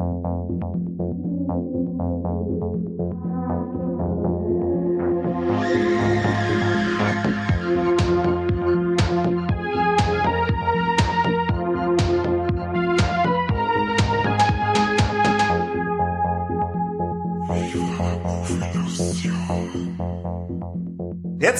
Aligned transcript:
Thank 0.00 0.24
you. 0.24 0.39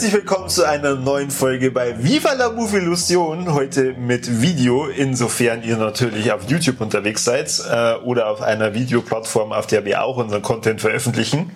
Herzlich 0.00 0.14
willkommen 0.14 0.48
zu 0.48 0.66
einer 0.66 0.94
neuen 0.94 1.30
Folge 1.30 1.70
bei 1.70 2.02
Viva 2.02 2.32
la 2.32 2.50
Move 2.50 2.74
Illusion. 2.78 3.52
Heute 3.52 3.92
mit 3.92 4.40
Video, 4.40 4.86
insofern 4.86 5.62
ihr 5.62 5.76
natürlich 5.76 6.32
auf 6.32 6.48
YouTube 6.48 6.80
unterwegs 6.80 7.22
seid 7.22 7.62
äh, 7.70 7.96
oder 7.96 8.30
auf 8.30 8.40
einer 8.40 8.72
Videoplattform, 8.72 9.52
auf 9.52 9.66
der 9.66 9.84
wir 9.84 10.02
auch 10.02 10.16
unseren 10.16 10.40
Content 10.40 10.80
veröffentlichen. 10.80 11.50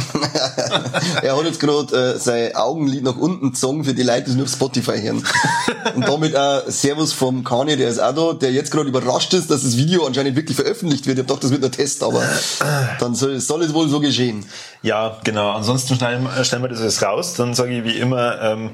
er 1.22 1.36
hat 1.36 1.44
jetzt 1.44 1.60
gerade 1.60 2.14
äh, 2.14 2.18
sein 2.18 2.54
Augenlid 2.54 3.02
nach 3.02 3.16
unten 3.16 3.52
gezogen 3.52 3.84
für 3.84 3.94
die 3.94 4.02
Leute, 4.02 4.30
die 4.30 4.36
nur 4.36 4.44
auf 4.44 4.52
Spotify 4.52 5.00
hören. 5.00 5.24
Und 5.94 6.08
damit 6.08 6.36
auch 6.36 6.62
Servus 6.68 7.12
vom 7.12 7.44
Kanye, 7.44 7.76
der 7.76 7.88
ist 7.88 7.98
auch 7.98 8.14
da, 8.14 8.32
der 8.34 8.52
jetzt 8.52 8.70
gerade 8.70 8.88
überrascht 8.88 9.32
ist, 9.34 9.50
dass 9.50 9.62
das 9.62 9.76
Video 9.76 10.06
anscheinend 10.06 10.36
wirklich 10.36 10.56
veröffentlicht 10.56 11.06
wird. 11.06 11.18
Ich 11.18 11.22
hab 11.22 11.28
gedacht, 11.28 11.44
das 11.44 11.50
wird 11.50 11.64
ein 11.64 11.72
Test, 11.72 12.02
aber 12.02 12.22
dann 13.00 13.14
soll, 13.14 13.38
soll 13.40 13.62
es 13.62 13.74
wohl 13.74 13.88
so 13.88 14.00
geschehen. 14.00 14.44
Ja, 14.82 15.18
genau. 15.24 15.52
Ansonsten 15.52 15.94
stellen, 15.94 16.28
stellen 16.42 16.62
wir 16.62 16.68
das 16.68 16.80
jetzt 16.80 17.02
raus. 17.02 17.34
Dann 17.34 17.54
sage 17.54 17.78
ich 17.78 17.84
wie 17.84 17.98
immer, 17.98 18.40
ähm, 18.40 18.70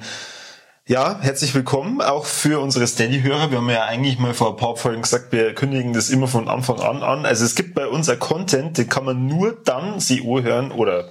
ja, 0.88 1.18
herzlich 1.20 1.52
willkommen 1.52 2.00
auch 2.00 2.26
für 2.26 2.60
unsere 2.60 2.86
Steady-Hörer. 2.86 3.50
Wir 3.50 3.58
haben 3.58 3.68
ja 3.70 3.86
eigentlich 3.86 4.20
mal 4.20 4.34
vor 4.34 4.50
ein 4.50 4.56
paar 4.56 4.76
Folgen 4.76 5.02
gesagt, 5.02 5.32
wir 5.32 5.52
kündigen 5.52 5.92
das 5.92 6.10
immer 6.10 6.28
von 6.28 6.48
Anfang 6.48 6.78
an 6.78 7.02
an. 7.02 7.26
Also 7.26 7.44
es 7.44 7.56
gibt 7.56 7.74
bei 7.74 7.88
uns 7.88 8.08
ein 8.08 8.20
Content, 8.20 8.78
den 8.78 8.88
kann 8.88 9.04
man 9.04 9.26
nur 9.26 9.56
dann 9.64 9.98
sie 9.98 10.22
hören 10.22 10.70
oder 10.70 11.08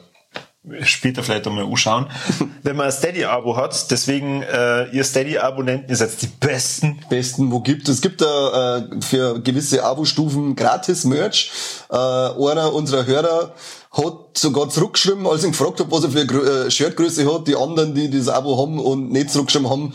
später 0.82 1.24
vielleicht 1.24 1.48
einmal 1.48 1.66
anschauen, 1.66 2.08
wenn 2.64 2.76
man 2.76 2.88
ein 2.88 2.92
Steady-Abo 2.92 3.58
hat. 3.58 3.92
Deswegen, 3.92 4.42
äh, 4.44 4.86
ihr 4.90 5.04
Steady-Abonnenten, 5.04 5.90
ihr 5.90 5.96
seid 5.96 6.22
die 6.22 6.28
Besten. 6.28 7.00
Besten, 7.10 7.52
wo 7.52 7.60
gibt 7.60 7.90
es? 7.90 8.02
gibt 8.02 8.22
da 8.22 8.78
äh, 8.78 9.02
für 9.02 9.40
gewisse 9.42 9.84
Abo-Stufen 9.84 10.56
gratis 10.56 11.06
Merch. 11.06 11.52
Äh, 11.90 11.96
einer 11.96 12.74
unserer 12.74 13.06
Hörer 13.06 13.54
hat 13.92 14.38
sogar 14.38 14.70
zurückgeschrieben, 14.70 15.26
als 15.26 15.42
ich 15.42 15.46
ihn 15.46 15.52
gefragt 15.52 15.80
habe, 15.80 15.92
was 15.92 16.04
er 16.04 16.12
für 16.12 16.66
äh, 16.66 16.72
Shirtgröße 16.72 17.34
hat. 17.34 17.48
Die 17.48 17.56
anderen, 17.56 17.96
die 17.96 18.10
das 18.10 18.28
Abo 18.28 18.62
haben 18.62 18.80
und 18.80 19.12
nicht 19.12 19.32
zurückgeschrieben 19.32 19.70
haben, 19.70 19.94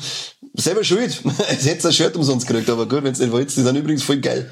selber 0.55 0.84
schuld. 0.84 1.23
Es 1.51 1.67
hätte 1.67 1.89
ein 1.89 1.93
Shirt 1.93 2.17
umsonst 2.17 2.47
gekriegt, 2.47 2.71
aber 2.71 2.87
gut, 2.87 3.05
wenn 3.05 3.12
es 3.12 3.19
nicht 3.19 3.33
wollt, 3.33 3.55
die 3.55 3.61
sind 3.61 3.77
übrigens 3.77 4.03
voll 4.03 4.19
geil. 4.19 4.51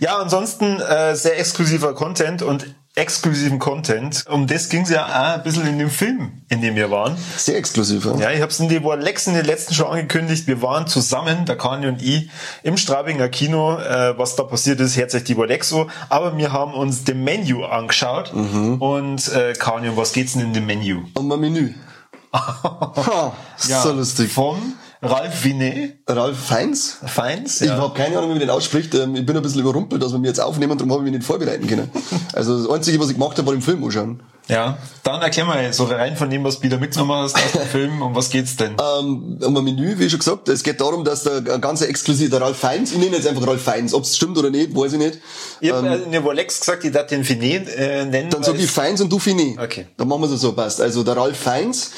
ja, 0.00 0.18
ansonsten 0.18 0.80
äh, 0.80 1.14
sehr 1.16 1.38
exklusiver 1.38 1.94
Content 1.94 2.42
und 2.42 2.66
exklusiven 2.94 3.58
Content. 3.58 4.24
Um 4.28 4.46
das 4.46 4.68
ging 4.68 4.82
es 4.82 4.90
ja 4.90 5.06
auch 5.06 5.36
ein 5.38 5.42
bisschen 5.42 5.66
in 5.66 5.78
dem 5.78 5.88
Film, 5.88 6.42
in 6.50 6.60
dem 6.60 6.74
wir 6.76 6.90
waren. 6.90 7.16
Sehr 7.36 7.56
exklusiv, 7.56 8.04
ja. 8.04 8.16
Ja, 8.16 8.30
ich 8.32 8.42
habe 8.42 8.52
es 8.52 8.60
in 8.60 8.68
die 8.68 8.78
Lex 8.78 9.26
in 9.26 9.34
den 9.34 9.46
letzten 9.46 9.72
schon 9.72 9.86
angekündigt. 9.86 10.46
Wir 10.46 10.60
waren 10.60 10.86
zusammen, 10.86 11.46
der 11.46 11.56
Kanye 11.56 11.88
und 11.88 12.02
ich, 12.02 12.28
im 12.62 12.76
Strabinger 12.76 13.30
Kino. 13.30 13.78
Äh, 13.78 14.18
was 14.18 14.36
da 14.36 14.42
passiert 14.42 14.80
ist, 14.80 14.96
hört 14.96 15.10
sich 15.10 15.24
die 15.24 15.34
Lexo. 15.34 15.88
Aber 16.10 16.36
wir 16.36 16.52
haben 16.52 16.74
uns 16.74 17.04
dem 17.04 17.24
Menü 17.24 17.64
angeschaut. 17.64 18.34
Mhm. 18.34 18.74
Und 18.82 19.32
äh, 19.32 19.54
Kanye, 19.54 19.92
was 19.96 20.12
geht's 20.12 20.34
denn 20.34 20.42
in 20.42 20.52
dem 20.52 20.66
Menü? 20.66 21.02
Um 21.14 21.32
ein 21.32 21.40
Menü. 21.40 21.74
ha, 22.32 23.32
ja, 23.68 23.82
so 23.82 23.92
lustig. 23.92 24.30
Vom 24.32 24.74
Ralf 25.02 25.44
Vinet. 25.44 25.98
Ralf 26.08 26.38
Feins. 26.38 26.98
Feins, 27.04 27.58
ja. 27.60 27.66
Ich 27.66 27.72
habe 27.72 27.92
keine 27.94 28.16
Ahnung, 28.16 28.30
wie 28.30 28.34
man 28.34 28.40
den 28.40 28.50
ausspricht. 28.50 28.94
Ähm, 28.94 29.16
ich 29.16 29.26
bin 29.26 29.36
ein 29.36 29.42
bisschen 29.42 29.60
überrumpelt, 29.60 30.00
dass 30.00 30.12
wir 30.12 30.18
mir 30.18 30.28
jetzt 30.28 30.40
aufnehmen 30.40 30.72
und 30.72 30.80
darum 30.80 30.92
habe 30.92 31.02
ich 31.02 31.10
mich 31.10 31.18
nicht 31.18 31.26
vorbereiten 31.26 31.66
können. 31.66 31.90
Also 32.32 32.56
das 32.62 32.70
Einzige, 32.70 33.00
was 33.00 33.08
ich 33.08 33.14
gemacht 33.14 33.36
habe, 33.36 33.46
war 33.46 33.54
den 33.54 33.62
Film 33.62 33.82
anschauen. 33.82 34.22
Ja, 34.48 34.78
dann 35.04 35.22
erklär 35.22 35.44
mal 35.44 35.72
so 35.72 35.84
rein 35.84 36.16
von 36.16 36.28
dem, 36.28 36.42
was 36.42 36.56
du 36.56 36.62
wieder 36.64 36.78
mitgenommen 36.78 37.12
hast 37.12 37.36
aus 37.36 37.52
dem 37.52 37.62
Film, 37.62 38.02
um 38.02 38.14
was 38.14 38.28
geht's 38.28 38.56
denn? 38.56 38.72
Ähm, 38.72 39.38
um 39.40 39.56
ein 39.56 39.64
Menü, 39.64 39.98
wie 39.98 40.10
schon 40.10 40.18
gesagt. 40.18 40.48
Es 40.48 40.64
geht 40.64 40.80
darum, 40.80 41.04
dass 41.04 41.22
der 41.22 41.40
ganze 41.42 41.86
exklusiv, 41.86 42.30
der 42.30 42.40
Ralf 42.40 42.58
Feins, 42.58 42.92
ich 42.92 42.98
nenne 42.98 43.16
jetzt 43.16 43.26
einfach 43.26 43.46
Ralf 43.46 43.62
Feins. 43.62 43.94
Ob 43.94 44.02
es 44.02 44.16
stimmt 44.16 44.36
oder 44.38 44.50
nicht, 44.50 44.74
weiß 44.74 44.94
ich 44.94 44.98
nicht. 44.98 45.18
Ich 45.60 45.72
habe 45.72 45.86
ähm, 45.86 46.04
in 46.06 46.12
der 46.12 46.24
Wolex 46.24 46.58
gesagt, 46.58 46.84
ich 46.84 46.90
darf 46.92 47.06
den 47.06 47.24
Finet 47.24 47.68
äh, 47.68 48.04
nennen. 48.04 48.30
Dann 48.30 48.42
sag 48.42 48.56
ich 48.56 48.70
Feins 48.70 49.00
und 49.00 49.12
du 49.12 49.18
Finet. 49.18 49.58
Okay. 49.58 49.86
Dann 49.96 50.08
machen 50.08 50.22
wir 50.22 50.30
es 50.30 50.40
so, 50.40 50.52
passt. 50.52 50.80
Also 50.80 51.04
der 51.04 51.16
Ralf 51.16 51.36
Feins 51.36 51.92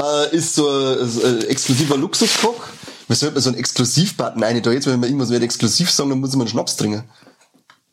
äh, 0.00 0.36
ist 0.36 0.54
so 0.54 0.68
ein, 0.68 1.24
ein 1.24 1.42
exklusiver 1.48 1.96
Luxuskoch 1.96 2.60
man 3.08 3.16
sollte 3.16 3.34
man 3.34 3.42
so 3.42 3.50
einen 3.50 3.58
Exklusivbutton 3.58 4.42
rein 4.42 4.60
da 4.62 4.72
jetzt, 4.72 4.86
wenn 4.86 4.98
man 4.98 5.08
irgendwas 5.08 5.30
wird 5.30 5.42
exklusiv 5.42 5.90
sagen, 5.90 6.10
dann 6.10 6.20
muss 6.20 6.32
man 6.32 6.42
einen 6.42 6.48
Schnaps 6.48 6.76
trinken. 6.76 7.04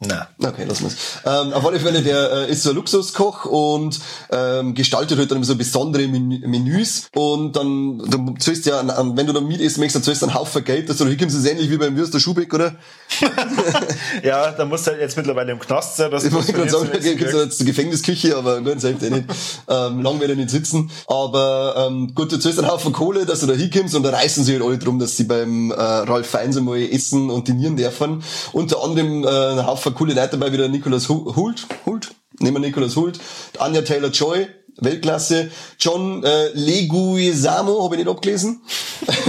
Na. 0.08 0.28
Okay, 0.40 0.66
lassen 0.66 0.84
wir's. 0.84 0.96
Ähm, 1.26 1.54
auf 1.54 1.66
alle 1.66 1.80
Fälle, 1.80 2.02
der 2.02 2.32
äh, 2.32 2.52
ist 2.52 2.64
so 2.64 2.70
ein 2.70 2.76
Luxuskoch 2.76 3.46
und 3.46 4.00
ähm, 4.32 4.74
gestaltet 4.74 5.18
halt 5.18 5.32
dann 5.32 5.38
immer 5.38 5.46
so 5.46 5.56
besondere 5.56 6.08
Men 6.08 6.28
Menüs 6.28 7.08
und 7.14 7.56
dann, 7.56 8.00
dann 8.10 8.40
zahlst 8.40 8.66
ja, 8.66 8.84
wenn 8.86 9.28
du 9.28 9.34
essen 9.64 9.80
möchtest, 9.80 9.96
dann 9.96 10.04
zahlst 10.04 10.22
du 10.22 10.26
einen 10.28 10.36
Haufen 10.36 10.64
Geld, 10.64 10.90
dass 10.90 10.98
du 10.98 11.04
da 11.04 11.10
hinkommst, 11.10 11.38
ist 11.38 11.46
ähnlich 11.46 11.70
wie 11.70 11.78
beim 11.78 11.96
Würster 11.96 12.20
Schubeck, 12.20 12.54
oder? 12.54 12.76
ja, 14.24 14.52
da 14.52 14.66
musst 14.66 14.88
du 14.88 14.92
halt 14.92 15.02
jetzt 15.02 15.18
mittlerweile 15.18 15.52
im 15.52 15.60
Knast 15.60 15.98
sein. 15.98 16.12
Dass 16.12 16.24
ich 16.24 16.32
wollte 16.32 16.54
gerade 16.54 16.70
sagen, 16.70 16.90
da 16.92 17.00
gibt's 17.00 17.34
jetzt 17.34 17.58
zur 17.58 17.66
Gefängnisküche, 17.66 18.36
aber 18.36 18.62
gut, 18.62 18.82
selbst 18.82 19.04
eh 19.04 19.10
nicht. 19.10 19.26
Ähm, 19.68 20.02
lang 20.02 20.20
werde 20.20 20.34
ich 20.34 20.40
nicht 20.40 20.50
sitzen. 20.50 20.92
Aber 21.08 21.88
ähm, 21.88 22.14
gut, 22.14 22.32
du 22.32 22.38
zahlst 22.38 22.60
einen 22.60 22.70
Haufen 22.70 22.94
Kohle, 22.94 23.26
dass 23.26 23.42
du 23.42 23.48
da 23.48 23.54
hinkommst 23.54 23.96
und 23.96 24.04
da 24.04 24.12
reißen 24.12 24.44
sie 24.44 24.54
halt 24.54 24.64
alle 24.64 24.78
drum, 24.78 25.00
dass 25.00 25.18
sie 25.18 25.26
beim 25.26 25.72
äh, 25.72 25.76
Ralf 25.76 26.28
Feins 26.28 26.58
einmal 26.58 26.82
essen 26.82 27.30
und 27.30 27.48
dinieren 27.48 27.76
dürfen. 27.76 28.24
Unter 28.52 28.84
anderem 28.84 29.24
äh, 29.24 29.28
einen 29.28 29.66
Haufen 29.66 29.93
coole 29.94 30.14
Leute 30.14 30.38
dabei, 30.38 30.52
wie 30.52 30.58
der 30.58 30.70
Nicolas 30.70 31.10
Hult, 31.10 31.68
Hult, 31.86 32.16
nehmen 32.40 32.56
wir 32.56 32.68
Nicolas 32.68 32.96
Hult, 32.96 33.20
Anja 33.60 33.82
Taylor-Joy, 33.82 34.48
Weltklasse, 34.78 35.52
John 35.80 36.24
äh, 36.24 36.50
Leguizamo, 36.54 37.84
habe 37.84 37.96
ich 37.96 38.04
nicht 38.04 38.10
abgelesen. 38.10 38.62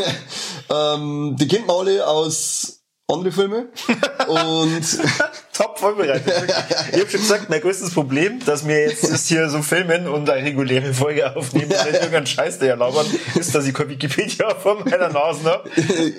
ähm, 0.70 1.36
die 1.38 1.48
kennt 1.48 1.66
man 1.66 1.76
alle 1.76 2.06
aus 2.06 2.83
andere 3.12 3.32
Filme. 3.32 3.66
Und 4.28 4.82
top 5.52 5.78
vorbereitet. 5.78 6.32
Ich 6.92 7.00
habe 7.00 7.10
schon 7.10 7.20
gesagt, 7.20 7.50
mein 7.50 7.60
größtes 7.60 7.92
Problem, 7.92 8.42
dass 8.46 8.66
wir 8.66 8.80
jetzt 8.80 9.10
das 9.10 9.26
hier 9.26 9.50
so 9.50 9.60
filmen 9.60 10.08
und 10.08 10.28
eine 10.30 10.46
reguläre 10.46 10.94
Folge 10.94 11.36
aufnehmen 11.36 11.70
und 11.70 11.84
nicht 11.84 11.94
irgendeinen 11.94 12.26
Scheiß 12.26 12.58
der 12.60 12.76
labern, 12.76 13.06
ist, 13.34 13.54
dass 13.54 13.66
ich 13.66 13.74
kein 13.74 13.90
Wikipedia 13.90 14.54
vor 14.62 14.82
meiner 14.82 15.10
Nase 15.10 15.44
habe. 15.44 15.68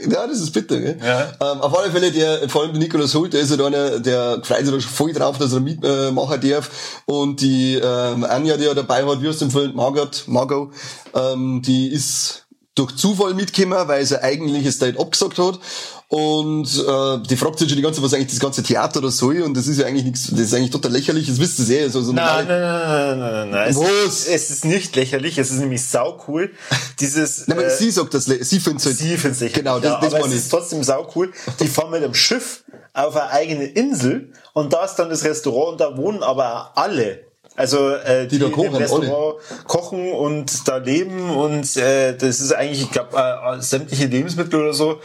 Ja, 0.07 0.27
das 0.27 0.39
ist 0.39 0.51
bitter, 0.51 0.79
gell? 0.79 0.97
Ja. 1.03 1.33
Ähm, 1.41 1.61
auf 1.61 1.75
alle 1.77 1.91
Fälle, 1.91 2.11
der, 2.11 2.47
vor 2.49 2.61
allem 2.61 2.73
der 2.73 2.81
Nikolaus 2.81 3.15
Hult, 3.15 3.33
der 3.33 3.41
ist 3.41 3.49
ja 3.49 3.57
halt 3.57 3.73
einer, 3.73 3.99
der 3.99 4.41
freut 4.43 4.59
sich 4.59 4.73
da 4.73 4.81
schon 4.81 4.91
voll 4.91 5.13
drauf, 5.13 5.39
dass 5.39 5.53
er 5.53 5.61
mitmachen 5.61 6.43
äh, 6.43 6.49
darf. 6.51 6.69
Und 7.05 7.41
die 7.41 7.75
ähm, 7.75 8.23
Anja, 8.25 8.57
die 8.57 8.65
er 8.65 8.75
dabei 8.75 9.03
hat, 9.03 9.21
wie 9.23 9.29
aus 9.29 9.39
dem 9.39 9.49
Film, 9.49 9.75
Margot, 9.75 10.25
Margot, 10.27 10.71
ähm, 11.15 11.63
die 11.63 11.91
ist 11.91 12.45
durch 12.75 12.95
Zufall 12.97 13.33
mitgekommen, 13.33 13.87
weil 13.87 14.05
sie 14.05 14.21
eigentlich 14.21 14.65
das 14.65 14.77
Date 14.77 14.99
abgesagt 14.99 15.39
hat. 15.39 15.59
Und 16.07 16.67
äh, 16.67 17.27
die 17.27 17.35
fragt 17.35 17.57
sich 17.57 17.67
schon 17.67 17.77
die 17.77 17.81
ganze 17.81 17.99
Zeit, 17.99 18.05
was 18.05 18.13
eigentlich 18.13 18.29
das 18.29 18.39
ganze 18.39 18.61
Theater 18.61 19.01
da 19.01 19.09
soll. 19.09 19.41
Und 19.41 19.55
das 19.55 19.67
ist 19.67 19.79
ja 19.79 19.87
eigentlich 19.87 20.05
nichts, 20.05 20.29
das 20.29 20.39
ist 20.39 20.53
eigentlich 20.53 20.69
total 20.69 20.91
lächerlich, 20.91 21.27
das 21.27 21.39
wisst 21.39 21.57
ihr 21.59 21.65
sehr. 21.65 21.89
So, 21.89 22.01
so 22.01 22.13
nein, 22.13 22.45
nein, 22.47 22.61
nein, 22.61 23.19
nein, 23.19 23.19
nein, 23.19 23.49
nein. 23.49 23.69
Es, 23.69 23.77
was? 23.77 24.27
es 24.27 24.49
ist 24.51 24.65
nicht 24.65 24.95
lächerlich, 24.95 25.37
es 25.39 25.49
ist 25.49 25.59
nämlich 25.59 25.83
sau 25.83 26.21
cool. 26.27 26.51
Dieses, 26.99 27.47
nein, 27.47 27.59
äh, 27.59 27.69
sie 27.71 27.89
sagt 27.89 28.13
das, 28.13 28.25
sie 28.25 28.59
findet 28.59 28.85
halt, 28.85 28.97
Sie 28.97 29.17
findet 29.17 29.39
lächerlich. 29.39 29.53
Genau, 29.53 29.79
das, 29.79 29.91
ja, 29.93 29.99
das 29.99 30.13
aber 30.13 30.27
es 30.27 30.33
ist 30.33 30.49
trotzdem 30.49 30.83
sau 30.83 31.11
cool. 31.15 31.31
Die 31.59 31.67
fahren 31.67 31.89
mit 31.89 32.03
einem 32.03 32.13
Schiff 32.13 32.63
auf 32.93 33.15
eine 33.15 33.31
eigene 33.31 33.65
Insel 33.65 34.31
und 34.53 34.73
da 34.73 34.85
ist 34.85 34.95
dann 34.95 35.09
das 35.09 35.23
Restaurant 35.23 35.73
und 35.73 35.81
da 35.81 35.97
wohnen 35.97 36.21
aber 36.21 36.71
alle 36.75 37.25
also 37.55 37.89
äh, 37.89 38.27
die, 38.27 38.37
die 38.37 38.43
da 38.43 38.49
kochen, 38.49 38.67
im 38.67 38.75
Restaurant 38.75 39.11
alle. 39.49 39.63
kochen 39.65 40.11
und 40.11 40.67
da 40.67 40.77
leben 40.77 41.29
und 41.29 41.77
äh, 41.77 42.15
das 42.15 42.41
ist 42.41 42.53
eigentlich, 42.53 42.81
ich 42.81 42.91
glaube, 42.91 43.17
äh, 43.17 43.61
sämtliche 43.61 44.07
Lebensmittel 44.07 44.59
oder 44.59 44.73
so, 44.73 44.99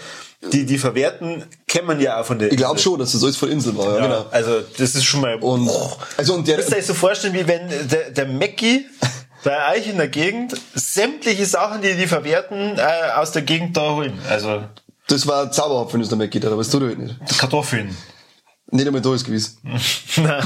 die 0.52 0.66
die 0.66 0.78
verwerten, 0.78 1.44
kennt 1.68 1.86
man 1.86 2.00
ja 2.00 2.20
auch 2.20 2.26
von 2.26 2.38
der 2.38 2.50
Ich 2.50 2.56
glaube 2.56 2.78
schon, 2.78 2.98
dass 2.98 3.12
das 3.12 3.22
alles 3.22 3.36
von 3.36 3.50
Insel 3.50 3.76
war. 3.76 3.86
Ja, 3.86 3.96
ja, 3.96 4.02
genau. 4.02 4.26
Also 4.30 4.62
das 4.78 4.94
ist 4.94 5.04
schon 5.04 5.20
mal. 5.20 5.36
Und, 5.36 5.68
oh. 5.68 5.92
also 6.16 6.34
und 6.34 6.48
der, 6.48 6.56
Müsst 6.56 6.70
ihr 6.70 6.78
euch 6.78 6.86
so 6.86 6.94
vorstellen, 6.94 7.34
wie 7.34 7.46
wenn 7.46 7.68
der, 7.88 8.10
der 8.10 8.26
Mackie 8.26 8.86
bei 9.44 9.76
euch 9.76 9.86
in 9.86 9.98
der 9.98 10.08
Gegend 10.08 10.54
sämtliche 10.74 11.46
Sachen, 11.46 11.82
die 11.82 11.94
die 11.94 12.06
verwerten, 12.06 12.78
äh, 12.78 13.12
aus 13.16 13.32
der 13.32 13.42
Gegend 13.42 13.76
da 13.76 13.94
holen. 13.94 14.18
Also 14.28 14.62
das 15.06 15.26
war 15.26 15.50
Zauberhopfen, 15.50 15.94
wenn 15.94 16.02
es 16.02 16.08
der 16.08 16.18
Mackie 16.18 16.40
da, 16.40 16.48
aber 16.48 16.58
das 16.58 16.70
tut 16.70 16.82
er 16.82 16.88
halt 16.88 16.98
nicht. 16.98 17.38
Kartoffeln. 17.38 17.96
Nicht 18.72 18.86
einmal 18.86 19.02
da 19.02 19.14
ist 19.14 19.24
gewiss. 19.24 19.56
Nein. 20.16 20.44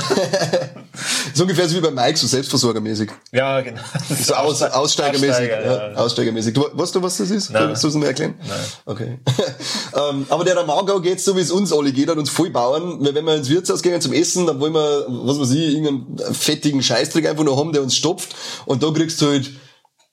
so 1.34 1.42
ungefähr 1.42 1.68
so 1.68 1.76
wie 1.76 1.80
bei 1.80 1.90
Mike, 1.90 2.18
so 2.18 2.26
selbstversorgermäßig. 2.26 3.10
Ja, 3.32 3.60
genau. 3.60 3.80
So 4.18 4.34
aus, 4.34 4.62
aussteigermäßig. 4.62 5.30
Aussteiger, 5.30 5.64
ja, 5.64 5.90
ja. 5.90 5.96
Aussteigermäßig. 5.96 6.54
Du, 6.54 6.66
weißt 6.72 6.94
du, 6.94 7.02
was 7.02 7.18
das 7.18 7.30
ist? 7.30 7.50
Nein. 7.50 7.66
Kannst 7.66 7.84
du 7.84 7.88
es 7.88 7.94
mir 7.94 8.06
erklären? 8.06 8.34
Nein. 8.40 8.58
Okay. 8.86 9.18
ähm, 10.10 10.26
aber 10.30 10.44
der 10.44 10.56
Ramagau 10.56 11.00
geht 11.00 11.20
so, 11.20 11.36
wie 11.36 11.40
es 11.40 11.50
uns 11.50 11.72
alle 11.72 11.92
geht, 11.92 12.08
hat 12.08 12.16
uns 12.16 12.30
voll 12.30 12.48
bauen. 12.48 12.98
Wenn 13.00 13.26
wir 13.26 13.34
ins 13.34 13.50
Wirtshaus 13.50 13.82
gehen 13.82 14.00
zum 14.00 14.14
Essen, 14.14 14.46
dann 14.46 14.58
wollen 14.58 14.72
wir, 14.72 15.06
was 15.08 15.38
weiß 15.38 15.50
ich, 15.50 15.74
irgendeinen 15.74 16.34
fettigen 16.34 16.82
Scheißdreck 16.82 17.28
einfach 17.28 17.44
noch 17.44 17.58
haben, 17.58 17.72
der 17.72 17.82
uns 17.82 17.94
stopft. 17.94 18.34
Und 18.64 18.82
da 18.82 18.90
kriegst 18.90 19.20
du 19.20 19.26
halt, 19.26 19.50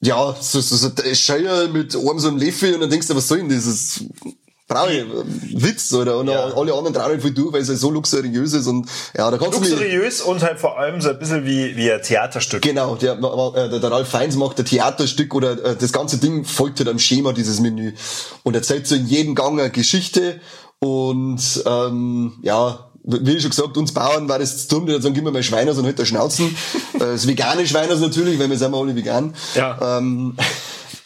ja, 0.01 0.35
so, 0.39 0.59
so, 0.59 0.75
so 0.75 0.89
Scheier 1.13 1.67
mit 1.69 1.95
einem 1.95 2.19
so 2.19 2.27
einem 2.27 2.37
Löffel 2.37 2.73
und 2.73 2.81
dann 2.81 2.89
denkst 2.89 3.07
du, 3.07 3.15
was 3.15 3.27
soll 3.27 3.37
denn 3.37 3.49
das? 3.49 4.03
Traurig, 4.73 5.05
Witz, 5.53 5.93
oder? 5.93 6.17
Und 6.17 6.29
ja. 6.29 6.53
alle 6.55 6.73
anderen 6.73 6.93
traurig 6.93 7.21
viel 7.21 7.33
durch, 7.33 7.53
weil 7.53 7.61
es 7.61 7.69
halt 7.69 7.79
so 7.79 7.91
luxuriös 7.91 8.53
ist 8.53 8.67
und, 8.67 8.87
ja, 9.17 9.29
da 9.29 9.37
kannst 9.37 9.57
du 9.57 9.61
Luxuriös 9.61 10.21
und 10.21 10.41
halt 10.43 10.59
vor 10.59 10.77
allem 10.77 11.01
so 11.01 11.09
ein 11.09 11.19
bisschen 11.19 11.45
wie, 11.45 11.75
wie 11.75 11.91
ein 11.91 12.01
Theaterstück. 12.01 12.61
Genau, 12.61 12.95
der, 12.95 13.15
der, 13.15 13.79
der 13.79 13.91
Ralf 13.91 14.07
Feins 14.07 14.35
macht 14.35 14.59
ein 14.59 14.65
Theaterstück 14.65 15.33
oder 15.33 15.51
äh, 15.63 15.75
das 15.75 15.91
ganze 15.91 16.17
Ding 16.17 16.45
folgt 16.45 16.79
halt 16.79 16.89
am 16.89 16.99
Schema 16.99 17.33
dieses 17.33 17.59
Menü. 17.59 17.93
Und 18.43 18.55
erzählt 18.55 18.87
so 18.87 18.95
in 18.95 19.07
jedem 19.07 19.35
Gang 19.35 19.59
eine 19.59 19.69
Geschichte 19.69 20.39
und, 20.79 21.63
ähm, 21.65 22.33
ja, 22.41 22.91
wie 23.03 23.39
schon 23.39 23.49
gesagt, 23.49 23.77
uns 23.77 23.93
Bauern 23.93 24.29
war 24.29 24.39
das 24.39 24.67
zu 24.67 24.75
tun, 24.75 24.85
die 24.85 25.01
sagen, 25.01 25.13
gib 25.13 25.23
mir 25.23 25.31
mal 25.31 25.43
Schweine, 25.43 25.73
sondern 25.73 25.87
halt 25.91 25.99
der 25.99 26.05
Schnauzen. 26.05 26.55
Äh, 26.95 27.13
das 27.13 27.25
vegane 27.25 27.65
Schweine 27.65 27.95
natürlich, 27.95 28.37
weil 28.37 28.49
wir 28.49 28.57
sind 28.57 28.75
alle 28.75 28.95
vegan. 28.95 29.33
Ja. 29.55 29.97
Ähm, 29.97 30.35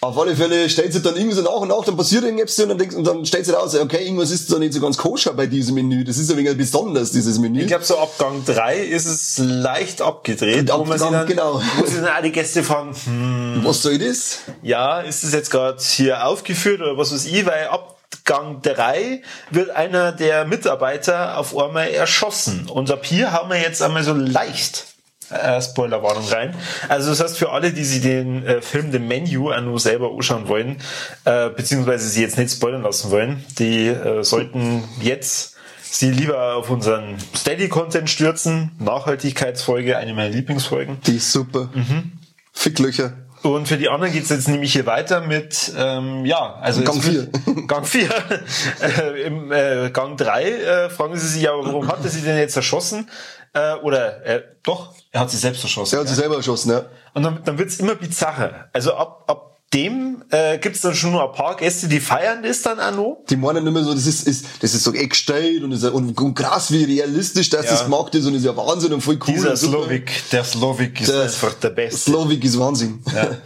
auf 0.05 0.17
alle 0.17 0.35
Fälle 0.35 0.69
stellt 0.69 0.93
sich 0.93 1.01
dann 1.01 1.15
irgendwie 1.15 1.35
so 1.35 1.41
nach 1.41 1.51
und 1.51 1.69
nach, 1.69 1.83
dann 1.83 1.97
passiert 1.97 2.23
irgendwas 2.23 2.57
und 2.59 2.69
dann, 2.69 2.77
denkst, 2.77 2.95
und 2.95 3.05
dann 3.05 3.25
stellt 3.25 3.45
sich 3.45 3.55
raus, 3.55 3.75
okay, 3.75 4.03
irgendwas 4.03 4.31
ist 4.31 4.51
da 4.51 4.59
nicht 4.59 4.73
so 4.73 4.81
ganz 4.81 4.97
koscher 4.97 5.33
bei 5.33 5.47
diesem 5.47 5.75
Menü. 5.75 6.03
Das 6.03 6.17
ist 6.17 6.31
ein 6.31 6.37
wenig 6.37 6.57
besonders, 6.57 7.11
dieses 7.11 7.39
Menü. 7.39 7.61
Ich 7.61 7.67
glaube, 7.67 7.83
so 7.83 7.97
ab 7.97 8.17
Gang 8.17 8.45
3 8.45 8.79
ist 8.79 9.05
es 9.05 9.37
leicht 9.37 10.01
abgedreht, 10.01 10.71
ab 10.71 10.79
wo 10.79 10.85
man 10.85 10.97
Gang, 10.97 11.11
dann, 11.11 11.27
genau. 11.27 11.61
wo 11.77 11.85
sie 11.85 11.95
dann 11.95 12.05
alle 12.05 12.31
Gäste 12.31 12.63
fragen, 12.63 12.95
hm, 13.05 13.61
was 13.63 13.81
soll 13.81 13.97
das? 13.97 14.39
Ja, 14.61 15.01
ist 15.01 15.23
das 15.23 15.33
jetzt 15.33 15.51
gerade 15.51 15.81
hier 15.81 16.25
aufgeführt 16.25 16.81
oder 16.81 16.97
was 16.97 17.13
weiß 17.13 17.25
ich, 17.25 17.45
weil 17.45 17.67
ab 17.67 17.97
Gang 18.23 18.61
3 18.63 19.21
wird 19.51 19.69
einer 19.69 20.11
der 20.11 20.45
Mitarbeiter 20.45 21.37
auf 21.37 21.55
einmal 21.57 21.89
erschossen. 21.89 22.67
Und 22.69 22.89
ab 22.89 23.05
hier 23.05 23.31
haben 23.31 23.49
wir 23.49 23.59
jetzt 23.59 23.81
einmal 23.81 24.03
so 24.03 24.13
leicht 24.13 24.94
äh, 25.29 25.61
Spoilerwarnung 25.61 26.27
rein. 26.27 26.55
Also 26.89 27.09
das 27.09 27.21
heißt 27.21 27.37
für 27.37 27.51
alle, 27.51 27.71
die 27.71 27.83
sich 27.83 28.01
den 28.01 28.45
äh, 28.45 28.61
Film 28.61 28.91
The 28.91 28.99
Menu 28.99 29.51
nur 29.61 29.79
selber 29.79 30.11
anschauen 30.11 30.47
wollen, 30.47 30.77
äh, 31.25 31.49
beziehungsweise 31.49 32.07
sie 32.07 32.21
jetzt 32.21 32.37
nicht 32.37 32.51
spoilern 32.51 32.83
lassen 32.83 33.11
wollen, 33.11 33.43
die 33.57 33.87
äh, 33.87 34.23
sollten 34.23 34.83
jetzt 35.01 35.55
sie 35.81 36.11
lieber 36.11 36.55
auf 36.55 36.69
unseren 36.69 37.15
Steady-Content 37.35 38.09
stürzen. 38.09 38.71
Nachhaltigkeitsfolge, 38.79 39.97
eine 39.97 40.13
meiner 40.13 40.29
Lieblingsfolgen. 40.29 40.97
Die 41.07 41.17
ist 41.17 41.31
super. 41.31 41.69
Mhm. 41.73 42.11
Ficklöcher. 42.51 43.13
Und 43.43 43.67
für 43.67 43.77
die 43.77 43.89
anderen 43.89 44.11
geht's 44.11 44.29
jetzt 44.29 44.47
nämlich 44.47 44.73
hier 44.73 44.87
weiter 44.87 45.21
mit, 45.21 45.71
ähm, 45.77 46.25
ja, 46.25 46.55
also 46.61 46.81
Gang 46.81 47.01
4. 47.01 47.27
Gang 47.67 47.85
4. 47.85 48.09
äh, 48.81 49.21
Im 49.21 49.51
äh, 49.51 49.91
Gang 49.91 50.17
3 50.17 50.43
äh, 50.43 50.89
fragen 50.89 51.15
Sie 51.15 51.27
sich 51.27 51.43
ja, 51.43 51.51
warum 51.51 51.87
hat 51.87 52.03
er 52.03 52.09
sie 52.09 52.21
denn 52.21 52.37
jetzt 52.37 52.55
erschossen? 52.55 53.07
Äh, 53.55 53.75
oder 53.75 54.25
äh, 54.25 54.43
doch, 54.63 54.93
er 55.11 55.21
hat 55.21 55.31
sie 55.31 55.37
selbst 55.37 55.63
erschossen. 55.63 55.95
Er 55.95 56.01
hat 56.01 56.09
sie 56.09 56.15
selber 56.15 56.35
erschossen, 56.35 56.71
ja. 56.71 56.85
Und 57.13 57.23
dann, 57.23 57.39
dann 57.45 57.57
wird's 57.57 57.77
immer 57.77 57.95
bizarrer. 57.95 58.67
Also 58.73 58.93
ab, 58.95 59.23
ab 59.27 59.61
dem 59.73 60.25
äh, 60.29 60.57
gibt 60.57 60.83
dann 60.83 60.93
schon 60.93 61.13
nur 61.13 61.23
ein 61.23 61.31
paar 61.31 61.55
Gäste, 61.55 61.87
die 61.87 62.01
feiern 62.01 62.43
das 62.43 62.61
dann 62.63 62.81
auch 62.81 62.91
noch. 62.91 63.23
Die 63.29 63.37
meinen 63.37 63.63
mehr 63.71 63.83
so, 63.83 63.93
das 63.93 64.07
ist, 64.07 64.27
ist 64.27 64.45
das 64.59 64.73
ist 64.73 64.83
so 64.83 64.93
echt 64.93 65.31
und, 65.63 65.71
ist, 65.71 65.85
und, 65.85 66.19
und 66.19 66.35
krass, 66.35 66.69
wie 66.71 66.83
realistisch 66.83 67.49
das, 67.49 67.63
ja. 67.65 67.71
das 67.71 67.85
gemacht 67.85 68.13
ist 68.13 68.25
und 68.25 68.35
ist 68.35 68.43
ja 68.43 68.55
Wahnsinn 68.57 68.91
und 68.91 68.99
voll 68.99 69.19
cool. 69.25 69.33
Dieser 69.33 69.55
Slovik, 69.55 70.11
der 70.33 70.43
Slovik 70.43 70.99
ist 70.99 71.09
der 71.09 71.23
einfach 71.23 71.53
der 71.53 71.69
Beste. 71.69 72.11
Slovik 72.11 72.43
ist 72.43 72.59
Wahnsinn. 72.59 73.03
Ja. 73.15 73.37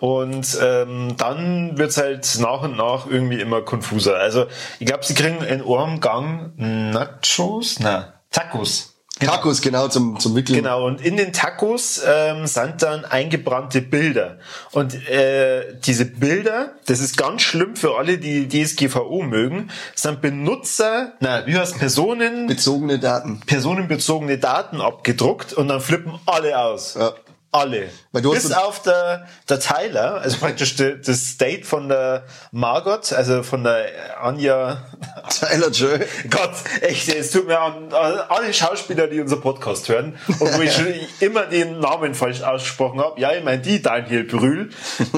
Und 0.00 0.56
ähm, 0.62 1.14
dann 1.18 1.76
wird's 1.76 1.98
halt 1.98 2.38
nach 2.40 2.62
und 2.62 2.76
nach 2.76 3.06
irgendwie 3.06 3.40
immer 3.40 3.60
konfuser. 3.60 4.16
Also 4.16 4.46
ich 4.78 4.86
glaube, 4.86 5.04
sie 5.04 5.12
kriegen 5.12 5.42
in 5.42 5.60
einem 5.60 6.00
Gang 6.00 6.52
Nachos, 6.56 7.76
na 7.80 8.17
Tacos. 8.30 8.94
Genau. 9.18 9.32
Tacos, 9.32 9.60
genau, 9.60 9.88
zum, 9.88 10.20
zum 10.20 10.36
Wickeln. 10.36 10.58
Genau, 10.58 10.86
und 10.86 11.00
in 11.00 11.16
den 11.16 11.32
Tacos 11.32 12.00
ähm, 12.06 12.46
sind 12.46 12.82
dann 12.82 13.04
eingebrannte 13.04 13.82
Bilder. 13.82 14.38
Und 14.70 14.94
äh, 15.08 15.74
diese 15.84 16.04
Bilder, 16.04 16.74
das 16.86 17.00
ist 17.00 17.16
ganz 17.16 17.42
schlimm 17.42 17.74
für 17.74 17.96
alle, 17.96 18.18
die 18.18 18.48
DSGVO 18.48 19.22
mögen, 19.22 19.70
sind 19.96 20.20
Benutzer, 20.20 21.14
na, 21.18 21.44
wie 21.46 21.56
heißt 21.56 21.78
Personen? 21.78 22.46
Bezogene 22.46 23.00
Daten. 23.00 23.40
Personenbezogene 23.44 24.38
Daten 24.38 24.80
abgedruckt 24.80 25.52
und 25.52 25.66
dann 25.66 25.80
flippen 25.80 26.20
alle 26.26 26.56
aus. 26.56 26.94
Ja. 26.94 27.12
Alle. 27.58 27.88
Bis 28.12 28.52
auf 28.52 28.82
der, 28.82 29.26
der 29.48 29.60
Tyler, 29.60 30.20
also 30.20 30.36
praktisch 30.40 30.76
das 30.76 31.26
State 31.26 31.64
von 31.64 31.88
der 31.88 32.24
Margot, 32.52 33.12
also 33.12 33.42
von 33.42 33.64
der 33.64 34.22
Anja. 34.22 34.84
Tyler 35.30 35.70
Joe. 35.70 36.00
Gott, 36.30 36.52
echt, 36.80 37.08
es 37.08 37.30
tut 37.30 37.46
mir 37.46 37.60
an, 37.60 37.92
an 37.92 38.18
alle 38.28 38.52
Schauspieler, 38.52 39.06
die 39.06 39.20
unser 39.20 39.36
Podcast 39.36 39.88
hören 39.88 40.16
und 40.26 40.56
wo 40.56 40.60
ich 40.62 40.72
schon 40.74 40.86
immer 41.20 41.46
den 41.46 41.80
Namen 41.80 42.14
falsch 42.14 42.42
ausgesprochen 42.42 43.00
habe. 43.00 43.20
Ja, 43.20 43.32
ich 43.32 43.44
meine 43.44 43.60
die 43.60 43.82
Daniel 43.82 44.24
Brühl. 44.24 44.70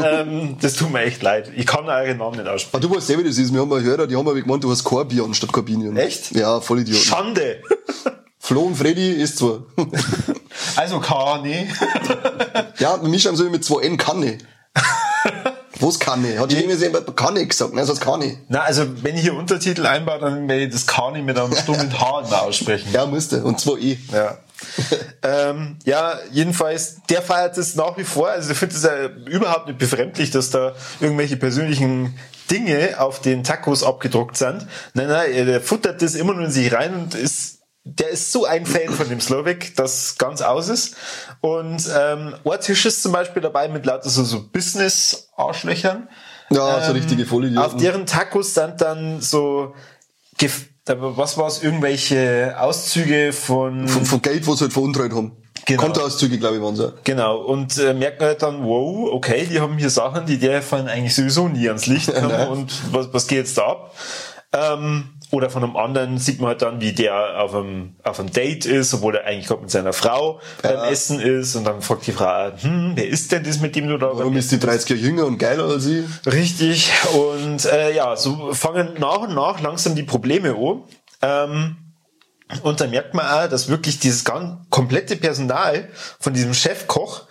ähm, 0.02 0.56
das 0.60 0.75
tut 0.75 0.93
mir 0.93 1.02
echt 1.02 1.22
leid. 1.22 1.50
Ich 1.54 1.66
kann 1.66 1.88
euren 1.88 2.19
Namen 2.19 2.36
nicht 2.36 2.48
aussprechen. 2.48 2.84
Aber 2.84 2.88
du 2.88 2.96
weißt 2.96 3.06
selber, 3.06 3.25
wie 3.25 3.28
das 3.28 3.38
ist. 3.38 3.52
Wir 3.52 3.60
haben 3.60 3.69
mal 3.69 3.82
Hörer, 3.82 4.06
die 4.06 4.16
haben 4.16 4.25
mal 4.25 4.34
gemeint, 4.34 4.64
du 4.64 4.70
hast 4.70 4.84
Corbion 4.84 5.34
statt 5.34 5.52
Corbinion. 5.52 5.96
Echt? 5.96 6.32
Ja, 6.32 6.60
voll 6.60 6.81
Idiot. 6.81 6.98
Schande. 6.98 7.62
Flo 8.50 8.62
und 8.62 8.75
Freddy 8.75 9.12
ist 9.12 9.38
zwar. 9.38 9.61
Also 10.75 10.99
Kani. 10.99 11.69
ja, 12.79 13.00
wir 13.00 13.08
mischen 13.08 13.37
so 13.37 13.49
mit 13.49 13.64
zwei 13.64 13.82
N 13.82 13.97
Kanne. 13.97 14.38
Was 15.79 16.00
Kanne? 16.00 16.37
Hat 16.37 16.52
irgendwie 16.52 16.76
jemand 16.85 17.17
Kanne 17.17 17.47
gesagt, 17.47 17.75
ne? 17.75 17.81
Das 17.81 17.91
heißt 17.91 18.00
Kanne. 18.00 18.38
Na, 18.49 18.62
also 18.62 18.87
wenn 19.05 19.14
ich 19.14 19.23
hier 19.23 19.35
Untertitel 19.35 19.87
einbaue, 19.87 20.19
dann 20.19 20.49
werde 20.49 20.64
ich 20.64 20.73
das 20.73 20.88
Kani 20.88 21.23
mit 21.23 21.38
einem 21.38 21.55
stummen 21.55 21.99
H 21.99 22.23
aussprechen. 22.41 22.88
Ja, 22.93 23.06
müsste. 23.06 23.44
Und 23.44 23.61
zwei 23.61 23.79
E. 23.79 23.99
Ja. 24.12 24.38
ähm, 25.23 25.79
ja, 25.85 26.19
jedenfalls, 26.32 26.96
der 27.08 27.23
feiert 27.23 27.56
es 27.56 27.76
nach 27.76 27.96
wie 27.99 28.05
vor. 28.05 28.31
Also 28.31 28.50
ich 28.50 28.58
finde 28.58 28.75
es 28.75 28.82
ja 28.82 29.06
überhaupt 29.32 29.69
nicht 29.69 29.79
befremdlich, 29.79 30.32
dass 30.32 30.50
da 30.50 30.75
irgendwelche 30.99 31.37
persönlichen 31.37 32.19
Dinge 32.50 32.96
auf 32.99 33.20
den 33.20 33.44
Tacos 33.44 33.85
abgedruckt 33.85 34.37
sind. 34.37 34.67
Nein, 34.94 35.06
nein, 35.06 35.32
er 35.32 35.61
futtert 35.61 36.03
das 36.03 36.17
immer 36.17 36.35
nur 36.35 36.46
in 36.46 36.50
sich 36.50 36.73
rein 36.73 36.94
und 36.94 37.14
ist 37.14 37.59
der 37.85 38.11
ist 38.11 38.31
so 38.31 38.44
ein 38.44 38.67
Fan 38.67 38.91
von 38.91 39.09
dem 39.09 39.21
Slovak, 39.21 39.75
das 39.77 40.17
ganz 40.19 40.43
aus 40.43 40.69
ist. 40.69 40.97
Und 41.41 41.88
ähm, 41.97 42.35
Tisch 42.61 42.87
ist 42.87 43.03
zum 43.03 43.12
Beispiel 43.12 43.43
dabei 43.43 43.69
mit 43.69 43.87
lauter 43.87 44.09
so, 44.09 44.23
so 44.25 44.49
Business-Arschlöchern. 44.53 46.09
Ja, 46.50 46.79
ähm, 46.79 46.85
so 46.87 46.93
richtige 46.93 47.25
Vollidioten. 47.27 47.65
Auf 47.65 47.77
deren 47.81 48.06
Tacos 48.06 48.55
sind 48.55 48.81
dann 48.81 49.21
so 49.21 49.75
was 50.97 51.37
war 51.38 51.47
es, 51.47 51.62
irgendwelche 51.62 52.56
Auszüge 52.59 53.32
von... 53.32 53.87
Von, 53.87 54.05
von 54.05 54.23
Geld, 54.23 54.47
was 54.47 54.59
sie 54.59 54.65
halt 54.65 54.73
veruntreut 54.73 55.12
haben. 55.12 55.37
Genau. 55.67 55.82
Kontoauszüge, 55.82 56.38
glaube 56.38 56.56
ich, 56.56 56.62
waren 56.62 56.75
sie. 56.75 56.93
Genau. 57.05 57.38
Und 57.38 57.79
äh, 57.79 57.94
merken 57.94 58.25
halt 58.25 58.43
dann, 58.43 58.65
wow, 58.65 59.11
okay, 59.12 59.47
die 59.49 59.61
haben 59.61 59.77
hier 59.79 59.91
Sachen, 59.91 60.27
die 60.27 60.38
der 60.38 60.62
fallen 60.62 60.88
eigentlich 60.88 61.15
sowieso 61.15 61.49
nie 61.49 61.69
ans 61.69 61.87
Licht 61.87 62.12
kommen. 62.12 62.49
und 62.50 62.73
was, 62.93 63.12
was 63.12 63.27
geht 63.27 63.38
jetzt 63.38 63.59
da 63.59 63.67
ab? 63.67 63.94
Ähm, 64.53 65.11
oder 65.31 65.49
von 65.49 65.62
einem 65.62 65.77
anderen 65.77 66.19
sieht 66.19 66.41
man 66.41 66.49
halt 66.49 66.62
dann, 66.62 66.81
wie 66.81 66.93
der 66.93 67.41
auf 67.41 67.55
einem, 67.55 67.94
auf 68.03 68.19
einem 68.19 68.32
Date 68.32 68.67
ist, 68.67 68.93
obwohl 68.94 69.15
er 69.15 69.27
eigentlich 69.27 69.46
gerade 69.46 69.63
mit 69.63 69.70
seiner 69.70 69.93
Frau 69.93 70.41
ja. 70.63 70.72
beim 70.72 70.93
Essen 70.93 71.20
ist. 71.20 71.55
Und 71.55 71.65
dann 71.65 71.82
fragt 71.82 72.06
die 72.06 72.13
Frau, 72.13 72.51
hm, 72.60 72.93
wer 72.96 73.06
ist 73.06 73.31
denn 73.31 73.44
das, 73.44 73.60
mit 73.60 73.77
dem 73.77 73.89
du 73.89 73.96
da 73.96 74.10
Warum 74.13 74.37
ist 74.37 74.51
die 74.51 74.58
30 74.58 74.91
Jahre 74.91 75.03
jünger 75.03 75.27
und 75.27 75.39
geiler 75.39 75.65
als 75.65 75.84
sie? 75.84 76.05
Richtig. 76.27 76.91
Und 77.15 77.65
äh, 77.65 77.94
ja, 77.94 78.17
so 78.17 78.53
fangen 78.55 78.94
nach 78.99 79.20
und 79.20 79.34
nach 79.34 79.60
langsam 79.60 79.94
die 79.94 80.03
Probleme 80.03 80.56
an. 80.56 80.82
Ähm, 81.22 81.77
und 82.63 82.81
dann 82.81 82.91
merkt 82.91 83.15
man 83.15 83.27
auch, 83.27 83.49
dass 83.49 83.69
wirklich 83.69 84.01
dieses 84.01 84.25
ganz 84.25 84.67
komplette 84.70 85.17
Personal 85.17 85.89
von 86.19 86.32
diesem 86.32 86.55
Chefkoch 86.55 87.22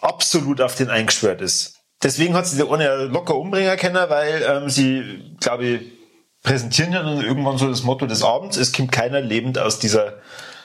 absolut 0.00 0.60
auf 0.60 0.74
den 0.74 0.90
eingeschwört 0.90 1.40
ist. 1.40 1.76
Deswegen 2.02 2.34
hat 2.34 2.46
sie 2.46 2.58
der 2.58 2.70
ohne 2.70 3.06
locker 3.06 3.34
umbringen 3.34 3.76
können, 3.78 4.08
weil 4.08 4.42
ähm, 4.46 4.68
sie, 4.68 5.34
glaube 5.40 5.64
ich, 5.64 5.97
präsentieren 6.42 6.92
ja 6.92 7.02
dann 7.02 7.20
irgendwann 7.20 7.58
so 7.58 7.68
das 7.68 7.82
Motto 7.82 8.06
des 8.06 8.22
Abends, 8.22 8.56
es 8.56 8.72
kommt 8.72 8.92
keiner 8.92 9.20
lebend 9.20 9.58
aus 9.58 9.78
dieser 9.78 10.14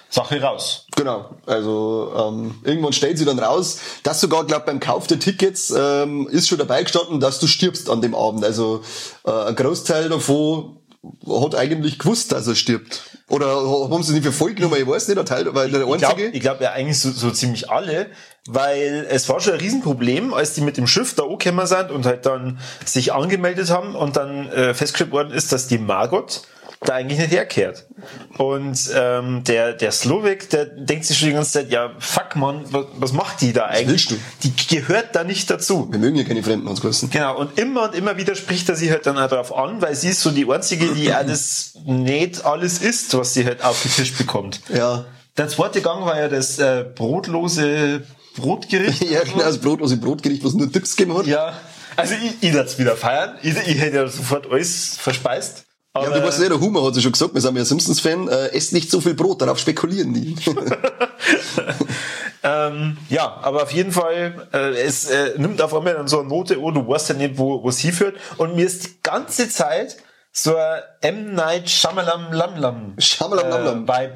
Sache 0.10 0.40
raus. 0.42 0.86
Genau, 0.96 1.32
also 1.48 2.14
ähm, 2.16 2.56
irgendwann 2.64 2.94
stellt 2.94 3.18
sie 3.18 3.26
dann 3.26 3.40
raus, 3.40 3.80
dass 4.04 4.22
sogar, 4.22 4.46
glaube 4.46 4.66
beim 4.68 4.80
Kauf 4.80 5.08
der 5.08 5.20
Tickets 5.20 5.74
ähm, 5.76 6.28
ist 6.28 6.48
schon 6.48 6.60
dabei 6.60 6.84
gestanden, 6.84 7.20
dass 7.20 7.40
du 7.40 7.48
stirbst 7.48 7.90
an 7.90 8.02
dem 8.02 8.14
Abend. 8.14 8.46
Also 8.46 8.84
äh, 9.26 9.32
ein 9.32 9.56
Großteil 9.56 10.10
davon 10.10 10.78
hat 11.28 11.56
eigentlich 11.56 11.98
gewusst, 11.98 12.32
dass 12.32 12.46
er 12.48 12.56
stirbt. 12.56 13.13
Oder 13.30 13.48
haben 13.48 14.04
sie 14.04 14.14
nicht 14.14 14.26
für 14.26 14.32
voll 14.32 14.54
genommen? 14.54 14.76
Ich 14.78 14.88
weiß 14.88 15.08
nicht, 15.08 15.18
der 15.18 15.26
Teil, 15.26 15.56
weil 15.56 15.72
der 15.72 15.88
einzige. 15.88 16.28
Ich 16.28 16.42
glaube 16.42 16.60
glaub 16.60 16.62
ja 16.62 16.72
eigentlich 16.72 17.00
so, 17.00 17.10
so 17.12 17.32
ziemlich 17.32 17.70
alle, 17.70 18.08
weil 18.48 19.08
es 19.10 19.30
war 19.30 19.40
schon 19.40 19.54
ein 19.54 19.60
Riesenproblem, 19.60 20.34
als 20.34 20.54
die 20.54 20.62
mit 20.62 20.78
dem 20.78 20.88
Schiff 20.88 21.16
da 21.16 21.24
angekommen 21.24 21.66
sind 21.66 21.92
und 21.92 22.06
halt 22.06 22.26
dann 22.26 22.60
sich 22.86 23.14
angemeldet 23.14 23.70
haben 23.70 23.96
und 23.96 24.18
dann 24.18 24.50
äh, 24.50 24.74
festgestellt 24.74 25.12
worden 25.12 25.32
ist, 25.32 25.52
dass 25.54 25.68
die 25.68 25.78
Margot 25.78 26.42
da 26.86 26.94
eigentlich 26.94 27.20
nicht 27.20 27.32
herkehrt. 27.32 27.88
Und 28.38 28.92
ähm, 28.96 29.44
der, 29.44 29.74
der 29.74 29.92
Slowik, 29.92 30.50
der 30.50 30.66
denkt 30.66 31.06
sich 31.06 31.18
schon 31.18 31.30
die 31.30 31.34
ganze 31.34 31.52
Zeit, 31.52 31.72
ja, 31.72 31.92
fuck 32.00 32.36
man, 32.36 32.64
was, 32.72 32.86
was 32.96 33.14
macht 33.14 33.42
die 33.42 33.54
da 33.54 33.68
eigentlich? 33.68 34.08
Die 34.44 34.54
gehört 34.68 35.16
da 35.16 35.24
nicht 35.24 35.50
dazu. 35.50 35.88
Wir 35.92 36.00
mögen 36.00 36.16
ja 36.16 36.24
keine 36.24 36.44
Fremden 36.44 36.68
uns 36.68 36.82
grüßen. 36.82 37.10
Genau, 37.10 37.38
und 37.38 37.58
immer 37.58 37.84
und 37.84 37.96
immer 37.96 38.18
wieder 38.18 38.36
spricht 38.36 38.70
er 38.70 38.76
sie 38.76 38.92
halt 38.92 39.06
dann 39.06 39.18
auch 39.18 39.30
darauf 39.30 39.56
an, 39.56 39.82
weil 39.82 39.96
sie 39.96 40.10
ist 40.10 40.22
so 40.22 40.32
die 40.32 40.50
Einzige, 40.50 40.94
die 40.94 41.12
alles 41.14 41.76
nicht 41.86 42.46
alles 42.46 42.80
isst, 42.80 43.16
was 43.18 43.34
sie 43.34 43.46
halt 43.46 43.64
auf 43.64 43.82
den 43.82 43.92
Tisch 43.92 44.14
bekommt. 44.14 44.62
Ja. 44.74 45.06
Der 45.38 45.48
zweite 45.48 45.82
Gang 45.82 46.06
war 46.06 46.20
ja 46.20 46.28
das 46.28 46.60
äh, 46.60 46.86
brotlose 46.96 48.04
Brotgericht. 48.36 49.04
ja, 49.10 49.24
genau, 49.24 49.40
das 49.40 49.60
brotlose 49.60 49.98
Brotgericht, 49.98 50.44
was 50.44 50.54
nur 50.54 50.72
Tipps 50.72 50.96
gegeben 50.96 51.18
hat. 51.18 51.28
Ja. 51.28 51.54
Also 51.96 52.16
ich, 52.16 52.48
ich 52.48 52.54
würde 52.54 52.78
wieder 52.78 52.96
feiern. 52.96 53.38
Ich, 53.42 53.56
ich 53.56 53.80
hätte 53.80 53.96
ja 53.98 54.08
sofort 54.08 54.52
alles 54.52 54.98
verspeist. 54.98 55.66
Aber 55.96 56.10
ja, 56.10 56.20
du 56.20 56.26
weißt 56.26 56.42
ja, 56.42 56.50
der 56.50 56.60
Humor 56.60 56.88
hat 56.88 56.96
ja 56.96 57.02
schon 57.02 57.12
gesagt, 57.12 57.36
wir 57.36 57.42
sind 57.42 57.56
ja 57.56 57.64
Simpsons-Fan, 57.64 58.28
äh, 58.28 58.48
esst 58.48 58.74
nicht 58.74 58.90
so 58.90 59.00
viel 59.00 59.14
Brot, 59.14 59.44
darauf 59.44 59.60
spekulieren 59.60 60.12
die. 60.12 60.36
ähm, 62.44 62.98
ja, 63.10 63.38
aber 63.44 63.62
auf 63.62 63.72
jeden 63.72 63.92
Fall, 63.92 64.48
äh, 64.52 64.82
es 64.82 65.06
äh, 65.06 65.38
nimmt 65.38 65.62
auf 65.62 65.72
einmal 65.72 65.94
dann 65.94 66.08
so 66.08 66.20
eine 66.20 66.30
Note, 66.30 66.60
oh, 66.60 66.72
du 66.72 66.88
weißt 66.88 67.10
ja 67.10 67.16
nicht, 67.16 67.38
wo 67.38 67.70
es 67.70 67.78
hinführt. 67.78 68.16
Und 68.38 68.56
mir 68.56 68.66
ist 68.66 68.86
die 68.86 69.00
ganze 69.04 69.50
Zeit 69.50 69.98
so 70.32 70.56
ein 70.56 70.82
M. 71.02 71.36
Night 71.36 71.70
Shyamalan 71.70 72.34
Lam 72.34 72.58
Lam 72.58 72.96
Shyamalan 72.98 73.50
Lam 73.52 73.64
Lam 73.64 73.84
äh, 73.84 73.88
Vibe. 73.88 74.14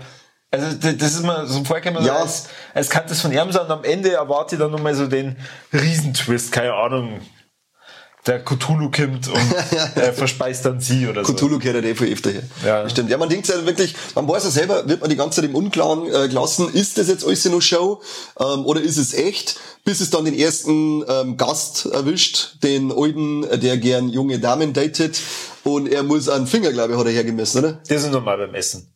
Also 0.50 0.78
das 0.78 1.14
ist 1.14 1.20
immer 1.20 1.46
so 1.46 1.64
vorgekommen, 1.64 2.04
ja. 2.04 2.16
als, 2.16 2.48
als 2.74 2.90
kann 2.90 3.04
das 3.08 3.22
von 3.22 3.32
ihm 3.32 3.52
sein 3.52 3.66
und 3.66 3.72
am 3.72 3.84
Ende 3.84 4.14
erwarte 4.14 4.56
ich 4.56 4.62
dann 4.62 4.72
nochmal 4.72 4.96
so 4.96 5.06
den 5.06 5.36
Riesentwist, 5.74 6.54
keine 6.54 6.74
Ahnung 6.74 7.20
der 8.28 8.44
Cthulhu 8.44 8.92
kommt 8.92 9.28
und 9.28 9.98
äh, 9.98 10.12
verspeist 10.14 10.66
dann 10.66 10.80
sie 10.80 11.08
oder 11.08 11.24
so. 11.24 11.34
Cthulhu 11.34 11.60
gehört 11.60 11.84
ja 11.84 11.90
eh 11.90 11.96
viel 11.96 12.14
öfter 12.14 12.32
her. 12.32 12.44
Ja. 12.66 12.90
Stimmt. 12.90 13.10
Ja, 13.10 13.18
man 13.18 13.30
denkt 13.30 13.48
ja 13.48 13.66
wirklich, 13.66 13.96
man 14.16 14.28
weiß 14.28 14.44
ja 14.44 14.50
selber, 14.50 14.88
wird 14.88 15.02
man 15.02 15.10
die 15.10 15.16
ganze 15.16 15.42
Zeit 15.42 15.50
im 15.50 15.56
Unklaren 15.56 16.08
äh, 16.08 16.28
gelassen, 16.28 16.70
ist 16.74 16.98
das 16.98 17.08
jetzt 17.08 17.26
alles 17.26 17.46
nur 17.46 17.62
Show 17.62 18.02
ähm, 18.40 18.66
oder 18.66 18.82
ist 18.82 18.98
es 18.98 19.14
echt? 19.14 19.60
Bis 19.86 20.02
es 20.02 20.10
dann 20.10 20.26
den 20.26 20.38
ersten 20.38 21.04
ähm, 21.08 21.38
Gast 21.38 21.86
erwischt, 21.86 22.64
den 22.64 22.92
alten, 22.92 23.46
der 23.60 23.78
gern 23.78 24.10
junge 24.10 24.40
Damen 24.40 24.74
datet 24.74 25.22
und 25.64 25.88
er 25.88 26.04
muss 26.04 26.28
einen 26.28 26.48
Finger, 26.48 26.72
glaube 26.72 26.94
ich, 26.94 27.00
hat 27.00 27.06
er 27.06 27.14
hergemessen, 27.14 27.60
oder? 27.60 27.82
Das 27.88 28.04
ist 28.04 28.12
normal 28.12 28.38
beim 28.38 28.54
Essen. 28.54 28.92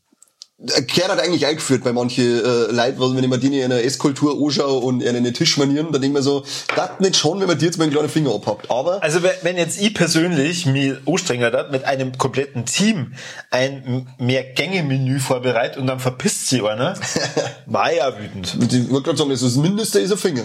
Kern 0.88 1.12
hat 1.12 1.20
eigentlich 1.20 1.48
eingeführt 1.48 1.84
bei 1.84 1.91
manche 1.91 2.22
äh, 2.22 2.72
Leute, 2.72 3.00
weil 3.00 3.15
wenn 3.15 3.24
ich 3.24 3.30
mir 3.30 3.39
die 3.39 3.60
in 3.60 3.72
einer 3.72 3.84
Esskultur 3.84 4.39
anschaue 4.39 4.80
und 4.80 5.01
in 5.01 5.15
eine 5.15 5.34
Tischmanieren, 5.34 5.91
dann 5.91 6.01
denke 6.01 6.08
ich 6.08 6.13
mir 6.13 6.22
so, 6.22 6.44
das 6.75 7.00
nicht 7.00 7.18
schon, 7.18 7.39
wenn 7.39 7.48
man 7.48 7.58
dir 7.58 7.65
jetzt 7.65 7.77
mal 7.77 7.86
einen 7.86 7.94
kleinen 7.94 8.10
Finger 8.10 8.36
abhackt. 8.36 8.70
Aber 8.70 9.01
also 9.01 9.22
wenn 9.24 9.58
jetzt 9.58 9.82
ich 9.82 9.94
persönlich 9.94 10.68
mich 10.68 10.94
anstrengen 11.08 11.51
hat, 11.51 11.72
mit 11.72 11.86
einem 11.86 12.15
kompletten 12.18 12.65
Team 12.65 13.13
ein 13.50 14.08
Mehrgänge-Menü 14.20 15.20
vorbereitet 15.20 15.77
und 15.77 15.88
dann 15.88 16.00
verpisst 16.00 16.48
sie 16.50 16.62
einer, 16.62 16.94
war 17.65 17.91
ja 17.91 18.13
wütend. 18.20 18.56
Ich 18.72 18.89
wollte 18.91 19.06
gerade 19.06 19.18
sagen, 19.18 19.30
das 19.32 19.56
Mindeste 19.56 20.00
ist 20.00 20.12
ein 20.12 20.18
Finger. 20.18 20.44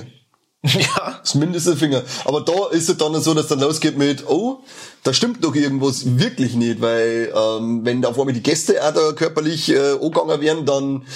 Ja. 0.75 1.18
Das 1.23 1.35
mindeste 1.35 1.76
Finger. 1.76 2.02
Aber 2.25 2.40
da 2.40 2.68
ist 2.70 2.88
es 2.88 2.96
dann 2.96 3.20
so, 3.20 3.35
dass 3.35 3.49
dann 3.49 3.61
losgeht 3.61 3.96
mit, 3.96 4.28
oh, 4.28 4.61
da 5.02 5.12
stimmt 5.12 5.44
doch 5.44 5.54
irgendwas 5.54 6.18
wirklich 6.18 6.54
nicht, 6.54 6.80
weil 6.80 7.32
ähm, 7.35 7.85
wenn 7.85 8.02
da 8.02 8.12
vor 8.12 8.25
allem 8.25 8.35
die 8.35 8.42
Gäste 8.42 8.82
auch 8.82 8.92
da 8.92 9.12
körperlich 9.12 9.70
äh, 9.70 9.92
angegangen 9.92 10.40
werden, 10.40 10.66
dann 10.66 11.06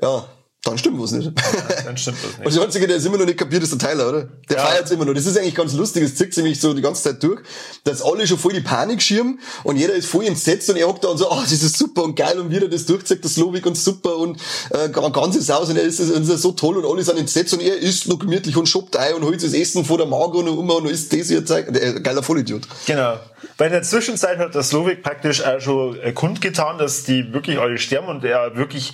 ja, 0.00 0.24
dann 0.62 0.76
stimmt 0.76 1.00
was 1.00 1.12
nicht. 1.12 1.24
Ja, 1.26 1.82
dann 1.84 1.96
stimmt 1.96 2.18
was 2.22 2.36
nicht. 2.36 2.46
Und 2.46 2.54
der 2.54 2.62
Einzige, 2.62 2.86
der 2.86 2.96
es 2.98 3.04
immer 3.06 3.16
noch 3.16 3.24
nicht 3.24 3.38
kapiert, 3.38 3.62
ist 3.62 3.72
der 3.72 3.78
Tyler, 3.78 4.10
oder? 4.10 4.28
Der 4.48 4.58
ja. 4.58 4.66
feiert 4.66 4.90
immer 4.90 5.06
noch. 5.06 5.14
Das 5.14 5.24
ist 5.24 5.38
eigentlich 5.38 5.54
ganz 5.54 5.72
lustig, 5.72 6.02
es 6.02 6.16
zieht 6.16 6.34
sich 6.34 6.42
nämlich 6.42 6.60
so 6.60 6.74
die 6.74 6.82
ganze 6.82 7.02
Zeit 7.02 7.22
durch, 7.22 7.40
dass 7.84 8.02
alle 8.02 8.26
schon 8.26 8.38
voll 8.38 8.52
die 8.52 8.60
Panik 8.60 9.00
schirmen 9.00 9.40
und 9.64 9.76
jeder 9.76 9.94
ist 9.94 10.06
voll 10.06 10.26
entsetzt 10.26 10.68
und 10.68 10.76
er 10.76 10.86
hockt 10.86 11.02
da 11.02 11.08
und 11.08 11.16
so, 11.16 11.30
ah, 11.30 11.38
oh, 11.38 11.42
das 11.42 11.52
ist 11.52 11.78
super 11.78 12.04
und 12.04 12.14
geil 12.14 12.38
und 12.38 12.50
wieder 12.50 12.68
das 12.68 12.84
durchzieht, 12.84 13.24
das 13.24 13.34
Slowik 13.34 13.64
und 13.64 13.76
super 13.76 14.18
und 14.18 14.38
äh, 14.70 14.90
ganzes 14.90 15.48
Haus 15.48 15.70
und 15.70 15.76
er 15.76 15.82
ist, 15.82 15.98
und 15.98 16.28
ist 16.28 16.42
so 16.42 16.52
toll 16.52 16.76
und 16.76 16.84
alle 16.84 17.02
sind 17.02 17.18
entsetzt 17.18 17.54
und 17.54 17.62
er 17.62 17.78
isst 17.78 18.08
noch 18.08 18.18
gemütlich 18.18 18.54
und 18.56 18.68
shoppt 18.68 18.98
ein 18.98 19.14
und 19.14 19.24
holt 19.24 19.42
das 19.42 19.54
Essen 19.54 19.86
vor 19.86 19.96
der 19.96 20.06
Magen 20.06 20.36
und 20.36 20.46
immer 20.46 20.76
und 20.76 20.90
isst 20.90 21.10
das 21.12 21.28
hier 21.28 21.44
zeigt. 21.46 21.74
Äh, 21.74 22.00
geiler 22.02 22.22
Vollidiot. 22.22 22.68
Genau. 22.86 23.18
Weil 23.56 23.68
in 23.68 23.72
der 23.72 23.82
Zwischenzeit 23.82 24.38
hat 24.38 24.54
der 24.54 24.62
Slowik 24.62 25.02
praktisch 25.02 25.42
auch 25.42 25.60
schon 25.60 25.98
äh, 26.00 26.12
kundgetan, 26.12 26.76
dass 26.76 27.04
die 27.04 27.32
wirklich 27.32 27.58
alle 27.58 27.78
sterben 27.78 28.08
und 28.08 28.24
er 28.24 28.56
wirklich 28.56 28.92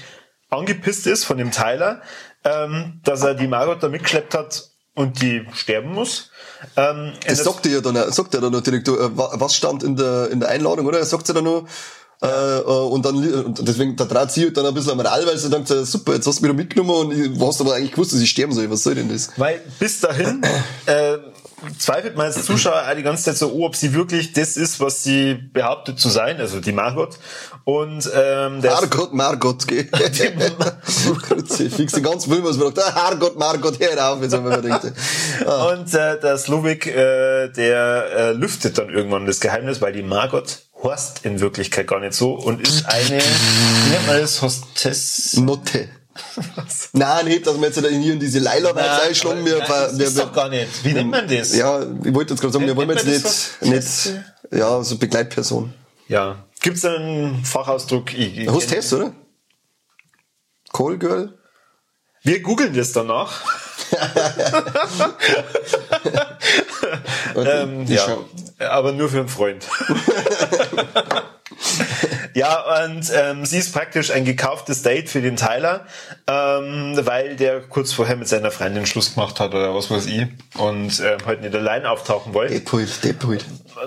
angepisst 0.49 1.07
ist 1.07 1.25
von 1.25 1.39
dem 1.39 1.51
Tyler, 1.51 2.03
ähm, 2.45 3.01
dass 3.05 3.23
er 3.23 3.35
die 3.35 3.49
Margot 3.49 3.83
da 3.83 3.89
mitgeschleppt 3.89 4.35
hat 4.35 4.71
und 4.95 5.21
die 5.21 5.47
sterben 5.53 5.93
muss. 5.93 6.31
Ähm, 6.77 7.13
das 7.27 7.45
sagt 7.45 7.67
er 7.67 7.73
ja 7.73 7.81
dann, 7.81 8.13
sagt 8.13 8.35
er 8.35 8.41
dann 8.41 8.53
noch 8.53 8.63
direkt, 8.63 8.89
äh, 8.89 8.93
was 9.13 9.55
stand 9.55 9.83
in 9.83 9.97
der, 9.97 10.31
in 10.31 10.41
der 10.41 10.49
Einladung, 10.49 10.87
oder? 10.87 10.99
Er 10.99 11.05
sagt 11.05 11.29
ja 11.29 11.35
dann 11.35 11.45
noch, 11.45 11.69
äh, 12.23 12.27
äh, 12.27 12.63
und 12.63 13.05
dann 13.05 13.17
und 13.45 13.69
deswegen 13.69 13.95
da 13.95 14.07
traut 14.07 14.31
sie 14.31 14.45
halt 14.45 14.57
dann 14.57 14.67
ein 14.67 14.75
bisschen 14.75 14.93
am 14.93 14.97
Moral, 14.97 15.27
weil 15.27 15.37
sie 15.37 15.51
denkt, 15.51 15.69
super, 15.69 16.15
jetzt 16.15 16.27
hast 16.27 16.39
du 16.39 16.43
mich 16.43 16.51
da 16.51 16.57
mitgenommen 16.57 16.91
und 16.91 17.39
du 17.39 17.47
hast 17.47 17.61
aber 17.61 17.75
eigentlich 17.75 17.93
gewusst, 17.93 18.13
dass 18.13 18.21
ich 18.21 18.31
sterben 18.31 18.53
soll. 18.53 18.71
Was 18.71 18.83
soll 18.83 18.95
denn 18.95 19.09
das? 19.09 19.31
Weil 19.37 19.61
bis 19.79 20.01
dahin 20.01 20.43
äh, 20.87 21.19
zweifelt 21.79 22.17
man 22.17 22.27
als 22.27 22.45
Zuschauer 22.45 22.85
auch 22.89 22.95
die 22.95 23.03
ganze 23.03 23.25
Zeit 23.25 23.37
so, 23.37 23.53
oh, 23.53 23.67
ob 23.67 23.77
sie 23.77 23.95
wirklich 23.95 24.33
das 24.33 24.57
ist, 24.57 24.81
was 24.81 25.03
sie 25.03 25.35
behauptet 25.35 25.99
zu 25.99 26.09
sein, 26.09 26.41
also 26.41 26.61
die 26.61 26.73
Margot. 26.73 27.19
Und 27.65 28.09
ähm, 28.15 28.63
der 28.63 28.73
Margot, 28.73 29.13
Margot, 29.13 29.67
geh. 29.67 29.85
Fix 29.85 31.93
den 31.93 32.03
ganzen 32.03 32.33
Film, 32.33 32.45
was 32.45 32.57
man 32.57 32.75
sagt, 32.75 32.79
ah, 32.79 32.93
Margot, 32.95 33.39
Margot, 33.39 33.79
hör 33.81 34.13
auf, 34.13 34.23
jetzt 34.23 34.35
haben 34.35 34.49
wir 34.49 34.59
denkt. 34.59 34.93
Ah. 35.45 35.73
Und 35.73 35.93
äh, 35.95 36.21
der 36.21 36.39
Slovik, 36.39 36.87
äh, 36.87 37.49
der 37.49 38.07
äh, 38.17 38.33
lüftet 38.33 38.79
dann 38.79 38.91
irgendwann 38.91 39.27
das 39.27 39.41
Geheimnis, 39.41 39.81
weil 39.81 39.93
die 39.93 40.03
Margot 40.03 40.59
Horst 40.87 41.25
in 41.25 41.41
Wirklichkeit 41.41 41.89
gar 41.89 41.99
nicht 41.99 42.15
so 42.15 42.35
und 42.35 42.61
ist 42.61 42.87
eine, 42.87 43.21
wie 43.21 43.91
nennt 43.91 44.07
man 44.07 44.21
das, 44.21 44.41
Hostess? 44.41 45.37
Notte. 45.37 45.89
Nein, 46.93 47.27
nicht, 47.27 47.45
dass 47.45 47.61
wir 47.61 47.67
jetzt 47.67 47.81
hier 47.81 48.13
in 48.13 48.21
diese 48.21 48.39
Leila-Welt 48.39 49.09
einschlagen. 49.09 49.45
Wir, 49.45 49.59
nein, 49.59 49.69
das 49.69 49.99
wir, 49.99 50.07
ist 50.07 50.19
doch 50.19 50.33
gar 50.33 50.49
nicht. 50.49 50.85
Wie 50.85 50.93
nennt 50.93 51.11
man 51.11 51.29
das? 51.29 51.55
Ja, 51.55 51.83
ich 51.83 52.15
wollte 52.15 52.35
jetzt 52.35 52.41
gerade 52.41 52.53
sagen, 52.53 52.67
wir 52.67 52.77
wollen 52.77 52.89
jetzt 52.89 53.05
nicht, 53.05 53.63
nicht, 53.63 54.15
ja, 54.51 54.83
so 54.83 54.97
Begleitperson. 54.97 55.75
Ja. 56.09 56.45
Gibt's 56.61 56.85
einen 56.85 57.45
Fachausdruck? 57.45 58.15
Ich, 58.15 58.39
ich 58.39 58.49
Hostess, 58.49 58.93
oder? 58.93 59.13
Call 60.73 60.99
Girl? 60.99 61.37
Wir 62.23 62.41
googeln 62.41 62.75
das 62.75 62.93
danach. 62.93 63.43
ähm, 67.37 67.87
ja, 67.87 68.19
aber 68.59 68.93
nur 68.93 69.09
für 69.09 69.19
einen 69.19 69.29
Freund. 69.29 69.67
ja, 72.35 72.85
und 72.85 73.11
ähm, 73.15 73.45
sie 73.45 73.59
ist 73.59 73.73
praktisch 73.73 74.11
ein 74.11 74.25
gekauftes 74.25 74.83
Date 74.83 75.09
für 75.09 75.21
den 75.21 75.37
Tyler, 75.37 75.87
ähm, 76.27 76.99
weil 77.03 77.37
der 77.37 77.61
kurz 77.61 77.93
vorher 77.93 78.17
mit 78.17 78.29
seiner 78.29 78.51
Freundin 78.51 78.87
Schluss 78.87 79.15
gemacht 79.15 79.41
hat 79.41 79.55
oder 79.55 79.75
was 79.75 79.91
weiß 79.91 80.07
ich 80.07 80.27
und 80.59 81.01
äh, 81.01 81.19
heute 81.27 81.43
nicht 81.43 81.55
allein 81.55 81.87
auftauchen 81.87 82.35
wollte. 82.35 82.55
Deadpool, 82.55 82.87
Deadpool. 83.03 83.39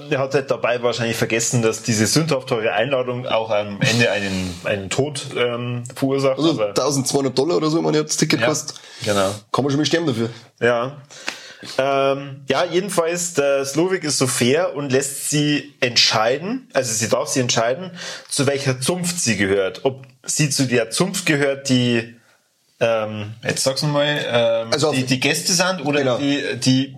Er 0.09 0.19
hat 0.19 0.35
halt 0.35 0.51
dabei 0.51 0.81
wahrscheinlich 0.83 1.17
vergessen, 1.17 1.61
dass 1.61 1.81
diese 1.81 2.05
sündhaft 2.05 2.49
teure 2.49 2.73
Einladung 2.73 3.25
auch 3.25 3.49
am 3.49 3.81
Ende 3.81 4.11
einen, 4.11 4.55
einen 4.63 4.89
Tod 4.89 5.27
ähm, 5.35 5.83
verursacht. 5.95 6.37
Also 6.37 6.61
1200 6.61 7.37
Dollar 7.37 7.57
oder 7.57 7.69
so, 7.69 7.81
man 7.81 7.93
jetzt 7.93 8.17
Ticket 8.17 8.41
ja, 8.41 8.47
kostet. 8.47 8.79
Genau. 9.03 9.33
Kann 9.51 9.63
man 9.63 9.71
schon 9.71 9.79
mal 9.79 9.85
sterben 9.85 10.05
dafür. 10.05 10.29
Ja. 10.59 10.97
Ähm, 11.77 12.41
ja, 12.47 12.63
jedenfalls, 12.63 13.33
der 13.33 13.65
Slowik 13.65 14.03
ist 14.03 14.17
so 14.17 14.27
fair 14.27 14.75
und 14.75 14.91
lässt 14.91 15.29
sie 15.29 15.73
entscheiden, 15.81 16.69
also 16.73 16.93
sie 16.93 17.09
darf 17.09 17.27
sie 17.27 17.41
entscheiden, 17.41 17.91
zu 18.29 18.47
welcher 18.47 18.79
Zunft 18.79 19.19
sie 19.19 19.35
gehört. 19.35 19.83
Ob 19.83 20.05
sie 20.23 20.49
zu 20.49 20.65
der 20.65 20.89
Zunft 20.89 21.25
gehört, 21.25 21.69
die, 21.69 22.15
ähm, 22.79 23.33
jetzt 23.43 23.63
sag's 23.63 23.81
mal, 23.83 24.25
ähm, 24.25 24.71
also 24.71 24.93
die, 24.93 25.03
die 25.03 25.19
Gäste 25.19 25.51
sind 25.51 25.85
oder 25.85 25.99
genau. 25.99 26.17
die, 26.17 26.57
die 26.57 26.95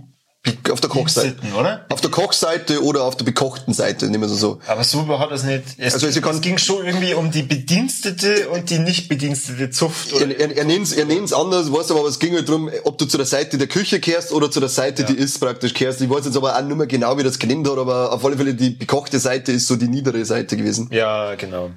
auf 0.72 0.82
der 0.82 0.90
Kochseite, 0.90 1.36
oder? 1.58 1.86
Auf 1.90 2.02
der 2.02 2.10
Kochseite 2.10 2.84
oder 2.84 3.04
auf 3.04 3.16
der 3.16 3.26
bekochten 3.26 3.76
Seite, 3.76 4.08
nehmen 4.08 4.24
wir 4.24 4.30
so. 4.30 4.60
Aber 4.66 4.84
so 4.84 5.08
hat 5.20 5.32
es 5.32 5.44
nicht. 5.44 5.64
Es, 5.78 5.94
also 5.94 6.08
es 6.08 6.42
ging 6.42 6.58
schon 6.58 6.84
irgendwie 6.84 7.14
um 7.14 7.30
die 7.30 7.44
Bedienstete 7.44 8.50
und 8.50 8.72
die 8.72 8.80
nicht 8.80 9.08
bedienstete 9.08 9.70
Zuft. 9.70 10.14
Oder? 10.14 10.40
Er, 10.40 10.50
er, 10.50 10.58
er 10.58 10.66
nennt 10.66 10.88
es 10.88 10.94
er 10.94 11.06
nennt's 11.06 11.32
anders, 11.32 11.72
weiß 11.72 11.92
aber, 11.92 12.08
es 12.08 12.18
ging 12.18 12.34
halt 12.34 12.50
darum, 12.50 12.72
ob 12.86 12.98
du 12.98 13.06
zu 13.06 13.18
der 13.18 13.28
Seite 13.28 13.60
der 13.60 13.68
Küche 13.68 14.00
kehrst 14.00 14.32
oder 14.32 14.50
zu 14.50 14.60
der 14.60 14.70
Seite, 14.70 15.04
ja. 15.04 15.10
die 15.10 15.16
ist 15.16 15.40
praktisch 15.40 15.76
kehrst. 15.76 16.02
Ich 16.02 16.10
weiß 16.10 16.26
jetzt 16.26 16.38
aber 16.38 16.58
auch 16.58 16.62
nicht 16.62 16.76
mehr 16.76 16.88
genau, 16.88 17.18
wie 17.20 17.24
das 17.24 17.38
genannt 17.38 17.70
hat, 17.70 17.78
aber 17.78 18.12
auf 18.12 18.26
alle 18.26 18.36
Fälle 18.36 18.56
die 18.56 18.72
bekochte 18.72 19.20
Seite 19.20 19.52
ist 19.52 19.68
so 19.68 19.76
die 19.76 19.88
niedere 19.88 20.26
Seite 20.26 20.58
gewesen. 20.58 20.90
Ja, 20.92 21.36
genau. 21.36 21.70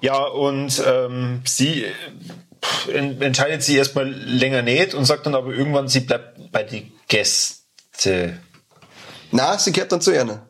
Ja, 0.00 0.24
und 0.24 0.82
ähm, 0.86 1.42
sie 1.44 1.84
entscheidet 2.90 3.62
sie 3.62 3.76
erstmal 3.76 4.08
länger 4.08 4.62
nicht 4.62 4.94
und 4.94 5.04
sagt 5.04 5.26
dann 5.26 5.34
aber 5.34 5.52
irgendwann, 5.52 5.88
sie 5.88 6.00
bleibt 6.00 6.50
bei 6.52 6.62
die 6.62 6.90
Gästen. 7.06 7.57
Gäste. 7.98 8.38
Nein, 9.30 9.58
sie 9.58 9.72
gehört 9.72 9.92
dann 9.92 10.00
zu 10.00 10.10
einer. 10.12 10.48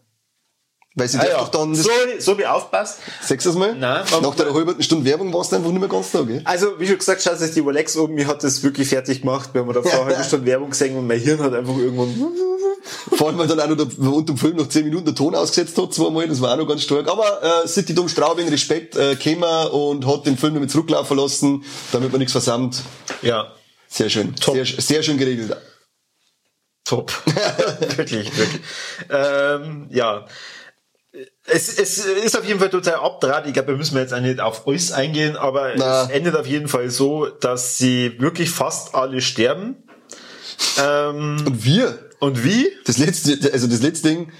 Weil 0.94 1.08
sie 1.08 1.18
ah, 1.18 1.28
ja. 1.28 1.48
dann 1.52 1.74
so, 1.74 1.90
so 2.18 2.38
wie 2.38 2.46
aufpasst. 2.46 2.98
Sechst 3.22 3.46
du 3.46 3.50
das 3.50 3.58
mal? 3.58 3.74
Nein. 3.74 4.04
Nach 4.20 4.34
der 4.34 4.52
halben 4.52 4.82
Stunde 4.82 5.04
Werbung 5.04 5.32
warst 5.32 5.52
du 5.52 5.56
einfach 5.56 5.70
nicht 5.70 5.78
mehr 5.78 5.88
ganz 5.88 6.10
da, 6.10 6.22
gell? 6.22 6.40
Also, 6.44 6.78
wie 6.80 6.88
schon 6.88 6.98
gesagt, 6.98 7.22
schaut 7.22 7.40
euch 7.40 7.52
die 7.52 7.60
Rolex 7.60 7.96
oben, 7.96 8.14
mir 8.14 8.26
hat 8.26 8.42
das 8.42 8.62
wirklich 8.64 8.88
fertig 8.88 9.20
gemacht. 9.20 9.50
Wir 9.52 9.60
haben 9.60 9.72
da 9.72 9.80
vor 9.80 9.92
einer 9.92 10.06
halben 10.06 10.24
Stunde 10.24 10.46
Werbung 10.46 10.70
gesehen 10.70 10.96
und 10.96 11.06
mein 11.06 11.20
Hirn 11.20 11.40
hat 11.40 11.54
einfach 11.54 11.76
irgendwann... 11.76 12.32
Vor 13.16 13.28
allem, 13.28 13.38
weil 13.38 13.46
dann 13.46 13.60
auch 13.60 13.68
noch 13.68 13.76
der, 13.76 14.08
unter 14.08 14.32
dem 14.32 14.38
Film 14.38 14.56
noch 14.56 14.68
zehn 14.68 14.84
Minuten 14.84 15.04
der 15.04 15.14
Ton 15.14 15.34
ausgesetzt 15.34 15.76
hat, 15.78 15.94
zweimal, 15.94 16.26
das 16.26 16.40
war 16.40 16.54
auch 16.54 16.56
noch 16.56 16.66
ganz 16.66 16.82
stark. 16.82 17.08
Aber 17.08 17.42
äh, 17.42 17.68
City 17.68 17.94
Dom 17.94 18.08
Straubing, 18.08 18.48
Respekt, 18.48 18.96
äh, 18.96 19.14
käme 19.14 19.68
und 19.70 20.06
hat 20.06 20.26
den 20.26 20.36
Film 20.36 20.54
damit 20.54 20.70
zurücklaufen 20.70 21.16
lassen, 21.16 21.64
damit 21.92 22.10
man 22.10 22.18
nichts 22.18 22.32
versammelt. 22.32 22.80
Ja. 23.22 23.52
Sehr 23.88 24.10
schön. 24.10 24.34
Top. 24.36 24.54
Sehr, 24.54 24.64
sehr 24.64 25.02
schön 25.02 25.18
geregelt 25.18 25.56
top. 26.88 27.12
wirklich, 27.96 28.36
wirklich. 28.36 28.60
Ähm, 29.10 29.88
ja. 29.90 30.26
Es, 31.46 31.78
es 31.78 31.98
ist 31.98 32.36
auf 32.36 32.44
jeden 32.44 32.60
Fall 32.60 32.70
total 32.70 32.96
abdraht. 32.96 33.46
Ich 33.46 33.52
glaube, 33.52 33.68
wir 33.68 33.76
müssen 33.76 33.96
jetzt 33.96 34.14
nicht 34.18 34.40
auf 34.40 34.66
alles 34.66 34.92
eingehen, 34.92 35.36
aber 35.36 35.72
Na. 35.76 36.04
es 36.04 36.10
endet 36.10 36.36
auf 36.36 36.46
jeden 36.46 36.68
Fall 36.68 36.90
so, 36.90 37.26
dass 37.26 37.78
sie 37.78 38.20
wirklich 38.20 38.50
fast 38.50 38.94
alle 38.94 39.20
sterben. 39.20 39.76
Ähm, 40.78 41.42
Und 41.44 41.64
wir? 41.64 42.10
Und 42.20 42.44
wie? 42.44 42.70
Das 42.84 42.98
letzte, 42.98 43.52
also 43.52 43.66
das 43.66 43.82
letzte 43.82 44.08
Ding, 44.08 44.32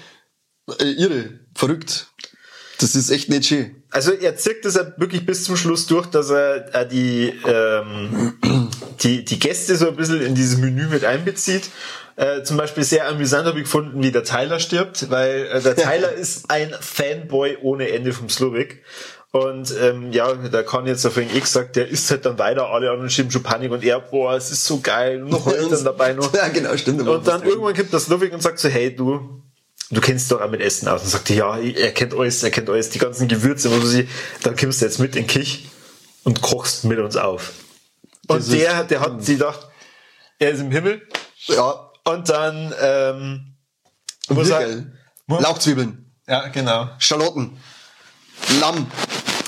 äh, 0.79 0.85
irre, 0.85 1.39
verrückt. 1.55 2.07
Das 2.79 2.95
ist 2.95 3.09
echt 3.09 3.29
nicht 3.29 3.45
schön. 3.45 3.75
Also 3.91 4.11
er 4.11 4.37
zirkt 4.37 4.65
es 4.65 4.75
wirklich 4.97 5.25
bis 5.25 5.43
zum 5.43 5.57
Schluss 5.57 5.85
durch, 5.85 6.07
dass 6.07 6.29
er 6.29 6.73
äh, 6.73 6.87
die, 6.87 7.33
ähm, 7.45 8.37
die, 9.01 9.25
die 9.25 9.39
Gäste 9.39 9.75
so 9.75 9.89
ein 9.89 9.95
bisschen 9.95 10.21
in 10.21 10.33
dieses 10.33 10.57
Menü 10.57 10.87
mit 10.87 11.03
einbezieht. 11.03 11.69
Äh, 12.15 12.43
zum 12.43 12.57
Beispiel 12.57 12.83
sehr 12.83 13.07
amüsant 13.07 13.47
habe 13.47 13.59
ich 13.59 13.65
gefunden, 13.65 14.01
wie 14.01 14.11
der 14.11 14.23
Tyler 14.23 14.59
stirbt, 14.59 15.09
weil 15.09 15.47
äh, 15.51 15.61
der 15.61 15.75
Tyler 15.75 16.11
ist 16.13 16.49
ein 16.49 16.73
Fanboy 16.79 17.57
ohne 17.61 17.89
Ende 17.89 18.13
vom 18.13 18.29
Slovak. 18.29 18.77
Und 19.31 19.73
ähm, 19.79 20.11
ja, 20.11 20.33
da 20.33 20.63
kann 20.63 20.87
jetzt 20.87 21.05
auf 21.05 21.17
eh 21.17 21.25
gesagt, 21.25 21.75
der 21.75 21.87
isst 21.87 22.09
halt 22.09 22.25
dann 22.25 22.39
weiter, 22.39 22.69
alle 22.69 22.89
anderen 22.89 23.11
schieben 23.11 23.29
schon 23.29 23.43
Panik 23.43 23.71
und 23.71 23.83
er, 23.83 23.99
boah, 23.99 24.33
es 24.35 24.51
ist 24.51 24.65
so 24.65 24.79
geil, 24.79 25.19
noch 25.19 25.45
heult 25.45 25.71
dann 25.71 25.83
dabei 25.83 26.13
noch. 26.13 26.33
Ja, 26.33 26.47
genau, 26.47 26.75
stimmt. 26.77 27.07
Und 27.07 27.27
dann 27.27 27.43
irgendwann 27.43 27.75
kommt 27.75 27.93
das 27.93 28.07
Ludwig 28.07 28.33
und 28.33 28.41
sagt 28.41 28.57
so, 28.57 28.69
hey 28.69 28.95
du, 28.95 29.38
du 29.89 30.01
kennst 30.01 30.31
doch 30.31 30.41
auch 30.41 30.49
mit 30.49 30.61
Essen 30.61 30.87
aus. 30.87 31.03
Und 31.03 31.09
sagt, 31.09 31.29
ja, 31.29 31.57
er 31.57 31.91
kennt 31.91 32.13
alles, 32.13 32.43
er 32.43 32.51
kennt 32.51 32.69
alles, 32.69 32.89
die 32.89 32.99
ganzen 32.99 33.27
Gewürze, 33.27 33.71
wo 33.71 33.79
du 33.79 33.87
sie, 33.87 34.07
dann 34.43 34.55
kommst 34.55 34.81
du 34.81 34.85
jetzt 34.85 34.99
mit 34.99 35.15
in 35.15 35.27
Kich 35.27 35.67
und 36.23 36.41
kochst 36.41 36.85
mit 36.85 36.99
uns 36.99 37.15
auf. 37.15 37.51
Und 38.27 38.39
Das 38.39 38.49
der, 38.49 38.83
der 38.83 38.99
hat 38.99 39.23
sie 39.23 39.33
gedacht, 39.33 39.67
er 40.37 40.51
ist 40.51 40.61
im 40.61 40.71
Himmel. 40.71 41.01
Ja, 41.47 41.91
Und 42.05 42.29
dann, 42.29 42.73
ähm, 42.81 43.55
muss 44.29 44.47
sehr 44.47 44.61
er, 44.61 44.85
Lauchzwiebeln, 45.27 46.11
ja, 46.27 46.47
genau. 46.49 46.89
Schalotten, 46.99 47.57
Lamm. 48.59 48.87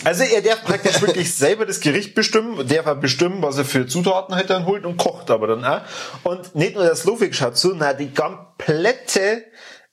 Also 0.03 0.23
er 0.23 0.41
darf 0.41 0.63
praktisch 0.63 0.99
wirklich 1.01 1.33
selber 1.35 1.65
das 1.65 1.79
Gericht 1.79 2.15
bestimmen, 2.15 2.67
darf 2.67 2.87
er 2.87 2.95
bestimmen, 2.95 3.43
was 3.43 3.57
er 3.57 3.65
für 3.65 3.85
Zutaten 3.85 4.33
halt 4.35 4.49
dann 4.49 4.65
holt 4.65 4.85
und 4.85 4.97
kocht 4.97 5.29
aber 5.29 5.47
dann 5.47 5.63
auch. 5.63 5.81
Und 6.23 6.55
nicht 6.55 6.73
nur 6.75 6.83
der 6.83 6.95
Slovik 6.95 7.35
schaut 7.35 7.57
zu, 7.57 7.75
na 7.75 7.93
die 7.93 8.11
komplette 8.11 9.43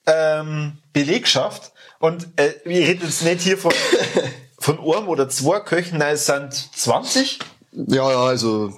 ähm, 0.08 0.78
Belegschaft. 0.92 1.72
Und 2.00 2.28
äh, 2.36 2.54
wir 2.64 2.86
reden 2.86 3.04
jetzt 3.04 3.22
nicht 3.22 3.42
hier 3.42 3.58
von, 3.58 3.72
von 4.58 4.78
einem 4.78 5.08
oder 5.08 5.28
zwei 5.28 5.60
Köchen, 5.60 5.98
nein, 5.98 6.14
es 6.14 6.26
sind 6.26 6.52
20. 6.52 7.38
Ja, 7.72 8.10
ja, 8.10 8.22
also 8.24 8.72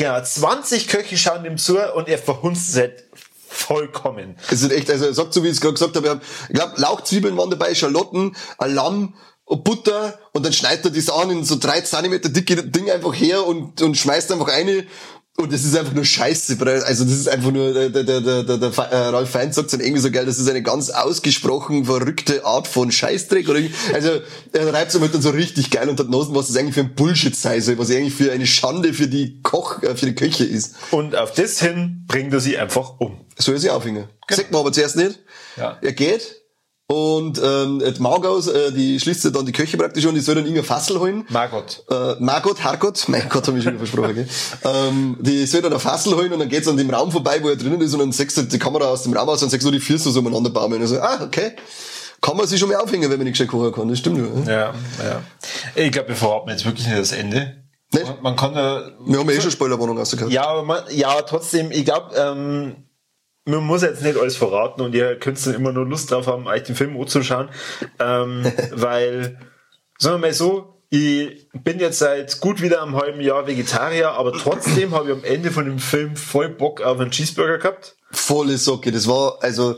Genau, 0.00 0.18
20 0.18 0.88
Köche 0.88 1.18
schauen 1.18 1.44
ihm 1.44 1.58
zu 1.58 1.76
und 1.94 2.08
er 2.08 2.16
verhunzt 2.16 2.70
es 2.70 2.76
halt 2.76 3.04
vollkommen. 3.46 4.38
Es 4.50 4.62
ist 4.62 4.72
echt, 4.72 4.90
also 4.90 5.04
er 5.04 5.12
sagt 5.12 5.34
so, 5.34 5.42
wie 5.42 5.48
ich 5.48 5.52
es 5.52 5.60
gerade 5.60 5.74
gesagt 5.74 5.94
habe, 5.94 6.04
wir 6.04 6.10
haben, 6.12 6.22
ich 6.48 6.54
glaube, 6.54 6.80
Lauchzwiebeln 6.80 7.36
waren 7.36 7.50
dabei, 7.50 7.74
Schalotten, 7.74 8.34
ein 8.56 8.74
Lamm, 8.74 9.14
Butter 9.44 10.18
und 10.32 10.46
dann 10.46 10.54
schneidet 10.54 10.86
er 10.86 10.90
das 10.92 11.10
an 11.10 11.28
in 11.28 11.44
so 11.44 11.56
drei 11.56 11.82
Zentimeter 11.82 12.30
dicke 12.30 12.64
Ding 12.64 12.90
einfach 12.90 13.12
her 13.12 13.46
und, 13.46 13.82
und 13.82 13.94
schmeißt 13.94 14.32
einfach 14.32 14.48
eine 14.48 14.86
und 15.40 15.52
das 15.52 15.64
ist 15.64 15.76
einfach 15.76 15.92
nur 15.92 16.04
Scheiße. 16.04 16.56
Also 16.84 17.04
das 17.04 17.14
ist 17.14 17.28
einfach 17.28 17.50
nur, 17.50 17.72
der, 17.72 17.90
der, 17.90 18.04
der, 18.04 18.42
der, 18.42 18.58
der 18.58 18.78
äh, 18.78 18.96
Ralf 19.08 19.30
Feind 19.30 19.54
sagt 19.54 19.72
dann 19.72 19.80
irgendwie 19.80 20.00
so 20.00 20.10
geil, 20.10 20.26
das 20.26 20.38
ist 20.38 20.48
eine 20.48 20.62
ganz 20.62 20.90
ausgesprochen 20.90 21.84
verrückte 21.84 22.44
Art 22.44 22.68
von 22.68 22.92
Scheißdreck. 22.92 23.48
Oder 23.48 23.60
also 23.94 24.20
er 24.52 24.72
reibt 24.72 24.94
es 24.94 25.00
halt 25.00 25.14
dann 25.14 25.22
so 25.22 25.30
richtig 25.30 25.70
geil 25.70 25.88
unter 25.88 26.04
den 26.04 26.10
Nosen, 26.10 26.34
was 26.34 26.48
das 26.48 26.56
eigentlich 26.56 26.74
für 26.74 26.80
ein 26.80 26.94
Bullshit 26.94 27.34
sei 27.34 27.60
soll, 27.60 27.78
was 27.78 27.90
eigentlich 27.90 28.14
für 28.14 28.32
eine 28.32 28.46
Schande 28.46 28.94
für 28.94 29.08
die 29.08 29.40
Koch, 29.42 29.82
äh, 29.82 29.96
für 29.96 30.06
die 30.06 30.14
Köche 30.14 30.44
ist. 30.44 30.74
Und 30.90 31.16
auf 31.16 31.32
das 31.32 31.60
hin 31.60 32.04
bringt 32.06 32.32
er 32.32 32.40
sie 32.40 32.58
einfach 32.58 33.00
um. 33.00 33.20
Soll 33.38 33.54
er 33.54 33.60
sich 33.60 33.70
aufhängen. 33.70 34.04
Sagt 34.28 34.52
man 34.52 34.60
aber 34.60 34.72
zuerst 34.72 34.96
nicht. 34.96 35.20
Ja. 35.56 35.78
Er 35.80 35.92
geht 35.92 36.39
und 36.90 37.40
ähm, 37.40 37.80
die 37.86 38.02
Margaus, 38.02 38.48
äh, 38.48 38.72
die 38.72 38.98
schließt 38.98 39.32
dann 39.32 39.46
die 39.46 39.52
Köche 39.52 39.76
praktisch 39.76 40.04
an, 40.06 40.14
die 40.16 40.20
soll 40.20 40.34
dann 40.34 40.42
irgendein 40.42 40.64
Fassel 40.64 40.98
holen. 40.98 41.24
Margot. 41.28 41.84
Äh, 41.88 42.16
Margot, 42.18 42.64
Hargot, 42.64 43.04
mein 43.06 43.28
Gott, 43.28 43.46
habe 43.46 43.58
ich 43.58 43.62
schon 43.62 43.74
wieder 43.74 43.86
versprochen, 43.86 44.14
gell? 44.16 44.28
ähm, 44.64 45.16
die 45.20 45.46
soll 45.46 45.62
dann 45.62 45.72
ein 45.72 45.78
Fassel 45.78 46.16
holen 46.16 46.32
und 46.32 46.40
dann 46.40 46.48
geht's 46.48 46.66
an 46.66 46.76
dem 46.76 46.90
Raum 46.90 47.12
vorbei, 47.12 47.38
wo 47.44 47.48
er 47.48 47.54
drinnen 47.54 47.80
ist 47.80 47.92
und 47.92 48.00
dann 48.00 48.10
sechst 48.10 48.38
du 48.38 48.42
die 48.42 48.58
Kamera 48.58 48.86
aus 48.86 49.04
dem 49.04 49.12
Raum 49.12 49.28
aus 49.28 49.40
und 49.40 49.50
sechst 49.50 49.64
du 49.64 49.70
die 49.70 49.78
Füße 49.78 50.10
so 50.10 50.18
umeinander 50.18 50.50
baumeln. 50.50 50.82
Und 50.82 50.88
so, 50.88 50.98
ah, 50.98 51.20
okay. 51.22 51.52
Kann 52.20 52.36
man 52.36 52.48
sich 52.48 52.58
schon 52.58 52.68
mal 52.68 52.78
aufhängen, 52.78 53.08
wenn 53.08 53.18
man 53.18 53.24
nicht 53.24 53.34
gescheit 53.34 53.46
kochen 53.46 53.70
kann. 53.72 53.88
Das 53.88 54.00
stimmt 54.00 54.48
ja. 54.48 54.52
Ja, 54.52 54.74
ja. 54.98 55.22
Ich 55.76 55.92
glaube, 55.92 56.08
wir 56.08 56.16
verraten 56.16 56.50
jetzt 56.50 56.64
wirklich 56.64 56.88
nicht 56.88 56.98
das 56.98 57.12
Ende. 57.12 57.62
Nicht? 57.92 58.04
Man, 58.04 58.22
man 58.22 58.36
kann 58.36 58.52
da. 58.52 58.90
Wir 59.06 59.20
haben 59.20 59.30
ja 59.30 59.36
eh 59.36 59.40
schon 59.40 59.52
Spoilerwarnung 59.52 59.96
rausgekauft. 59.96 60.32
Ja, 60.32 60.48
aber 60.48 60.64
man, 60.64 60.82
ja, 60.90 61.22
trotzdem, 61.22 61.70
ich 61.70 61.84
glaube, 61.84 62.16
ähm, 62.16 62.89
man 63.50 63.64
muss 63.64 63.82
jetzt 63.82 64.02
nicht 64.02 64.18
alles 64.18 64.36
verraten 64.36 64.80
und 64.80 64.94
ihr 64.94 65.16
könnt 65.18 65.44
dann 65.46 65.54
immer 65.54 65.72
nur 65.72 65.86
Lust 65.86 66.10
drauf 66.10 66.26
haben, 66.26 66.46
euch 66.46 66.62
den 66.62 66.76
Film 66.76 67.00
anzuschauen. 67.00 67.48
Ähm, 67.98 68.44
weil, 68.72 69.38
sagen 69.98 70.16
wir 70.16 70.28
mal 70.28 70.32
so, 70.32 70.80
ich 70.90 71.48
bin 71.52 71.78
jetzt 71.78 72.00
seit 72.00 72.40
gut 72.40 72.60
wieder 72.60 72.82
einem 72.82 72.96
halben 72.96 73.20
Jahr 73.20 73.46
Vegetarier, 73.46 74.10
aber 74.10 74.32
trotzdem 74.32 74.92
habe 74.92 75.10
ich 75.10 75.16
am 75.16 75.24
Ende 75.24 75.52
von 75.52 75.64
dem 75.64 75.78
Film 75.78 76.16
voll 76.16 76.48
Bock 76.48 76.80
auf 76.80 76.98
einen 76.98 77.12
Cheeseburger 77.12 77.58
gehabt. 77.58 77.96
Volle 78.10 78.58
Socke. 78.58 78.90
Das 78.90 79.06
war, 79.06 79.38
also, 79.40 79.76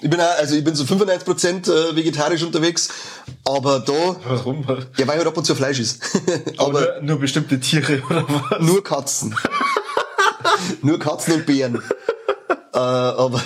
ich 0.00 0.08
bin 0.08 0.20
auch, 0.20 0.38
also 0.38 0.54
ich 0.54 0.62
bin 0.62 0.76
so 0.76 0.84
95% 0.84 1.68
äh, 1.68 1.96
vegetarisch 1.96 2.44
unterwegs, 2.44 2.88
aber 3.44 3.80
da, 3.80 4.16
Warum? 4.28 4.64
ja, 4.96 5.08
weil 5.08 5.18
halt 5.18 5.26
ab 5.26 5.36
und 5.36 5.44
zu 5.44 5.56
Fleisch 5.56 5.80
ist. 5.80 6.02
Aber 6.56 6.68
aber 6.68 6.80
nur, 6.80 7.02
nur 7.02 7.18
bestimmte 7.18 7.58
Tiere 7.58 8.00
oder 8.08 8.24
was? 8.28 8.60
nur 8.60 8.84
Katzen. 8.84 9.34
nur 10.82 11.00
Katzen 11.00 11.34
und 11.34 11.46
Bären. 11.46 11.82
Äh, 12.74 12.78
aber 12.78 13.38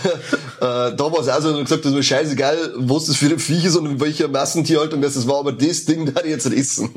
äh, 0.61 0.95
da 0.97 0.99
war 0.99 1.21
es 1.21 1.29
auch 1.29 1.41
so, 1.41 1.49
und 1.51 1.65
gesagt, 1.65 1.85
das 1.85 1.95
war 1.95 2.03
scheißegal, 2.03 2.57
was 2.77 3.07
das 3.07 3.17
für 3.17 3.27
ein 3.27 3.39
Viech 3.39 3.65
ist 3.65 3.77
und 3.77 3.87
in 3.87 4.01
welcher 4.01 4.29
Massentierhaltung 4.29 5.01
das 5.03 5.27
war, 5.29 5.39
aber 5.41 5.53
das 5.53 5.85
Ding 5.85 6.13
da 6.13 6.21
ich 6.23 6.31
jetzt 6.31 6.47
essen. 6.47 6.91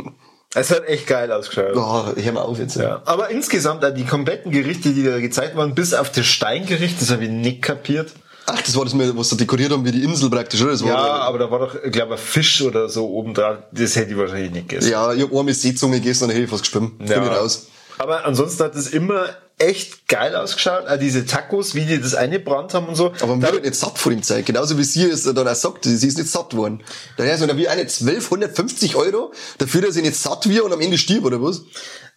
Es 0.58 0.72
hat 0.72 0.88
echt 0.88 1.06
geil 1.08 1.32
ausgeschaut. 1.34 1.76
Oh, 1.76 2.06
hör 2.16 2.32
mal 2.32 2.42
auf 2.44 2.58
jetzt. 2.60 2.78
Ja, 2.78 3.02
aber 3.06 3.30
insgesamt 3.30 3.84
die 3.98 4.06
kompletten 4.06 4.52
Gerichte, 4.52 4.92
die 4.94 5.04
da 5.04 5.20
gezeigt 5.20 5.58
waren, 5.58 5.76
bis 5.76 5.94
auf 5.94 6.12
das 6.12 6.26
Steingericht, 6.26 7.02
das 7.02 7.12
habe 7.12 7.26
ich 7.26 7.30
nicht 7.30 7.62
kapiert. 7.62 8.12
Ach, 8.48 8.62
das 8.62 8.76
war 8.78 8.86
das, 8.86 8.94
was 8.96 9.30
sie 9.32 9.38
dekoriert 9.38 9.72
haben 9.72 9.84
wie 9.84 9.92
die 9.92 10.04
Insel 10.04 10.30
praktisch, 10.30 10.62
oder? 10.62 10.72
Das 10.72 10.82
war 10.84 10.90
Ja, 10.90 10.96
da- 11.08 11.14
aber 11.24 11.40
da 11.40 11.50
war 11.52 11.60
doch, 11.60 11.76
ich 11.84 11.92
glaube, 11.92 12.14
ein 12.14 12.20
Fisch 12.20 12.62
oder 12.62 12.88
so 12.90 13.10
oben 13.10 13.34
drauf. 13.34 13.58
Das 13.72 13.96
hätte 13.96 14.12
ich 14.12 14.18
wahrscheinlich 14.18 14.52
nicht 14.52 14.70
gegessen. 14.70 14.92
ja, 14.92 15.12
ich 15.14 15.24
hab 15.24 15.34
einmal 15.36 15.54
Seezunge 15.54 16.00
gegessen 16.00 16.26
und 16.26 16.30
hätte 16.30 16.44
ich 16.44 16.50
fast 16.50 16.64
geschwimmt. 16.64 17.00
Bin 17.00 17.08
ich 17.08 17.16
raus. 17.18 17.68
Aber 17.98 18.26
ansonsten 18.26 18.64
hat 18.64 18.76
es 18.76 18.88
immer 18.88 19.30
echt 19.58 20.08
geil 20.08 20.36
ausgeschaut. 20.36 20.88
Auch 20.88 20.98
diese 20.98 21.26
Tacos, 21.26 21.76
wie 21.76 21.86
die 21.86 22.00
das 22.00 22.16
eingebrannt 22.16 22.74
haben 22.74 22.88
und 22.88 22.96
so. 22.96 23.14
Aber 23.22 23.28
man 23.28 23.42
da, 23.42 23.54
wird 23.54 23.64
nicht 23.64 23.76
satt 23.76 23.98
vor 23.98 24.12
dem 24.12 24.22
Zeit. 24.22 24.46
Genauso 24.46 24.78
wie 24.78 24.84
sie 24.84 25.06
es 25.06 25.24
dann 25.24 25.48
auch 25.48 25.56
sagt, 25.56 25.86
sie 25.86 25.94
ist 25.94 26.18
nicht 26.18 26.30
satt 26.30 26.56
worden. 26.56 26.84
Daher 27.18 27.36
ist 27.36 27.42
wie 27.42 27.68
eine 27.68 27.82
1250 27.82 28.96
Euro 28.96 29.32
dafür, 29.58 29.82
dass 29.82 29.94
sie 29.94 30.02
nicht 30.02 30.18
satt 30.18 30.50
wird 30.50 30.62
und 30.62 30.74
am 30.74 30.82
Ende 30.82 30.98
stirbt, 30.98 31.26
oder 31.26 31.42
was? 31.42 31.64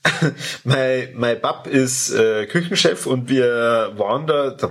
mein, 0.65 1.11
mein 1.15 1.41
Bab 1.41 1.67
ist 1.67 2.11
äh, 2.11 2.47
Küchenchef 2.47 3.07
und 3.07 3.29
wir 3.29 3.93
waren 3.97 4.27
da, 4.27 4.51
da 4.51 4.71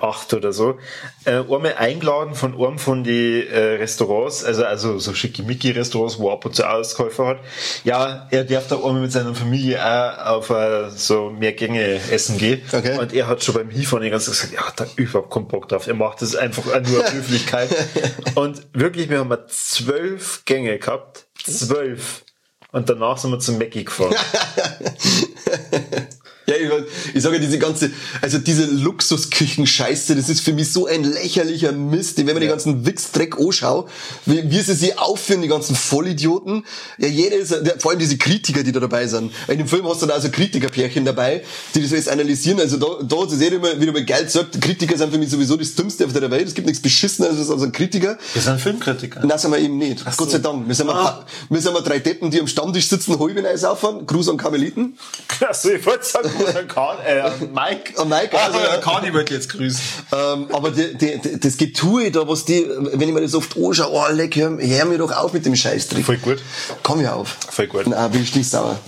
acht 0.00 0.34
oder 0.34 0.52
so, 0.52 0.78
äh, 1.24 1.36
einmal 1.36 1.74
eingeladen 1.78 2.34
von 2.34 2.54
einem 2.54 2.78
von 2.78 3.04
die 3.04 3.46
äh, 3.46 3.76
Restaurants, 3.76 4.44
also 4.44 4.64
also 4.64 4.98
so 4.98 5.14
schickimicki-Restaurants, 5.14 6.18
wo 6.18 6.28
er 6.28 6.34
ab 6.34 6.44
und 6.44 6.54
zu 6.54 6.68
Auskäufer 6.68 7.26
hat. 7.26 7.38
Ja, 7.84 8.26
er 8.30 8.44
darf 8.44 8.66
da 8.68 8.76
einmal 8.76 9.00
mit 9.02 9.12
seiner 9.12 9.34
Familie 9.34 9.84
auch 9.84 10.36
auf 10.36 10.50
äh, 10.50 10.90
so 10.90 11.30
mehr 11.30 11.52
Gänge 11.52 12.00
essen 12.10 12.36
gehen. 12.38 12.62
Okay. 12.72 12.98
Und 12.98 13.12
er 13.12 13.28
hat 13.28 13.44
schon 13.44 13.54
beim 13.54 13.70
Hinfahren 13.70 14.02
die 14.02 14.10
ganze 14.10 14.32
Zeit 14.32 14.50
gesagt, 14.50 14.54
ja, 14.54 14.66
hat 14.66 14.80
er 14.80 14.88
überhaupt 14.96 15.32
keinen 15.32 15.48
Bock 15.48 15.68
drauf. 15.68 15.86
Er 15.86 15.94
macht 15.94 16.22
das 16.22 16.34
einfach 16.34 16.64
nur 16.64 17.04
aus 17.04 17.12
Höflichkeit. 17.12 17.68
und 18.34 18.66
wirklich, 18.72 19.08
wir 19.08 19.20
haben 19.20 19.28
mal 19.28 19.46
zwölf 19.46 20.44
Gänge 20.44 20.78
gehabt. 20.78 21.26
Zwölf. 21.44 22.24
Und 22.72 22.88
danach 22.88 23.18
sind 23.18 23.30
wir 23.30 23.38
zum 23.38 23.58
Mackie 23.58 23.84
gefahren. 23.84 24.14
Ja, 26.46 26.54
ich, 26.56 27.14
ich 27.14 27.22
sage 27.22 27.36
ja, 27.36 27.42
diese 27.42 27.58
ganze, 27.58 27.90
also 28.20 28.38
diese 28.38 28.66
Luxusküchen-Scheiße, 28.66 30.14
das 30.14 30.28
ist 30.28 30.40
für 30.40 30.52
mich 30.52 30.70
so 30.72 30.86
ein 30.86 31.04
lächerlicher 31.04 31.72
Mist, 31.72 32.18
wenn 32.18 32.26
man 32.26 32.40
die 32.40 32.48
ganzen 32.48 32.84
Wichsdreck 32.84 33.38
anschaue, 33.38 33.86
wie, 34.26 34.50
wie 34.50 34.60
sie 34.60 34.74
sich 34.74 34.98
aufführen, 34.98 35.42
die 35.42 35.48
ganzen 35.48 35.74
Vollidioten. 35.74 36.64
Ja, 36.98 37.08
jeder 37.08 37.36
ist, 37.36 37.54
vor 37.78 37.90
allem 37.90 38.00
diese 38.00 38.18
Kritiker, 38.18 38.62
die 38.62 38.72
da 38.72 38.80
dabei 38.80 39.06
sind. 39.06 39.32
In 39.48 39.58
dem 39.58 39.68
Film 39.68 39.88
hast 39.88 40.02
du 40.02 40.06
da 40.06 40.14
also 40.14 40.30
Kritikerpärchen 40.30 41.04
dabei, 41.04 41.42
die 41.74 41.82
das 41.82 41.92
alles 41.92 42.08
analysieren. 42.08 42.60
Also 42.60 42.76
da, 42.76 43.02
da 43.02 43.24
ist 43.24 43.32
es 43.32 43.40
jeder 43.40 43.56
immer, 43.56 43.80
wie 43.80 43.86
du 43.86 43.92
mal 43.92 44.04
geil 44.04 44.28
sagt, 44.28 44.60
Kritiker 44.60 44.98
sind 44.98 45.12
für 45.12 45.18
mich 45.18 45.30
sowieso 45.30 45.56
das 45.56 45.74
Dümmste 45.74 46.04
auf 46.04 46.12
der 46.12 46.30
Welt. 46.30 46.48
Es 46.48 46.54
gibt 46.54 46.66
nichts 46.66 46.82
Beschisseneres 46.82 47.50
als 47.50 47.62
ein 47.62 47.72
Kritiker. 47.72 48.18
Wir 48.32 48.42
sind 48.42 48.60
Filmkritiker. 48.60 49.24
Nein, 49.24 49.38
sind 49.38 49.50
wir 49.50 49.58
eben 49.58 49.78
nicht. 49.78 50.04
Gott 50.16 50.30
sei 50.30 50.38
Dank. 50.38 50.68
Wir 50.68 50.74
sind, 50.74 50.86
mal, 50.86 51.24
wir 51.48 51.60
sind 51.60 51.72
mal 51.72 51.82
drei 51.82 51.98
Deppen, 51.98 52.30
die 52.30 52.40
am 52.40 52.46
Stammtisch 52.46 52.88
sitzen, 52.88 53.18
halben 53.18 53.46
Eis 53.46 53.64
auffahren. 53.64 54.06
Gruß 54.06 54.28
an 54.28 54.36
Karmeliten. 54.36 54.98
Achso, 55.40 55.70
ich 55.70 55.84
wollte 55.86 56.04
sagen, 56.04 56.30
äh, 57.06 57.30
Mike. 57.52 58.00
An 58.00 58.08
Mike, 58.08 58.38
also, 58.38 58.58
also, 58.58 59.06
ich 59.06 59.14
wollte 59.14 59.34
jetzt 59.34 59.48
grüßen. 59.50 59.80
Ähm, 60.12 60.48
aber 60.52 60.70
die, 60.70 60.94
die, 60.96 61.18
die, 61.18 61.40
das 61.40 61.56
Getue 61.56 62.10
da, 62.10 62.26
was 62.28 62.44
die, 62.44 62.66
wenn 62.68 63.08
ich 63.08 63.14
mir 63.14 63.20
das 63.20 63.34
oft 63.34 63.56
anschaue, 63.56 63.90
oh, 63.92 64.12
leck, 64.12 64.36
hör, 64.36 64.58
hör 64.58 64.84
mir 64.84 64.98
doch 64.98 65.12
auf 65.12 65.32
mit 65.32 65.46
dem 65.46 65.56
Scheißtrick. 65.56 66.04
Voll 66.04 66.18
gut. 66.18 66.38
Komm 66.82 67.00
ja 67.00 67.14
auf. 67.14 67.36
Voll 67.50 67.66
gut. 67.66 67.86
Nein, 67.86 68.10
bin 68.10 68.22
ich 68.22 68.34
nicht 68.34 68.48
sauer. 68.50 68.78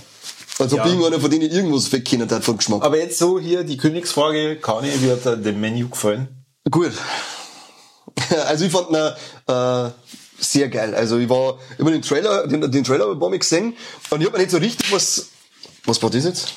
Als 0.59 0.73
ob 0.73 0.79
Ja. 0.79 0.85
irgendeiner 0.87 1.19
von 1.19 1.29
denen 1.29 1.51
irgendwas 1.51 1.91
wegkennen 1.91 2.29
hat 2.29 2.43
von 2.43 2.57
Geschmack. 2.57 2.83
Aber 2.83 2.97
jetzt 2.97 3.19
so 3.19 3.39
hier 3.39 3.63
die 3.63 3.77
Königsfrage, 3.77 4.55
Kani, 4.57 4.89
wie 5.01 5.11
hat 5.11 5.23
dir 5.25 5.37
dem 5.37 5.59
Menü 5.59 5.87
gefallen? 5.89 6.27
Gut. 6.69 6.93
Also 8.47 8.65
ich 8.65 8.71
fand 8.71 8.89
ihn 8.89 8.95
äh, 8.95 9.91
sehr 10.39 10.69
geil. 10.69 10.95
Also 10.95 11.17
ich 11.17 11.29
war 11.29 11.59
immer 11.77 11.91
den 11.91 12.01
Trailer, 12.01 12.47
den, 12.47 12.71
den 12.71 12.83
Trailer 12.83 13.07
habe 13.07 13.35
ich 13.35 13.41
gesehen 13.41 13.75
und 14.09 14.21
ich 14.21 14.27
habe 14.27 14.37
mir 14.37 14.43
nicht 14.43 14.51
so 14.51 14.57
richtig 14.57 14.91
was. 14.91 15.27
Was 15.85 16.01
war 16.01 16.09
das 16.09 16.25
jetzt? 16.25 16.53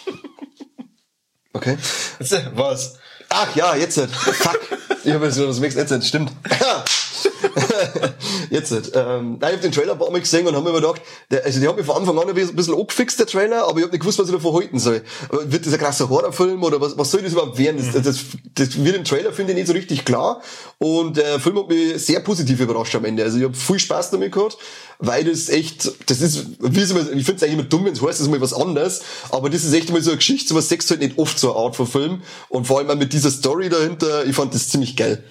Okay. 1.52 1.76
Was? 2.54 2.98
Ach 3.28 3.54
ja, 3.54 3.74
jetzt. 3.76 4.00
Fuck. 4.00 4.60
Ich 5.04 5.12
habe 5.12 5.30
so, 5.30 5.48
was 5.48 5.60
möchtest 5.60 5.90
du 5.90 5.94
jetzt? 5.94 6.08
Stimmt. 6.08 6.32
jetzt 8.50 8.72
nicht. 8.72 8.92
Ähm, 8.94 9.38
nein, 9.40 9.50
ich 9.50 9.56
habe 9.56 9.62
den 9.62 9.72
Trailer 9.72 9.92
ein 9.92 9.98
paar 9.98 10.10
Mal 10.10 10.20
gesehen 10.20 10.46
und 10.46 10.54
habe 10.54 10.70
mir 10.70 10.80
gedacht, 10.80 11.00
der, 11.30 11.44
also 11.44 11.60
die 11.60 11.68
haben 11.68 11.76
mich 11.76 11.86
von 11.86 11.96
Anfang 11.96 12.18
an 12.18 12.28
ein 12.28 12.34
bisschen, 12.34 12.74
angefixt, 12.74 13.18
der 13.18 13.26
Trailer, 13.26 13.64
aber 13.64 13.78
ich 13.78 13.84
habe 13.84 13.92
nicht 13.92 14.00
gewusst, 14.00 14.18
was 14.18 14.28
ich 14.28 14.34
davon 14.34 14.54
halten 14.54 14.78
soll. 14.78 15.02
Wird 15.30 15.66
das 15.66 15.72
ein 15.72 15.78
krasser 15.78 16.08
Horrorfilm 16.08 16.62
oder 16.62 16.80
was, 16.80 16.96
was 16.96 17.10
soll 17.10 17.22
das 17.22 17.32
überhaupt 17.32 17.58
werden? 17.58 17.76
Das, 17.78 18.02
das, 18.02 18.20
das 18.54 18.84
wird 18.84 18.96
im 18.96 19.04
Trailer, 19.04 19.32
finde 19.32 19.52
ich, 19.52 19.58
nicht 19.58 19.68
so 19.68 19.72
richtig 19.72 20.04
klar. 20.04 20.42
Und 20.78 21.16
der 21.16 21.40
Film 21.40 21.58
hat 21.58 21.68
mich 21.68 22.04
sehr 22.04 22.20
positiv 22.20 22.60
überrascht 22.60 22.94
am 22.94 23.04
Ende. 23.04 23.22
Also 23.22 23.38
ich 23.38 23.44
habe 23.44 23.54
viel 23.54 23.78
Spaß 23.78 24.10
damit 24.10 24.32
gehabt, 24.32 24.56
weil 24.98 25.24
das 25.24 25.48
echt, 25.48 25.90
das 26.06 26.20
ist, 26.20 26.46
wie 26.60 26.80
es 26.80 26.90
immer, 26.90 27.00
ich 27.00 27.24
finde 27.24 27.36
es 27.36 27.42
eigentlich 27.42 27.52
immer 27.52 27.62
dumm, 27.64 27.86
wenn 27.86 27.92
es 27.92 28.02
heißt, 28.02 28.20
das 28.20 28.20
ist 28.20 28.28
mal 28.28 28.40
was 28.40 28.52
anderes, 28.52 29.00
aber 29.30 29.48
das 29.48 29.64
ist 29.64 29.72
echt 29.72 29.90
mal 29.90 30.02
so 30.02 30.10
eine 30.10 30.18
Geschichte, 30.18 30.48
so 30.48 30.54
was 30.54 30.68
sechs 30.68 30.90
halt 30.90 31.00
nicht 31.00 31.18
oft 31.18 31.38
so 31.38 31.54
eine 31.54 31.64
Art 31.64 31.76
von 31.76 31.86
Film. 31.86 32.22
Und 32.48 32.66
vor 32.66 32.78
allem 32.78 32.90
auch 32.90 32.96
mit 32.96 33.12
dieser 33.12 33.30
Story 33.30 33.68
dahinter, 33.68 34.24
ich 34.26 34.36
fand 34.36 34.54
das 34.54 34.68
ziemlich 34.68 34.96
geil. 34.96 35.24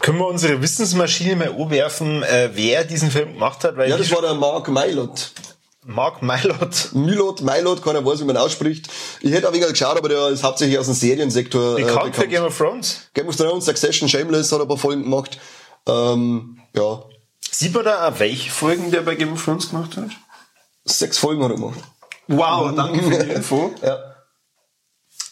Können 0.00 0.18
wir 0.18 0.26
unsere 0.26 0.62
Wissensmaschine 0.62 1.36
mal 1.36 1.48
umwerfen, 1.48 2.22
äh, 2.22 2.50
wer 2.54 2.84
diesen 2.84 3.10
Film 3.10 3.34
gemacht 3.34 3.62
hat? 3.64 3.76
Weil 3.76 3.90
ja, 3.90 3.96
das 3.96 4.10
war 4.10 4.22
der 4.22 4.34
Mark 4.34 4.68
Mylot. 4.68 5.30
Mark 5.84 6.22
Mylot. 6.22 6.90
Mylot, 6.92 7.42
Mylot, 7.42 7.82
keiner 7.82 8.04
weiß, 8.04 8.20
wie 8.20 8.24
man 8.24 8.36
ausspricht. 8.36 8.88
Ich 9.20 9.32
hätte 9.32 9.48
auch 9.48 9.52
wenig 9.52 9.68
geschaut, 9.68 9.96
aber 9.96 10.08
der 10.08 10.28
ist 10.28 10.42
hauptsächlich 10.42 10.78
aus 10.78 10.86
dem 10.86 10.94
Seriensektor. 10.94 11.78
Äh, 11.78 11.84
bekannt. 11.84 12.16
für 12.16 12.28
Game 12.28 12.44
of 12.44 12.56
Thrones? 12.56 13.08
Game 13.14 13.28
of 13.28 13.36
Thrones, 13.36 13.64
Succession, 13.64 14.08
Shameless 14.08 14.52
hat 14.52 14.60
ein 14.60 14.68
paar 14.68 14.76
Folgen 14.76 15.02
gemacht. 15.02 15.38
Ähm, 15.86 16.58
ja. 16.74 17.02
Sieht 17.50 17.74
man 17.74 17.84
da 17.84 18.08
auch, 18.08 18.18
welche 18.18 18.50
Folgen 18.50 18.90
der 18.90 19.00
bei 19.02 19.14
Game 19.14 19.32
of 19.32 19.44
Thrones 19.44 19.70
gemacht 19.70 19.96
hat? 19.96 20.10
Sechs 20.84 21.18
Folgen 21.18 21.42
hat 21.42 21.50
er 21.50 21.56
gemacht. 21.56 21.80
Wow, 22.28 22.74
danke 22.74 23.02
für 23.02 23.24
die 23.24 23.30
Info. 23.34 23.74
ja. 23.82 23.98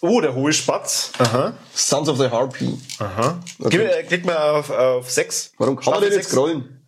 Oh, 0.00 0.20
der 0.20 0.34
hohe 0.34 0.52
Spatz. 0.52 1.12
Aha. 1.18 1.54
Sons 1.74 2.08
of 2.08 2.18
the 2.18 2.30
Harpy. 2.30 2.78
Aha. 2.98 3.40
Okay. 3.58 4.04
Klick 4.06 4.24
mal 4.24 4.37
auf, 4.37 4.70
auf 4.70 5.11
6. 5.11 5.52
Warum 5.58 5.76
kann 5.76 5.82
Staffel 5.84 6.00
man 6.00 6.11
denn 6.11 6.18
jetzt 6.18 6.30
scrollen? 6.30 6.87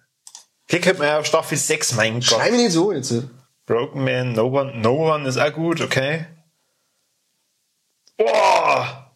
Klick 0.69 0.87
halt 0.87 0.99
mal 1.01 1.19
auf 1.19 1.27
Staffel 1.27 1.59
6, 1.59 1.95
mein 1.95 2.15
Gott. 2.15 2.25
Schreib 2.25 2.53
mich 2.53 2.61
nicht 2.63 2.73
so 2.73 2.93
jetzt. 2.93 3.13
Broken 3.67 4.05
Man, 4.05 4.33
No 4.33 4.47
One, 4.47 4.77
No 4.77 5.13
One 5.13 5.29
ist 5.29 5.39
auch 5.39 5.53
gut, 5.53 5.81
okay. 5.81 6.27
Boah! 8.17 9.13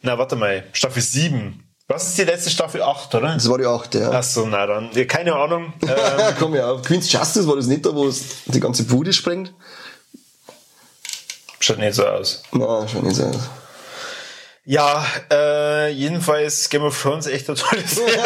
Na, 0.00 0.18
warte 0.18 0.34
mal. 0.34 0.64
Staffel 0.72 1.02
7. 1.02 1.62
Was 1.86 2.08
ist 2.08 2.18
die 2.18 2.24
letzte 2.24 2.50
Staffel 2.50 2.82
8, 2.82 3.14
oder? 3.14 3.34
Das 3.34 3.48
war 3.48 3.58
die 3.58 3.66
8, 3.66 3.94
ja. 3.94 4.10
Achso, 4.10 4.46
na 4.46 4.66
dann. 4.66 4.90
Keine 5.06 5.34
Ahnung. 5.36 5.72
Ähm, 5.82 6.34
Komm 6.38 6.54
ja 6.54 6.70
auf. 6.70 6.82
Queen's 6.82 7.12
Justice 7.12 7.46
war 7.46 7.56
das 7.56 7.66
nicht 7.66 7.84
da, 7.84 7.94
wo 7.94 8.08
es 8.08 8.44
die 8.46 8.60
ganze 8.60 8.84
Bude 8.84 9.12
sprengt? 9.12 9.52
Schaut 11.62 11.78
nicht 11.78 11.94
so 11.94 12.04
aus. 12.04 12.42
Nein, 12.50 12.88
schaut 12.88 13.04
nicht 13.04 13.14
so 13.14 13.24
aus. 13.26 13.48
Ja, 14.64 15.04
äh, 15.28 15.90
jedenfalls 15.90 16.68
Game 16.68 16.84
of 16.84 17.02
Thrones 17.02 17.26
echt 17.26 17.48
eine 17.48 17.58
tolle 17.58 17.82
Serie. 17.84 18.22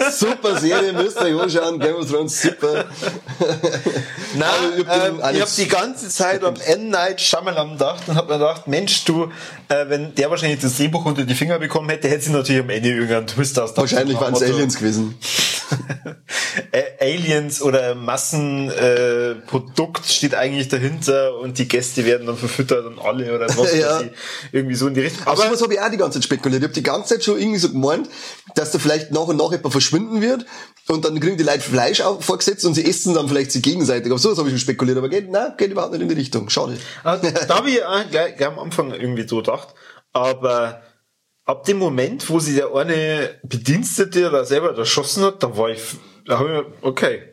super 0.10 0.58
Serie, 0.58 0.92
müsst 0.92 1.16
ihr 1.20 1.26
euch 1.26 1.40
anschauen. 1.40 1.78
Game 1.78 1.94
of 1.94 2.10
Thrones, 2.10 2.42
super. 2.42 2.86
Na, 4.34 4.46
ich 4.76 4.84
habe 4.84 5.06
ähm, 5.06 5.22
hab 5.22 5.54
die 5.54 5.68
ganze 5.68 6.08
Zeit 6.08 6.42
am 6.42 6.56
M. 6.56 6.88
Night 6.88 7.20
Shyamalan 7.20 7.74
gedacht 7.74 8.08
und 8.08 8.16
habe 8.16 8.32
mir 8.32 8.40
gedacht, 8.40 8.66
Mensch, 8.66 9.04
du, 9.04 9.30
äh, 9.68 9.88
wenn 9.88 10.12
der 10.16 10.28
wahrscheinlich 10.28 10.58
das 10.58 10.76
Drehbuch 10.76 11.04
unter 11.04 11.22
die 11.22 11.36
Finger 11.36 11.60
bekommen 11.60 11.88
hätte, 11.88 12.08
hätte 12.08 12.24
sie 12.24 12.32
natürlich 12.32 12.62
am 12.62 12.70
Ende 12.70 12.88
irgendeinen 12.88 13.28
Twist 13.28 13.60
aus. 13.60 13.76
Wahrscheinlich 13.76 14.20
waren 14.20 14.34
es 14.34 14.42
Aliens 14.42 14.76
gewesen. 14.76 15.16
Aliens 17.00 17.62
oder 17.62 17.94
Massenprodukt 17.94 20.04
äh, 20.04 20.08
steht 20.08 20.34
eigentlich 20.34 20.66
dahinter 20.68 21.38
und 21.38 21.56
die 21.58 21.68
Gäste 21.68 22.04
werden 22.04 22.26
dann 22.26 22.36
verfüttert 22.36 22.84
und 22.86 22.98
alle 22.98 23.32
oder 23.34 23.46
was 23.56 23.74
ja. 23.76 24.02
irgendwie 24.52 24.74
so 24.80 24.88
in 24.88 24.94
die 24.94 25.00
Richtung. 25.00 25.26
Aber 25.26 25.36
sowas 25.36 25.62
habe 25.62 25.74
ich 25.74 25.80
auch 25.80 25.90
die 25.90 25.96
ganze 25.96 26.18
Zeit 26.18 26.24
spekuliert. 26.24 26.62
Ich 26.62 26.68
habe 26.68 26.74
die 26.74 26.82
ganze 26.82 27.14
Zeit 27.14 27.24
schon 27.24 27.38
irgendwie 27.38 27.58
so 27.58 27.70
gemeint, 27.70 28.08
dass 28.54 28.72
da 28.72 28.78
vielleicht 28.78 29.12
nach 29.12 29.28
und 29.28 29.36
nach 29.36 29.52
etwas 29.52 29.70
verschwinden 29.70 30.20
wird 30.20 30.44
und 30.88 31.04
dann 31.04 31.20
kriegen 31.20 31.36
die 31.36 31.44
Leute 31.44 31.60
Fleisch 31.60 32.02
vorgesetzt 32.20 32.64
und 32.64 32.74
sie 32.74 32.84
essen 32.84 33.14
dann 33.14 33.28
vielleicht 33.28 33.52
sie 33.52 33.62
gegenseitig. 33.62 34.10
Aber 34.10 34.18
sowas 34.18 34.38
habe 34.38 34.48
ich 34.48 34.54
schon 34.54 34.60
spekuliert. 34.60 34.98
Aber 34.98 35.08
geht, 35.08 35.30
nein, 35.30 35.54
geht 35.56 35.70
überhaupt 35.70 35.92
nicht 35.92 36.02
in 36.02 36.08
die 36.08 36.14
Richtung. 36.16 36.50
Schade. 36.50 36.76
Also, 37.04 37.30
da 37.30 37.56
habe 37.56 37.70
ich 37.70 37.84
auch 37.84 38.10
gleich, 38.10 38.36
gleich 38.36 38.48
am 38.48 38.58
Anfang 38.58 38.92
irgendwie 38.92 39.28
so 39.28 39.36
gedacht. 39.36 39.68
Aber 40.12 40.82
ab 41.44 41.64
dem 41.64 41.78
Moment, 41.78 42.28
wo 42.28 42.40
sie 42.40 42.54
der 42.54 42.74
eine 42.74 43.38
Bedienstete 43.44 44.30
da 44.30 44.44
selber 44.44 44.76
erschossen 44.76 45.22
hat, 45.22 45.42
da 45.42 45.56
war 45.56 45.70
ich 45.70 45.80
da 46.30 46.38
habe 46.38 46.66
ich, 46.70 46.84
okay, 46.84 47.29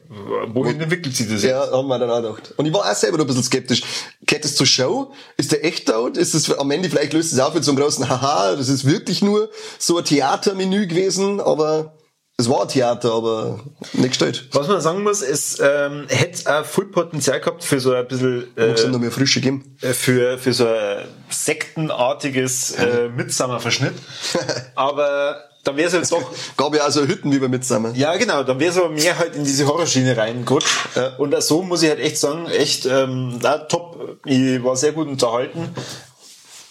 wohin 0.54 0.80
entwickelt 0.80 1.15
sich 1.15 1.28
das 1.28 1.43
jetzt? 1.43 1.52
Ja, 1.52 1.72
haben 1.72 1.88
wir 1.88 2.00
dann 2.00 2.10
auch 2.10 2.36
gedacht. 2.36 2.54
Und 2.58 2.65
ich 2.65 2.74
war 2.74 2.89
auch 2.89 2.96
selber 2.96 3.17
noch 3.17 3.26
ein 3.26 3.28
bisschen 3.28 3.43
skeptisch. 3.43 3.82
Geht 4.26 4.43
das 4.43 4.56
zur 4.56 4.65
Show? 4.65 5.12
Ist 5.38 5.52
der 5.52 5.65
echt 5.65 5.88
tot? 5.88 6.17
Ist 6.17 6.34
das 6.34 6.52
am 6.58 6.72
Ende 6.72 6.89
vielleicht 6.89 7.13
löst 7.13 7.34
es 7.34 7.39
auf 7.39 7.54
mit 7.54 7.63
so 7.63 7.72
einem 7.72 7.80
großen 7.80 8.08
Haha, 8.10 8.56
das 8.56 8.70
ist 8.70 8.86
wirklich 8.86 9.22
nur 9.22 9.50
so 9.80 9.98
ein 9.98 10.06
Theatermenü 10.06 10.88
gewesen, 10.88 11.39
aber 11.39 11.98
es 12.39 12.48
war 12.50 12.62
ein 12.62 12.67
Theater, 12.67 13.13
aber 13.13 13.60
nicht 13.93 14.10
gestellt. 14.10 14.48
Was 14.52 14.67
man 14.67 14.80
sagen 14.80 15.02
muss, 15.02 15.24
es 15.24 15.60
ähm, 15.60 16.06
hätte 16.08 16.56
auch 16.56 16.65
voll 16.65 16.86
Potenzial 16.86 17.39
gehabt 17.39 17.63
für 17.63 17.80
so 17.80 17.93
ein 17.93 18.08
bisschen 18.08 18.56
äh, 18.56 18.88
noch 18.89 19.00
mehr 19.00 19.12
Frische 19.12 19.41
geben. 19.41 19.76
Äh, 19.82 19.93
für, 19.93 20.38
für 20.38 20.54
so 20.54 20.67
ein 20.67 21.08
sektenartiges 21.30 22.76
äh, 22.76 23.10
Midsummer-Verschnitt. 23.15 23.96
aber 24.76 25.46
dann 25.67 25.75
wäre 25.75 25.88
es 25.88 25.93
jetzt 25.93 26.12
doch. 26.12 26.23
Gab 26.58 26.73
ja 26.75 26.88
auch 26.88 26.91
so 26.91 27.06
Hütten 27.06 27.32
wie 27.32 27.41
wir 27.41 27.49
mitsammeln. 27.49 27.93
Ja, 27.95 28.15
genau, 28.15 28.43
dann 28.43 28.60
wäre 28.60 28.71
es 28.71 28.77
aber 28.77 28.89
mehr 28.89 29.17
halt 29.17 29.36
in 29.36 29.43
diese 29.43 29.67
Horrorschiene 29.67 30.15
reingerutscht. 30.15 30.95
Ja. 30.95 31.15
Und 31.17 31.41
so 31.43 31.62
muss 31.62 31.84
ich 31.84 31.89
halt 31.89 31.99
echt 31.99 32.17
sagen, 32.17 32.47
echt, 32.47 32.86
ähm, 32.86 33.39
da 33.41 33.58
top. 33.60 34.19
Ich 34.25 34.63
war 34.63 34.75
sehr 34.75 34.93
gut 34.93 35.08
unterhalten. 35.08 35.69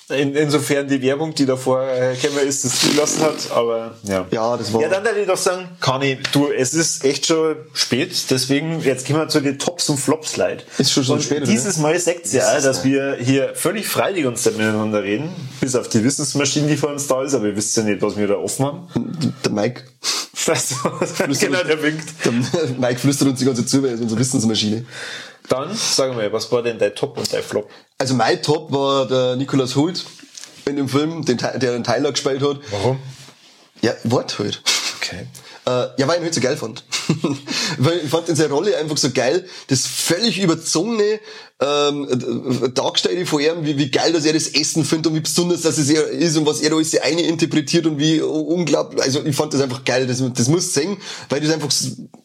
In, 0.08 0.36
insofern 0.36 0.86
die 0.86 1.02
Werbung, 1.02 1.34
die 1.34 1.46
davor 1.46 1.82
äh, 1.82 2.14
gekommen 2.14 2.46
ist, 2.46 2.64
das 2.64 2.78
zulassen 2.78 3.22
hat, 3.22 3.50
aber 3.50 3.96
ja. 4.04 4.24
Ja, 4.30 4.56
das 4.56 4.72
war. 4.72 4.80
Ja, 4.80 4.88
dann 4.88 5.04
würde 5.04 5.20
ich 5.20 5.26
doch 5.26 5.36
sagen, 5.36 5.68
Kani, 5.80 6.18
du, 6.30 6.48
es 6.52 6.74
ist 6.74 7.04
echt 7.04 7.26
schon 7.26 7.56
spät, 7.72 8.14
deswegen, 8.30 8.80
jetzt 8.82 9.04
gehen 9.04 9.16
wir 9.16 9.26
zu 9.26 9.40
den 9.40 9.58
Tops 9.58 9.88
und 9.88 9.98
Flops 9.98 10.36
leid. 10.36 10.64
Ist 10.78 10.92
schon 10.92 11.02
so 11.02 11.18
spät, 11.18 11.48
Dieses 11.48 11.78
Mal 11.78 11.98
sagt 11.98 12.32
ja, 12.32 12.60
dass 12.60 12.84
wir 12.84 13.16
hier 13.20 13.56
völlig 13.56 13.88
freilich 13.88 14.26
uns 14.26 14.44
miteinander 14.44 15.02
reden, 15.02 15.28
bis 15.60 15.74
auf 15.74 15.88
die 15.88 16.04
Wissensmaschine, 16.04 16.68
die 16.68 16.76
vor 16.76 16.90
uns 16.90 17.08
da 17.08 17.24
ist, 17.24 17.34
aber 17.34 17.46
ihr 17.46 17.56
wisst 17.56 17.76
ja 17.76 17.82
nicht, 17.82 18.00
was 18.00 18.16
wir 18.16 18.28
da 18.28 18.34
offen 18.34 18.64
haben. 18.64 18.88
Der 19.44 19.50
Mike. 19.50 19.82
Also, 20.48 20.76
genau, 21.40 21.64
der 21.64 21.82
winkt. 21.82 22.04
Der 22.24 22.32
Mike 22.78 23.00
flüstert 23.00 23.26
uns 23.26 23.40
die 23.40 23.44
ganze 23.44 23.62
Zeit 23.62 23.68
zu, 23.68 23.82
weil 23.82 23.88
er 23.88 23.94
ist 23.96 24.02
unsere 24.02 24.20
Wissensmaschine. 24.20 24.84
Dann, 25.48 25.74
sagen 25.74 26.18
wir, 26.18 26.32
was 26.32 26.50
war 26.50 26.62
denn 26.62 26.78
dein 26.78 26.94
Top 26.94 27.16
und 27.18 27.32
dein 27.32 27.42
Flop? 27.42 27.70
Also 27.98 28.14
mein 28.14 28.42
Top 28.42 28.72
war 28.72 29.06
der 29.06 29.36
Nicolas 29.36 29.76
Hult 29.76 30.04
in 30.66 30.76
dem 30.76 30.88
Film, 30.88 31.24
den, 31.24 31.38
der 31.38 31.58
den 31.58 31.84
Tyler 31.84 32.10
gespielt 32.10 32.42
hat. 32.42 32.58
Warum? 32.70 32.98
Ja, 33.80 33.92
Wort 34.04 34.38
halt. 34.38 34.62
Okay. 34.96 35.26
Äh, 35.66 35.88
ja, 35.98 36.06
weil 36.06 36.14
ich 36.14 36.20
ihn 36.20 36.24
halt 36.24 36.34
so 36.34 36.40
geil 36.40 36.56
fand. 36.56 36.84
weil 37.78 38.00
ich 38.04 38.10
fand 38.10 38.28
in 38.28 38.36
seiner 38.36 38.54
Rolle 38.54 38.76
einfach 38.76 38.96
so 38.96 39.10
geil, 39.10 39.44
das 39.66 39.84
völlig 39.84 40.40
überzogene 40.40 41.18
ähm, 41.58 42.72
dargestellt 42.74 43.26
von 43.26 43.40
ihm, 43.40 43.64
wie, 43.64 43.78
wie 43.78 43.90
geil, 43.90 44.12
dass 44.12 44.26
er 44.26 44.34
das 44.34 44.48
Essen 44.48 44.84
findet 44.84 45.06
und 45.06 45.14
wie 45.14 45.20
besonders 45.20 45.62
das 45.62 45.78
ist, 45.78 45.88
er 45.88 46.06
ist 46.08 46.36
und 46.36 46.44
was 46.44 46.60
er 46.60 46.70
da 46.70 46.76
alles 46.76 46.96
eine 47.00 47.22
interpretiert 47.22 47.86
und 47.86 47.98
wie 47.98 48.20
unglaublich, 48.20 49.02
also 49.02 49.24
ich 49.24 49.34
fand 49.34 49.54
das 49.54 49.62
einfach 49.62 49.82
geil, 49.84 50.06
das, 50.06 50.22
das 50.34 50.48
muss 50.48 50.74
sehen, 50.74 50.98
weil 51.30 51.40
das 51.40 51.50
einfach, 51.50 51.70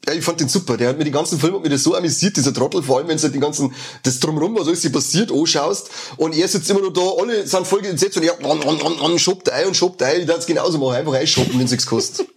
ja, 0.05 0.13
ich 0.13 0.23
fand 0.23 0.41
den 0.41 0.49
super, 0.49 0.75
der 0.75 0.89
hat 0.89 0.97
mir 0.97 1.05
die 1.05 1.11
ganzen 1.11 1.39
Filme 1.39 1.55
hat 1.57 1.63
mir 1.63 1.69
das 1.69 1.83
so 1.83 1.95
amüsiert, 1.95 2.35
dieser 2.35 2.53
Trottel, 2.53 2.83
vor 2.83 2.97
allem 2.97 3.07
wenn 3.07 3.17
du 3.17 3.23
halt 3.23 3.33
den 3.33 3.41
ganzen, 3.41 3.73
das 4.03 4.19
drumrum, 4.19 4.55
was 4.59 4.67
alles 4.67 4.81
hier 4.81 4.91
passiert, 4.91 5.31
anschaust 5.31 5.89
und 6.17 6.35
er 6.35 6.47
sitzt 6.49 6.69
immer 6.69 6.81
noch 6.81 6.91
da, 6.91 7.01
alle 7.17 7.47
sind 7.47 7.65
voll 7.65 7.81
gesetzt 7.81 8.17
und 8.17 8.23
er, 8.23 8.37
an, 8.37 8.61
an, 8.61 8.81
an, 8.81 8.99
an, 8.99 9.17
schobt 9.17 9.49
ein 9.49 9.67
und 9.67 9.77
schobt 9.77 10.03
ein, 10.03 10.21
ich 10.21 10.27
darf 10.27 10.39
es 10.39 10.45
genauso 10.45 10.77
machen, 10.77 10.95
einfach 10.95 11.13
einschoppen, 11.13 11.57
wenn 11.57 11.65
es 11.65 11.85
kostet. 11.85 12.27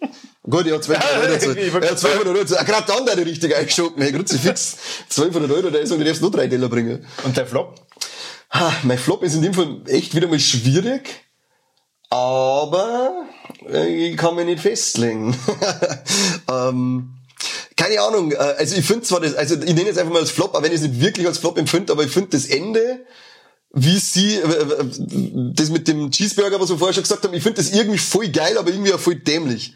Gut, 0.49 0.67
ich 0.67 0.73
hab 0.73 0.83
1200 0.83 1.47
Euro. 1.47 1.59
Ich 1.59 1.75
hab 1.75 1.83
1200 1.83 2.27
Euro. 2.27 2.59
Ah, 2.59 2.63
gerade 2.65 2.87
dann 2.87 3.07
der 3.07 3.17
richtig 3.25 3.57
eingeschoben. 3.57 4.03
Hey, 4.03 4.13
fix. 4.13 4.77
1200 5.05 5.51
Euro, 5.51 5.71
da 5.71 5.79
ist 5.79 5.91
und 5.91 5.99
du 5.99 6.05
darfst 6.05 6.21
nur 6.21 6.31
drei 6.31 6.47
Teller 6.47 6.69
bringen. 6.69 7.05
Und 7.25 7.37
der 7.37 7.47
Flop? 7.47 7.75
Ha, 8.51 8.73
mein 8.83 8.99
Flop 8.99 9.23
ist 9.23 9.35
in 9.35 9.43
dem 9.43 9.55
Fall 9.55 9.81
echt 9.87 10.15
wieder 10.15 10.29
mal 10.29 10.39
schwierig. 10.39 11.25
Aber 12.11 13.25
äh, 13.69 14.11
ich 14.11 14.17
kann 14.17 14.37
mich 14.37 14.45
nicht 14.45 14.61
festlegen. 14.61 15.35
ähm, 16.53 17.15
keine 17.77 18.01
Ahnung. 18.03 18.33
Äh, 18.33 18.37
also 18.37 18.77
ich 18.77 18.85
finde 18.85 19.03
zwar 19.03 19.21
das, 19.21 19.35
also 19.35 19.55
ich 19.55 19.75
nenne 19.75 19.85
jetzt 19.87 19.99
einfach 19.99 20.13
mal 20.13 20.21
als 20.21 20.31
Flop, 20.31 20.55
auch 20.55 20.63
wenn 20.63 20.73
ich 20.73 20.81
es 20.81 20.87
nicht 20.87 21.01
wirklich 21.01 21.27
als 21.27 21.39
Flop 21.39 21.57
empfinde, 21.59 21.93
aber 21.93 22.05
ich 22.05 22.11
finde 22.11 22.29
das 22.31 22.47
Ende 22.47 23.05
wie 23.77 23.99
sie, 23.99 24.37
äh, 24.37 24.85
das 25.53 25.71
mit 25.71 25.89
dem 25.89 26.13
Cheeseburger, 26.13 26.61
was 26.61 26.69
wir 26.69 26.79
vorher 26.79 26.95
schon 26.95 27.03
gesagt 27.03 27.25
haben, 27.25 27.35
ich 27.35 27.43
finde 27.43 27.61
das 27.61 27.73
irgendwie 27.73 27.99
voll 27.99 28.29
geil, 28.29 28.57
aber 28.57 28.71
irgendwie 28.71 28.93
auch 28.93 29.01
voll 29.01 29.17
dämlich 29.17 29.75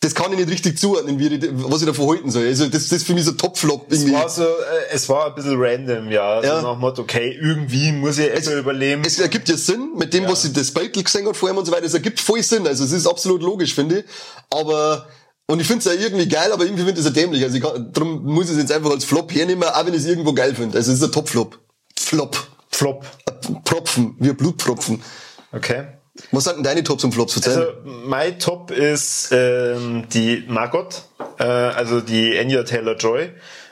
das 0.00 0.14
kann 0.14 0.32
ich 0.32 0.38
nicht 0.38 0.50
richtig 0.50 0.78
zuordnen, 0.78 1.18
wie 1.18 1.26
ich, 1.26 1.48
was 1.52 1.80
ich 1.80 1.86
da 1.86 1.92
verhalten 1.92 2.30
soll. 2.30 2.46
Also 2.46 2.66
das, 2.66 2.84
das 2.84 2.98
ist 2.98 3.06
für 3.06 3.14
mich 3.14 3.24
so 3.24 3.32
Top-Flop. 3.32 3.90
Es 3.90 4.10
war 4.12 4.28
so, 4.28 4.44
äh, 4.44 4.46
es 4.92 5.08
war 5.08 5.26
ein 5.26 5.34
bisschen 5.34 5.56
random, 5.58 6.10
ja. 6.10 6.40
ja. 6.40 6.60
So 6.60 6.66
nach 6.66 6.72
dem 6.74 6.80
Motto, 6.80 7.02
okay, 7.02 7.36
irgendwie 7.40 7.90
muss 7.90 8.18
ich 8.18 8.30
es, 8.32 8.46
überleben. 8.46 9.02
Es 9.04 9.18
ergibt 9.18 9.48
ja 9.48 9.56
Sinn, 9.56 9.94
mit 9.96 10.14
dem, 10.14 10.24
ja. 10.24 10.30
was 10.30 10.42
sie 10.42 10.52
das 10.52 10.70
Beutel 10.70 11.02
gesehen 11.02 11.26
hat 11.26 11.36
vor 11.36 11.50
ihm 11.50 11.56
und 11.56 11.64
so 11.66 11.72
weiter, 11.72 11.86
es 11.86 11.94
ergibt 11.94 12.20
voll 12.20 12.42
Sinn. 12.42 12.64
Also 12.66 12.84
es 12.84 12.92
ist 12.92 13.08
absolut 13.08 13.42
logisch, 13.42 13.74
finde 13.74 14.00
ich. 14.00 14.04
Aber 14.50 15.08
und 15.50 15.60
ich 15.60 15.66
finde 15.66 15.78
es 15.78 15.84
ja 15.86 16.00
irgendwie 16.00 16.28
geil, 16.28 16.52
aber 16.52 16.64
irgendwie 16.64 16.84
finde 16.84 17.00
ich 17.00 17.06
es 17.06 17.16
ja 17.16 17.22
dämlich. 17.22 17.42
Also 17.42 17.56
ich 17.56 17.62
kann, 17.62 17.92
darum 17.92 18.22
muss 18.24 18.46
ich 18.46 18.52
es 18.52 18.58
jetzt 18.58 18.72
einfach 18.72 18.90
als 18.90 19.04
Flop 19.04 19.34
hernehmen, 19.34 19.64
auch 19.64 19.84
wenn 19.84 19.94
ich 19.94 20.00
es 20.00 20.06
irgendwo 20.06 20.32
geil 20.32 20.54
finde. 20.54 20.78
Also 20.78 20.92
es 20.92 20.98
ist 20.98 21.04
ein 21.04 21.10
Top-Flop. 21.10 21.58
Flop. 21.98 22.36
Flop. 22.70 23.04
Propfen, 23.64 24.14
wie 24.20 24.32
Blutpropfen. 24.32 25.02
Okay. 25.50 25.86
Was 26.32 26.44
sind 26.44 26.56
denn 26.56 26.64
deine 26.64 26.84
Tops 26.84 27.04
und 27.04 27.12
Flops? 27.12 27.34
Verzeih 27.34 27.50
Also 27.50 27.72
mein 27.84 28.38
Top 28.38 28.70
ist 28.70 29.30
ähm, 29.32 30.04
die 30.12 30.44
Margot, 30.48 31.02
äh, 31.38 31.44
also 31.44 32.00
die 32.00 32.38
Anya 32.38 32.62
Taylor-Joy. 32.62 33.30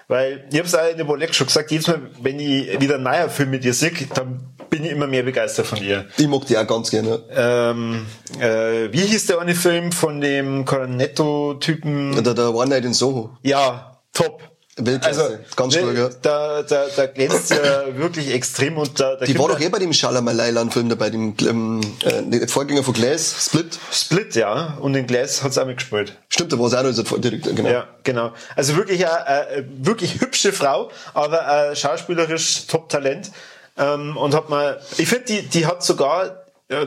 Weil 0.08 0.46
ich 0.50 0.58
habe 0.58 0.68
es 0.68 0.74
auch 0.74 0.88
in 0.88 0.96
der 0.96 1.04
Bolek 1.04 1.34
schon 1.34 1.48
gesagt, 1.48 1.70
jedes 1.70 1.88
Mal, 1.88 2.00
wenn 2.22 2.38
ich 2.38 2.80
wieder 2.80 2.94
einen 2.94 3.04
neuen 3.04 3.28
Film 3.28 3.50
mit 3.50 3.64
ihr 3.64 3.74
sehe, 3.74 3.90
dann 4.14 4.54
bin 4.70 4.84
ich 4.84 4.92
immer 4.92 5.06
mehr 5.08 5.24
begeistert 5.24 5.66
von 5.66 5.82
ihr. 5.82 6.06
ich 6.16 6.28
mag 6.28 6.46
die 6.46 6.56
auch 6.56 6.66
ganz 6.66 6.90
gerne. 6.90 7.22
Ähm, 7.30 8.06
äh, 8.38 8.92
wie 8.92 9.00
hieß 9.00 9.26
der 9.26 9.40
eine 9.40 9.54
Film 9.54 9.90
von 9.90 10.20
dem 10.20 10.64
Cornetto-Typen? 10.64 12.22
Der, 12.22 12.34
der 12.34 12.54
One 12.54 12.68
Night 12.68 12.84
in 12.84 12.94
Soho. 12.94 13.36
Ja, 13.42 13.98
top. 14.12 14.42
Weltklasse. 14.78 15.22
Also, 15.22 15.38
Ganz 15.56 15.74
ne, 15.74 15.80
stark, 15.80 15.96
ja. 15.96 16.10
Da, 16.20 16.62
da, 16.62 16.86
da 16.94 17.06
glänzt 17.06 17.50
ja 17.50 17.84
wirklich 17.96 18.32
extrem 18.32 18.76
und 18.76 19.00
da, 19.00 19.16
da 19.16 19.24
Die 19.24 19.38
war 19.38 19.48
doch 19.48 19.60
eh 19.60 19.68
bei 19.68 19.78
dem 19.78 19.92
Schalamalailan-Film 19.92 20.90
dabei, 20.90 21.10
dem 21.10 21.34
ähm, 21.40 21.80
äh, 22.02 22.22
der 22.22 22.48
Vorgänger 22.48 22.82
von 22.82 22.92
Glass, 22.92 23.46
Split. 23.46 23.78
Split, 23.90 24.34
ja. 24.34 24.76
Und 24.80 24.92
den 24.92 25.06
Glass 25.06 25.42
hat's 25.42 25.56
auch 25.56 25.66
mitgespielt. 25.66 26.16
Stimmt, 26.28 26.52
da 26.52 26.58
war 26.58 26.66
es 26.66 26.74
auch 26.74 26.82
noch 26.82 27.20
direkt, 27.20 27.44
genau. 27.56 27.68
Ja, 27.68 27.88
genau. 28.02 28.32
Also 28.54 28.76
wirklich 28.76 29.06
eine, 29.06 29.48
äh, 29.48 29.64
wirklich 29.78 30.20
hübsche 30.20 30.52
Frau, 30.52 30.90
aber 31.14 31.70
äh, 31.70 31.76
schauspielerisch 31.76 32.66
Top-Talent. 32.66 33.30
Ähm, 33.78 34.16
und 34.16 34.34
hat 34.34 34.48
mal, 34.50 34.80
ich 34.96 35.08
finde, 35.08 35.24
die, 35.24 35.42
die 35.42 35.66
hat 35.66 35.82
sogar 35.82 36.44
äh, 36.68 36.86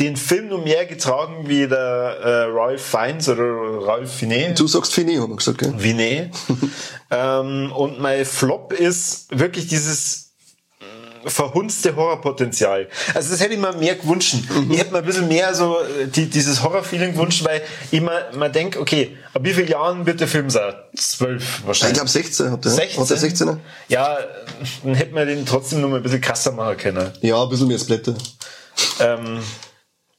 den 0.00 0.16
Film 0.16 0.48
noch 0.48 0.64
mehr 0.64 0.86
getragen 0.86 1.44
wie 1.48 1.68
der 1.68 1.78
äh, 1.78 2.42
Ralph 2.50 2.82
Fiennes 2.82 3.28
oder 3.28 3.44
Ralph 3.86 4.12
Fiennes. 4.12 4.58
Du 4.58 4.66
sagst 4.66 4.92
Fini, 4.92 5.16
haben 5.16 5.30
wir 5.30 5.36
gesagt, 5.36 5.58
gell? 5.58 5.72
Vinet. 5.76 6.30
ähm, 7.10 7.70
und 7.72 8.00
mein 8.00 8.24
Flop 8.24 8.72
ist 8.72 9.26
wirklich 9.30 9.68
dieses 9.68 10.32
äh, 10.80 11.30
verhunzte 11.30 11.94
Horrorpotenzial. 11.94 12.88
Also 13.14 13.30
das 13.30 13.40
hätte 13.40 13.54
ich 13.54 13.60
mir 13.60 13.72
mehr 13.74 13.94
gewünscht. 13.94 14.34
Ich 14.68 14.78
hätte 14.78 14.90
mir 14.90 14.98
ein 14.98 15.04
bisschen 15.04 15.28
mehr 15.28 15.54
so 15.54 15.78
äh, 15.78 16.08
die, 16.08 16.28
dieses 16.28 16.64
Horrorfeeling 16.64 17.12
gewünscht, 17.12 17.44
weil 17.44 17.62
ich 17.92 18.00
mir, 18.00 18.30
man 18.34 18.52
denkt, 18.52 18.76
okay, 18.76 19.16
ab 19.32 19.42
wie 19.44 19.54
vielen 19.54 19.68
Jahren 19.68 20.04
wird 20.06 20.18
der 20.18 20.26
Film 20.26 20.50
sein? 20.50 20.74
Zwölf 20.96 21.60
Ich 21.60 21.66
wahrscheinlich. 21.68 21.94
glaube 21.94 22.10
16 22.10 22.50
hat 22.50 22.64
der. 22.64 22.72
16? 22.72 23.00
Hat 23.00 23.10
der 23.10 23.18
16er? 23.18 23.58
Ja, 23.86 24.18
dann 24.82 24.94
hätte 24.96 25.14
man 25.14 25.28
den 25.28 25.46
trotzdem 25.46 25.82
noch 25.82 25.88
mal 25.88 25.98
ein 25.98 26.02
bisschen 26.02 26.20
krasser 26.20 26.50
machen 26.50 26.76
können. 26.78 27.12
Ja, 27.20 27.40
ein 27.40 27.48
bisschen 27.48 27.68
mehr 27.68 27.78
Splatter. 27.78 28.16
Ähm, 28.98 29.38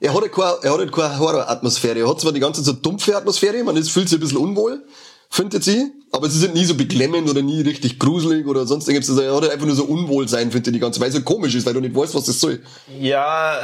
Er 0.06 0.14
hat 0.14 0.22
halt 0.22 0.32
keine, 0.34 0.54
er 0.62 0.72
hat 0.72 0.78
halt 0.78 0.92
keine 0.92 1.18
Horroratmosphäre. 1.18 1.98
Er 2.02 2.08
hat 2.08 2.22
zwar 2.22 2.32
die 2.32 2.40
ganze 2.40 2.62
Zeit 2.62 2.76
so 2.76 2.80
dumpfe 2.80 3.18
Atmosphäre, 3.18 3.64
man 3.64 3.76
ist, 3.76 3.90
fühlt 3.90 4.08
sich 4.08 4.20
ein 4.20 4.22
bisschen 4.22 4.38
unwohl, 4.38 4.86
findet 5.32 5.64
sie, 5.64 5.92
aber 6.12 6.30
sie 6.30 6.38
sind 6.38 6.54
nie 6.54 6.64
so 6.64 6.76
beklemmend 6.76 7.28
oder 7.28 7.42
nie 7.42 7.62
richtig 7.62 7.98
gruselig 7.98 8.46
oder 8.46 8.68
sonst 8.68 8.88
irgendwas. 8.88 9.10
Also 9.10 9.24
Er 9.24 9.36
hat 9.36 9.42
halt 9.42 9.54
einfach 9.54 9.66
nur 9.66 9.76
so 9.76 9.86
Unwohlsein, 9.86 10.52
findet 10.52 10.76
die 10.76 10.80
ganze, 10.80 11.02
weil 11.02 11.10
es 11.10 11.16
so 11.16 11.22
komisch 11.22 11.56
ist, 11.56 11.66
weil 11.66 11.74
du 11.74 11.80
nicht 11.80 11.96
weißt, 11.96 12.14
was 12.14 12.26
das 12.26 12.40
soll. 12.40 12.62
Ja, 13.00 13.62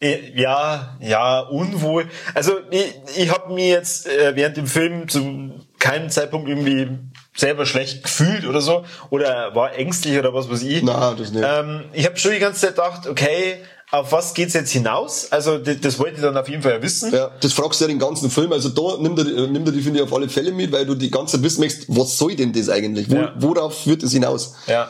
äh, 0.00 0.32
ja, 0.34 0.98
ja, 1.00 1.40
unwohl. 1.42 2.08
Also 2.34 2.54
ich, 2.72 2.92
ich 3.16 3.30
habe 3.30 3.54
mir 3.54 3.68
jetzt 3.68 4.08
äh, 4.08 4.34
während 4.34 4.56
dem 4.56 4.66
Film 4.66 5.08
zu 5.08 5.52
keinem 5.78 6.10
Zeitpunkt 6.10 6.48
irgendwie 6.48 6.88
selber 7.36 7.66
schlecht 7.66 8.02
gefühlt 8.04 8.46
oder 8.46 8.60
so 8.60 8.84
oder 9.10 9.54
war 9.54 9.74
ängstlich 9.74 10.18
oder 10.18 10.32
was 10.34 10.50
weiß 10.50 10.62
ich. 10.62 10.82
Na, 10.82 11.14
das 11.14 11.32
nicht. 11.32 11.44
Ähm, 11.46 11.84
ich 11.92 12.06
habe 12.06 12.16
schon 12.16 12.32
die 12.32 12.38
ganze 12.38 12.60
Zeit 12.60 12.76
gedacht, 12.76 13.06
okay, 13.06 13.58
auf 13.90 14.12
was 14.12 14.34
geht's 14.34 14.54
jetzt 14.54 14.70
hinaus? 14.72 15.30
Also 15.30 15.58
das, 15.58 15.80
das 15.80 15.98
wollte 15.98 16.16
ich 16.16 16.22
dann 16.22 16.36
auf 16.36 16.48
jeden 16.48 16.62
Fall 16.62 16.72
ja 16.72 16.82
wissen. 16.82 17.12
Ja, 17.12 17.30
das 17.40 17.52
fragst 17.52 17.80
du 17.80 17.84
ja 17.84 17.88
den 17.88 17.98
ganzen 17.98 18.30
Film. 18.30 18.52
Also 18.52 18.68
da 18.68 19.00
nimmt 19.00 19.18
er, 19.18 19.26
äh, 19.26 19.46
nimmt 19.46 19.68
er 19.68 19.72
die, 19.72 19.82
finde 19.82 20.00
ich, 20.00 20.04
auf 20.04 20.12
alle 20.12 20.28
Fälle 20.28 20.52
mit, 20.52 20.72
weil 20.72 20.86
du 20.86 20.94
die 20.94 21.10
ganze 21.10 21.36
Zeit 21.36 21.44
wissen 21.44 21.60
möchtest, 21.60 21.86
was 21.88 22.18
soll 22.18 22.34
denn 22.34 22.52
das 22.52 22.68
eigentlich? 22.68 23.10
Wo, 23.10 23.16
Ja. 23.16 23.32
Worauf 23.36 23.82
führt 23.82 24.02
es 24.02 24.12
hinaus? 24.12 24.54
Ja. 24.66 24.88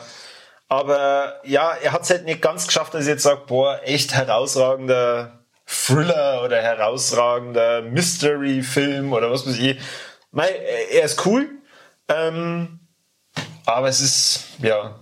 Aber 0.67 1.35
ja, 1.45 1.73
er 1.81 1.91
hat 1.91 2.03
es 2.03 2.09
halt 2.09 2.25
nicht 2.25 2.41
ganz 2.41 2.65
geschafft, 2.65 2.93
dass 2.95 3.01
ich 3.01 3.07
jetzt 3.07 3.23
sage, 3.23 3.41
boah, 3.47 3.79
echt 3.83 4.13
herausragender 4.15 5.39
Thriller 5.67 6.41
oder 6.43 6.57
herausragender 6.61 7.81
Mystery-Film 7.83 9.13
oder 9.13 9.29
was 9.31 9.47
weiß 9.47 9.57
ich. 9.59 9.77
Mei, 10.31 10.47
er 10.91 11.03
ist 11.05 11.25
cool, 11.25 11.47
ähm, 12.07 12.79
aber 13.65 13.89
es 13.89 14.01
ist, 14.01 14.43
ja. 14.61 14.95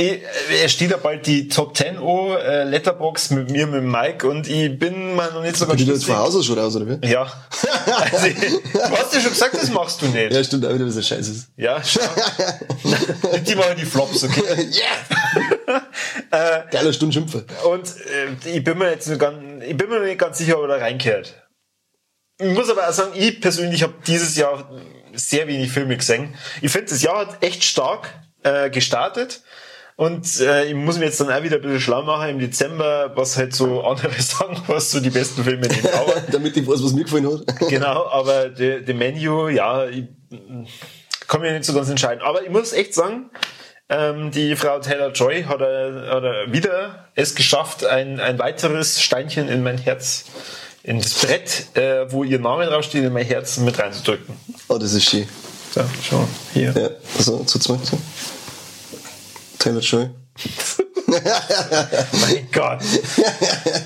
Ich, 0.00 0.22
er 0.62 0.68
steht 0.68 0.92
ja 0.92 0.96
bald 0.96 1.26
die 1.26 1.48
Top 1.48 1.76
10 1.76 1.96
an, 1.96 2.30
äh, 2.36 2.62
Letterbox 2.62 3.30
mit 3.30 3.50
mir, 3.50 3.66
mit 3.66 3.82
Mike 3.82 4.28
und 4.28 4.48
ich 4.48 4.78
bin 4.78 5.16
mal 5.16 5.32
noch 5.32 5.42
nicht 5.42 5.56
so 5.56 5.66
ganz 5.66 5.80
ich 5.80 5.86
schlüssig. 5.88 6.06
von 6.06 6.18
Hause 6.18 6.44
schon 6.44 6.56
raus, 6.56 6.76
oder 6.76 7.02
wie? 7.02 7.06
Ja. 7.08 7.26
Also, 7.90 8.28
du 8.28 8.96
hast 8.96 9.14
ja 9.14 9.20
schon 9.20 9.30
gesagt, 9.30 9.54
das 9.54 9.70
machst 9.70 10.02
du 10.02 10.06
nicht. 10.06 10.32
Ja, 10.32 10.44
stimmt, 10.44 10.66
auch 10.66 10.74
wieder, 10.74 10.86
was 10.86 10.96
ein 10.96 11.02
Scheiß 11.02 11.26
ist. 11.26 11.48
Ja, 11.56 11.82
schau. 11.82 12.00
die 13.46 13.54
machen 13.54 13.76
die 13.78 13.86
Flops, 13.86 14.24
okay? 14.24 14.42
yeah! 16.30 16.64
Geiler 16.70 16.92
Stundenschimpfer. 16.92 17.44
Und 17.68 17.88
äh, 17.88 18.56
ich 18.56 18.62
bin 18.62 18.78
mir 18.78 18.90
jetzt 18.90 19.08
nur 19.08 19.16
ganz, 19.16 19.64
ich 19.64 19.76
bin 19.76 19.88
mir 19.88 20.00
nicht 20.00 20.18
ganz 20.18 20.38
sicher, 20.38 20.58
ob 20.58 20.64
er 20.64 20.68
da 20.68 20.76
reinkehrt. 20.76 21.34
Ich 22.38 22.54
muss 22.54 22.70
aber 22.70 22.88
auch 22.88 22.92
sagen, 22.92 23.12
ich 23.14 23.40
persönlich 23.40 23.82
habe 23.82 23.94
dieses 24.06 24.36
Jahr 24.36 24.70
sehr 25.18 25.48
wenig 25.48 25.70
Filme 25.70 25.96
gesehen. 25.96 26.34
Ich 26.62 26.72
finde, 26.72 26.90
das 26.90 27.02
Jahr 27.02 27.18
hat 27.18 27.42
echt 27.42 27.64
stark 27.64 28.08
äh, 28.42 28.70
gestartet. 28.70 29.42
Und 29.96 30.38
äh, 30.40 30.66
ich 30.66 30.74
muss 30.74 30.96
mir 30.96 31.06
jetzt 31.06 31.20
dann 31.20 31.28
auch 31.28 31.42
wieder 31.42 31.56
ein 31.56 31.62
bisschen 31.62 31.80
schlau 31.80 32.02
machen 32.02 32.28
im 32.28 32.38
Dezember, 32.38 33.10
was 33.16 33.36
halt 33.36 33.52
so 33.52 33.82
andere 33.84 34.12
sagen, 34.22 34.62
was 34.68 34.92
so 34.92 35.00
die 35.00 35.10
besten 35.10 35.42
Filme 35.42 35.66
in 35.66 35.84
Jahr 35.84 36.06
waren. 36.06 36.22
Damit 36.30 36.56
ich 36.56 36.66
weiß, 36.66 36.84
was 36.84 36.92
mir 36.92 37.02
gefallen 37.02 37.26
hat. 37.26 37.58
genau, 37.68 38.06
aber 38.06 38.48
der 38.48 38.80
de 38.80 38.94
Menu, 38.94 39.48
ja, 39.48 39.86
ich 39.86 40.04
kann 41.26 41.40
mich 41.40 41.52
nicht 41.52 41.64
so 41.64 41.74
ganz 41.74 41.90
entscheiden. 41.90 42.22
Aber 42.22 42.44
ich 42.44 42.50
muss 42.50 42.72
echt 42.72 42.94
sagen, 42.94 43.30
ähm, 43.88 44.30
die 44.30 44.54
Frau 44.54 44.78
Taylor 44.78 45.10
Joy 45.10 45.44
hat, 45.44 45.60
äh, 45.62 46.08
hat 46.08 46.22
äh, 46.22 46.52
wieder 46.52 47.08
es 47.14 47.34
geschafft, 47.34 47.84
ein, 47.84 48.20
ein 48.20 48.38
weiteres 48.38 49.02
Steinchen 49.02 49.48
in 49.48 49.62
mein 49.62 49.78
Herz, 49.78 50.26
in 50.88 51.00
das 51.00 51.12
Brett, 51.14 51.66
äh, 51.76 52.10
wo 52.10 52.24
ihr 52.24 52.38
Name 52.38 52.64
draufsteht, 52.64 53.04
in 53.04 53.12
mein 53.12 53.26
Herz 53.26 53.58
mit 53.58 53.78
reinzudrücken. 53.78 54.34
Oh, 54.68 54.78
das 54.78 54.94
ist 54.94 55.04
schön. 55.04 55.28
So, 55.70 55.82
schon, 56.02 56.26
hier. 56.54 56.72
Ja, 56.74 56.88
also, 57.18 57.44
zu 57.44 57.58
zweit. 57.58 57.84
So. 57.84 57.98
Taylor 59.58 59.80
Joy. 59.82 60.08
Mein 61.06 62.48
Gott. 62.52 62.80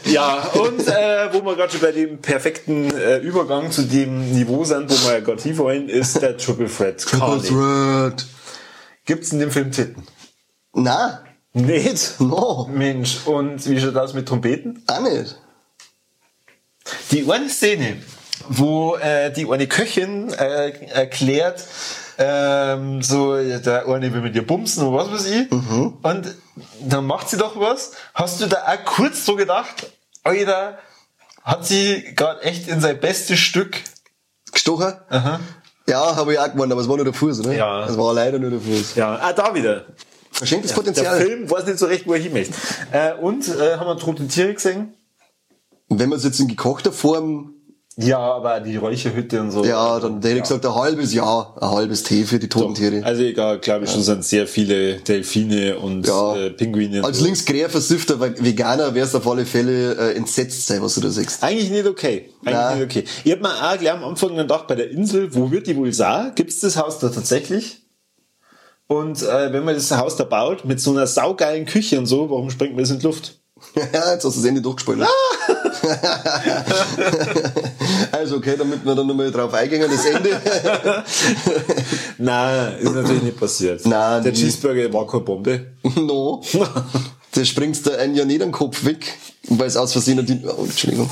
ja, 0.04 0.42
und 0.54 0.86
äh, 0.86 1.32
wo 1.32 1.44
wir 1.44 1.56
gerade 1.56 1.72
schon 1.72 1.80
bei 1.80 1.90
dem 1.92 2.18
perfekten 2.18 2.94
äh, 2.96 3.18
Übergang 3.18 3.72
zu 3.72 3.82
dem 3.82 4.32
Niveau 4.32 4.64
sind, 4.64 4.90
wo 4.90 5.08
wir 5.08 5.14
ja 5.14 5.20
gerade 5.20 5.42
hinwollen, 5.42 5.88
ist 5.88 6.20
der 6.22 6.36
Triple 6.36 6.68
Threat. 6.68 7.04
Carly. 7.04 7.48
Threat. 7.48 8.26
Gibt's 9.06 9.32
in 9.32 9.40
dem 9.40 9.50
Film 9.50 9.72
Titten? 9.72 10.06
Na, 10.74 11.22
Nicht? 11.52 12.20
no, 12.20 12.68
Mensch, 12.72 13.26
und 13.26 13.68
wie 13.68 13.80
schaut 13.80 13.96
das 13.96 14.14
mit 14.14 14.28
Trompeten? 14.28 14.82
auch 14.86 15.00
nicht. 15.00 15.36
Die 17.10 17.30
eine 17.30 17.48
Szene, 17.48 17.96
wo 18.48 18.96
äh, 18.96 19.32
die 19.32 19.50
eine 19.50 19.66
Köchin 19.66 20.32
äh, 20.32 20.70
erklärt, 20.86 21.64
ähm, 22.18 23.02
so, 23.02 23.36
ja, 23.36 23.58
der 23.58 23.88
eine 23.88 24.12
will 24.12 24.20
mit 24.20 24.34
dir 24.34 24.46
bumsen 24.46 24.86
oder 24.86 25.04
was 25.04 25.12
weiß 25.12 25.30
ich. 25.30 25.50
Und 26.02 26.34
dann 26.80 27.06
macht 27.06 27.28
sie 27.28 27.36
doch 27.36 27.58
was. 27.58 27.92
Hast 28.14 28.40
du 28.40 28.46
da 28.46 28.64
auch 28.66 28.84
kurz 28.84 29.24
so 29.24 29.36
gedacht, 29.36 29.90
Alter, 30.22 30.78
hat 31.42 31.66
sie 31.66 32.14
gerade 32.14 32.42
echt 32.42 32.68
in 32.68 32.80
sein 32.80 33.00
bestes 33.00 33.38
Stück 33.38 33.82
Gestochen? 34.52 34.94
Ja, 35.88 36.14
habe 36.14 36.34
ich 36.34 36.38
auch 36.38 36.52
gewonnen, 36.52 36.70
aber 36.70 36.80
es 36.80 36.88
war 36.88 36.96
nur 36.96 37.04
der 37.04 37.14
Fuß, 37.14 37.40
ne? 37.40 37.56
Ja. 37.56 37.86
Es 37.86 37.96
war 37.98 38.14
leider 38.14 38.38
nur 38.38 38.50
der 38.50 38.60
Fuß. 38.60 38.94
Ja, 38.94 39.18
ah, 39.20 39.32
da 39.32 39.54
wieder. 39.54 39.86
Verschenktes 40.30 40.70
Der 40.70 40.76
Potenzial. 40.76 41.20
Film 41.20 41.50
weiß 41.50 41.66
nicht 41.66 41.78
so 41.78 41.86
recht, 41.86 42.06
wo 42.06 42.14
er 42.14 42.20
hin 42.20 42.32
möchte. 42.32 42.54
Äh, 42.92 43.14
und 43.14 43.48
äh, 43.48 43.76
haben 43.76 43.86
wir 43.86 43.96
tote 43.98 44.26
Tiere 44.28 44.54
gesehen? 44.54 44.94
Und 45.92 45.98
wenn 45.98 46.08
man 46.08 46.16
es 46.18 46.24
jetzt 46.24 46.40
in 46.40 46.48
gekochter 46.48 46.90
Form, 46.92 47.54
Ja, 47.98 48.18
aber 48.18 48.60
die 48.60 48.76
Räucherhütte 48.76 49.42
und 49.42 49.50
so. 49.50 49.62
ja, 49.66 50.00
dann 50.00 50.14
hätte 50.22 50.30
ich 50.36 50.42
gesagt, 50.42 50.64
ein 50.64 50.74
halbes 50.74 51.12
Jahr, 51.12 51.54
ein 51.60 51.68
halbes 51.70 52.02
Tee 52.02 52.24
für 52.24 52.38
die 52.38 52.48
toten 52.48 52.74
Tiere. 52.74 53.04
Also 53.04 53.22
egal, 53.22 53.58
glaube 53.58 53.84
ich 53.84 53.90
schon 53.90 54.00
sind 54.02 54.24
sehr 54.24 54.46
viele 54.46 54.94
Delfine 55.00 55.78
und 55.78 56.06
Ja. 56.06 56.34
äh, 56.34 56.48
Pinguine. 56.50 57.04
Als 57.04 57.18
so. 57.18 57.24
linksquer 57.26 57.68
versiffter 57.68 58.18
Veganer 58.18 58.94
wärst 58.94 59.12
du 59.12 59.18
auf 59.18 59.28
alle 59.28 59.44
Fälle 59.44 59.94
äh, 59.96 60.16
entsetzt 60.16 60.66
sein, 60.66 60.80
was 60.82 60.94
du 60.94 61.02
da 61.02 61.10
siehst. 61.10 61.42
Eigentlich 61.44 61.70
nicht 61.70 61.86
okay. 61.86 62.30
Eigentlich 62.44 62.54
Nein. 62.54 62.78
nicht 62.78 62.86
okay. 62.86 63.04
Ich 63.24 63.32
hab 63.32 63.42
mir 63.42 63.50
auch 63.50 63.78
gleich 63.78 63.92
am 63.92 64.04
Anfang 64.04 64.34
gedacht, 64.36 64.66
bei 64.68 64.74
der 64.74 64.90
Insel, 64.90 65.34
wo 65.34 65.50
wird 65.50 65.66
die 65.66 65.76
wohl 65.76 65.92
sein? 65.92 66.32
Gibt's 66.34 66.60
das 66.60 66.78
Haus 66.78 66.98
da 67.00 67.10
tatsächlich? 67.10 67.82
Und 68.86 69.20
äh, 69.22 69.52
wenn 69.52 69.64
man 69.64 69.74
das 69.74 69.90
Haus 69.90 70.16
da 70.16 70.24
baut, 70.24 70.64
mit 70.64 70.80
so 70.80 70.92
einer 70.92 71.06
saugeilen 71.06 71.66
Küche 71.66 71.98
und 71.98 72.06
so, 72.06 72.30
warum 72.30 72.48
springt 72.48 72.72
man 72.74 72.84
das 72.84 72.90
in 72.90 73.00
die 73.00 73.04
Luft? 73.06 73.38
Ja, 73.76 73.82
jetzt 74.14 74.24
hast 74.24 74.36
du 74.36 74.40
das 74.40 74.44
Ende 74.44 74.60
durchgespoilert. 74.62 75.08
also, 78.12 78.36
okay, 78.36 78.54
damit 78.56 78.84
wir 78.84 78.94
dann 78.94 79.06
nochmal 79.06 79.30
drauf 79.30 79.52
eingehen, 79.54 79.90
das 79.90 80.04
Ende. 80.04 80.30
Nein, 82.18 82.74
ist 82.78 82.94
natürlich 82.94 83.22
nicht 83.22 83.38
passiert. 83.38 83.84
Nein, 83.86 84.22
der. 84.22 84.32
Cheeseburger 84.32 84.92
war 84.92 85.06
keine 85.06 85.24
Bombe. 85.24 85.66
no. 85.96 86.42
Da 87.34 87.44
springst 87.44 87.86
du 87.86 87.98
ein 87.98 88.14
Jahr 88.14 88.26
nicht 88.26 88.42
den 88.42 88.52
Kopf 88.52 88.84
weg, 88.84 89.16
weil 89.48 89.66
es 89.66 89.76
aus 89.76 89.92
Versehen 89.92 90.24
die, 90.24 90.40
oh, 90.46 90.64
Entschuldigung. 90.64 91.08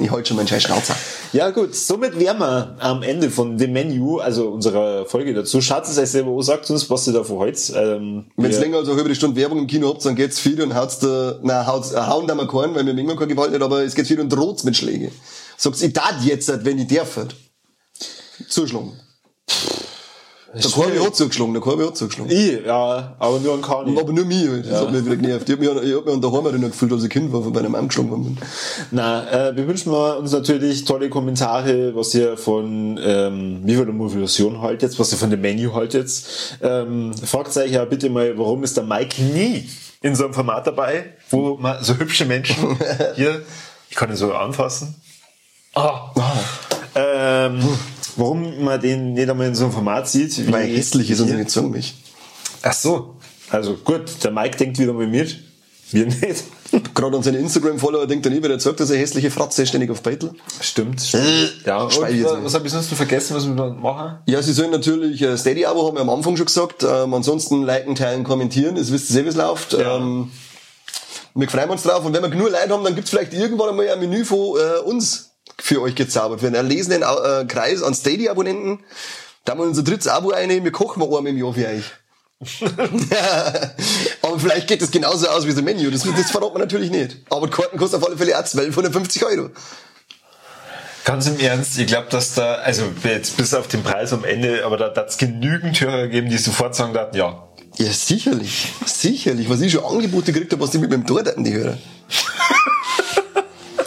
Ich 0.00 0.10
halte 0.10 0.28
schon 0.28 0.36
meinen 0.36 0.46
scheiß 0.46 0.62
Schnauzer. 0.62 0.96
Ja 1.32 1.50
gut, 1.50 1.74
somit 1.74 2.18
wären 2.18 2.38
wir 2.38 2.76
am 2.78 3.02
Ende 3.02 3.30
von 3.30 3.58
dem 3.58 3.72
Menü, 3.72 4.20
also 4.20 4.48
unserer 4.48 5.06
Folge 5.06 5.34
dazu. 5.34 5.60
Schaut 5.60 5.84
es 5.84 5.98
euch 5.98 6.10
selber 6.10 6.30
an, 6.30 6.42
sagt 6.42 6.70
uns, 6.70 6.88
was 6.88 7.06
ihr 7.08 7.12
da 7.12 7.24
von 7.24 7.38
heute. 7.38 7.72
Ähm, 7.74 8.26
Wenn 8.36 8.52
ihr 8.52 8.60
länger 8.60 8.78
als 8.78 8.88
eine 8.88 8.96
halbe 8.96 9.14
Stunde 9.14 9.40
Werbung 9.40 9.58
im 9.58 9.66
Kino 9.66 9.88
habt, 9.88 10.04
dann 10.04 10.14
geht's 10.14 10.38
viel 10.38 10.62
und 10.62 10.74
haut's 10.74 11.00
da, 11.00 11.38
na, 11.42 11.66
haut's, 11.66 11.92
äh, 11.92 12.00
hauen 12.00 12.28
da 12.28 12.36
mal 12.36 12.46
keinen, 12.46 12.74
weil 12.76 12.86
wir 12.86 12.96
immer 12.96 13.16
keine 13.16 13.34
Gewalt 13.34 13.50
nicht, 13.50 13.62
aber 13.62 13.82
es 13.82 13.96
geht 13.96 14.06
viel 14.06 14.20
und 14.20 14.28
droht's 14.28 14.62
mit 14.62 14.76
Schläge. 14.76 15.10
Sagt's, 15.56 15.82
ich 15.82 15.92
tat 15.92 16.22
jetzt, 16.22 16.64
wenn 16.64 16.78
ich 16.78 16.86
darf. 16.86 17.18
Zuschlagen. 18.48 18.92
Der 20.54 20.70
Korbi 20.70 20.98
hat 20.98 21.16
zugeschlagen, 21.16 21.52
der 21.52 21.62
Korbi 21.62 21.84
hat 21.84 21.96
zugeschlagen. 21.96 22.30
Ich, 22.30 22.64
ja, 22.64 23.14
aber 23.18 23.40
nur 23.40 23.54
an 23.54 23.62
Kani. 23.62 23.98
Aber 23.98 24.12
nur 24.12 24.24
mich, 24.24 24.48
halt. 24.48 24.70
das 24.70 24.80
hat 24.82 24.92
mich 24.92 25.04
wieder 25.04 25.16
genervt. 25.16 25.48
Ich 25.48 25.52
hab 25.54 25.60
mich, 25.60 25.70
an- 25.70 25.82
ich 25.84 25.94
hab 25.94 26.04
mich 26.04 26.14
an 26.14 26.20
der 26.20 26.32
Heimat 26.32 26.52
gefühlt, 26.54 26.92
als 26.92 27.02
ich 27.04 27.10
Kind 27.10 27.32
war, 27.32 27.42
von 27.42 27.52
bei 27.52 27.60
einem 27.60 27.74
angeschlagen 27.74 28.10
worden 28.10 28.24
bin. 28.24 28.38
Na, 28.90 29.48
äh, 29.48 29.56
wir 29.56 29.66
wünschen 29.66 29.90
wir 29.92 30.18
uns 30.18 30.32
natürlich 30.32 30.84
tolle 30.84 31.08
Kommentare, 31.10 31.94
was 31.96 32.14
ihr 32.14 32.36
von 32.36 32.98
ähm, 33.02 33.60
wie 33.64 33.74
viel 33.74 33.84
der 33.84 33.94
Motivation 33.94 34.60
haltet, 34.62 34.98
was 34.98 35.10
ihr 35.12 35.18
von 35.18 35.30
dem 35.30 35.40
Menü 35.40 35.70
haltet. 35.72 36.10
Ähm, 36.62 37.12
fragt 37.24 37.56
euch 37.56 37.72
ja 37.72 37.84
bitte 37.84 38.08
mal, 38.10 38.36
warum 38.38 38.62
ist 38.64 38.76
der 38.76 38.84
Mike 38.84 39.20
nie 39.22 39.68
in 40.02 40.14
so 40.14 40.24
einem 40.24 40.34
Format 40.34 40.66
dabei, 40.66 41.14
wo 41.30 41.56
man 41.56 41.82
so 41.82 41.94
hübsche 41.96 42.26
Menschen 42.26 42.78
hier, 43.16 43.42
ich 43.90 43.96
kann 43.96 44.10
ihn 44.10 44.16
so 44.16 44.32
anfassen. 44.34 44.94
Ah. 45.74 46.10
Ähm, 46.94 47.58
warum 48.16 48.64
man 48.64 48.80
den 48.80 49.14
nicht 49.14 49.28
einmal 49.28 49.48
in 49.48 49.54
so 49.54 49.64
einem 49.64 49.72
Format 49.72 50.08
sieht. 50.08 50.50
Weil 50.50 50.68
hässlich 50.68 51.10
ist 51.10 51.20
und 51.20 51.36
nicht 51.36 51.62
mich. 51.62 51.94
Ach 52.62 52.72
so. 52.72 53.16
Also 53.50 53.74
gut, 53.74 54.02
der 54.22 54.30
Mike 54.30 54.56
denkt 54.56 54.78
wieder 54.78 54.92
mal 54.92 55.06
mit. 55.06 55.38
Wir 55.90 56.06
nicht. 56.06 56.44
Gerade 56.94 57.16
an 57.16 57.22
seine 57.22 57.38
Instagram-Follower 57.38 58.06
denkt 58.06 58.26
er 58.26 58.32
nie, 58.32 58.42
wenn 58.42 58.50
er 58.50 58.58
sagt, 58.58 58.80
dass 58.80 58.90
er 58.90 58.98
hässliche 58.98 59.30
Fratze 59.30 59.64
ständig 59.66 59.90
auf 59.90 60.02
Beitel. 60.02 60.32
Stimmt. 60.60 61.00
stimmt. 61.00 61.62
Ja, 61.64 61.84
und, 61.84 61.96
äh, 62.02 62.12
nicht. 62.12 62.24
was 62.24 62.54
habe 62.54 62.66
ich 62.66 62.72
sonst 62.72 62.90
noch 62.90 62.96
vergessen, 62.96 63.36
was 63.36 63.46
wir 63.46 63.54
da 63.54 63.68
machen? 63.68 64.18
Ja, 64.26 64.42
Sie 64.42 64.52
sollen 64.52 64.70
natürlich 64.70 65.24
ein 65.24 65.38
Steady-Abo 65.38 65.86
haben 65.86 65.96
wir 65.96 66.00
am 66.00 66.10
Anfang 66.10 66.36
schon 66.36 66.46
gesagt. 66.46 66.82
Ähm, 66.82 67.14
ansonsten 67.14 67.62
liken, 67.62 67.94
teilen, 67.94 68.24
kommentieren. 68.24 68.76
Es 68.76 68.90
wisst 68.90 69.10
ihr 69.10 69.14
sehr, 69.14 69.24
wie 69.24 69.28
es 69.28 69.36
läuft. 69.36 69.74
Ja. 69.74 69.98
Ähm, 69.98 70.30
wir 71.34 71.48
freuen 71.48 71.70
uns 71.70 71.82
drauf. 71.82 72.04
Und 72.04 72.12
wenn 72.12 72.22
wir 72.22 72.30
genug 72.30 72.50
Leute 72.50 72.70
haben, 72.70 72.82
dann 72.82 72.94
gibt's 72.94 73.10
vielleicht 73.10 73.34
irgendwann 73.34 73.70
einmal 73.70 73.88
ein 73.88 74.00
Menü 74.00 74.24
von 74.24 74.56
äh, 74.58 74.80
uns 74.84 75.33
für 75.58 75.80
euch 75.82 75.94
gezaubert. 75.94 76.40
Für 76.40 76.46
einen 76.46 76.56
erlesenen 76.56 77.02
äh, 77.02 77.44
Kreis 77.46 77.82
an 77.82 77.94
Steady-Abonnenten. 77.94 78.80
Da 79.44 79.52
haben 79.52 79.60
wir 79.60 79.66
unser 79.66 79.82
drittes 79.82 80.08
Abo 80.08 80.30
einnehmen. 80.30 80.64
Wir 80.64 80.72
kochen 80.72 81.00
mal 81.00 81.06
einmal 81.06 81.28
im 81.28 81.38
Jahr 81.38 81.54
für 81.54 81.68
euch. 81.68 81.84
Aber 84.22 84.38
vielleicht 84.38 84.66
geht 84.66 84.82
das 84.82 84.90
genauso 84.90 85.28
aus 85.28 85.46
wie 85.46 85.54
das 85.54 85.62
Menü. 85.62 85.90
Das, 85.90 86.02
das 86.02 86.30
verraten 86.30 86.54
wir 86.54 86.58
natürlich 86.58 86.90
nicht. 86.90 87.18
Aber 87.30 87.46
die 87.46 87.52
Karten 87.52 87.78
kosten 87.78 87.96
auf 87.96 88.06
alle 88.06 88.16
Fälle 88.16 88.34
auch 88.34 88.40
1250 88.40 89.24
Euro. 89.24 89.50
Ganz 91.04 91.26
im 91.26 91.38
Ernst, 91.38 91.78
ich 91.78 91.86
glaube, 91.86 92.08
dass 92.08 92.34
da, 92.34 92.54
also 92.54 92.84
jetzt 93.02 93.36
bis 93.36 93.52
auf 93.52 93.68
den 93.68 93.82
Preis 93.82 94.14
am 94.14 94.24
Ende, 94.24 94.64
aber 94.64 94.78
da 94.78 94.86
hat 94.86 95.08
es 95.10 95.18
genügend 95.18 95.78
Hörer 95.78 96.04
gegeben, 96.04 96.30
die 96.30 96.38
sofort 96.38 96.74
sagen 96.74 96.94
dachten, 96.94 97.16
ja. 97.16 97.46
Ja, 97.76 97.92
sicherlich. 97.92 98.72
Sicherlich. 98.86 99.50
Was 99.50 99.60
ich 99.60 99.72
schon 99.72 99.84
Angebote 99.84 100.32
gekriegt 100.32 100.52
habe, 100.52 100.62
was 100.62 100.70
die 100.70 100.78
mit 100.78 100.90
meinem 100.90 101.06
Tor 101.06 101.20
hatten, 101.20 101.44
die 101.44 101.52
Hörer. 101.52 101.76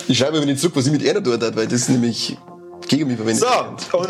ich 0.07 0.17
schreibe 0.17 0.37
aber 0.37 0.45
nicht 0.45 0.59
zurück, 0.59 0.75
was 0.75 0.85
ich 0.85 0.91
mit 0.91 1.07
einer 1.07 1.21
dort 1.21 1.43
hat, 1.43 1.55
weil 1.55 1.67
das 1.67 1.89
nämlich 1.89 2.37
gegen 2.87 3.07
mich 3.07 3.17
verwendet 3.17 3.43
So, 3.91 3.97
und 3.97 4.07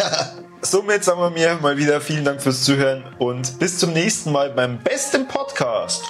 somit 0.62 1.04
sagen 1.04 1.20
wir 1.22 1.30
mir 1.30 1.58
mal 1.62 1.78
wieder 1.78 2.02
vielen 2.02 2.26
Dank 2.26 2.42
fürs 2.42 2.64
Zuhören 2.64 3.04
und 3.20 3.58
bis 3.60 3.78
zum 3.80 3.94
nächsten 3.94 4.32
Mal 4.32 4.52
beim 4.52 4.80
besten 4.80 5.28
Podcast 5.28 6.04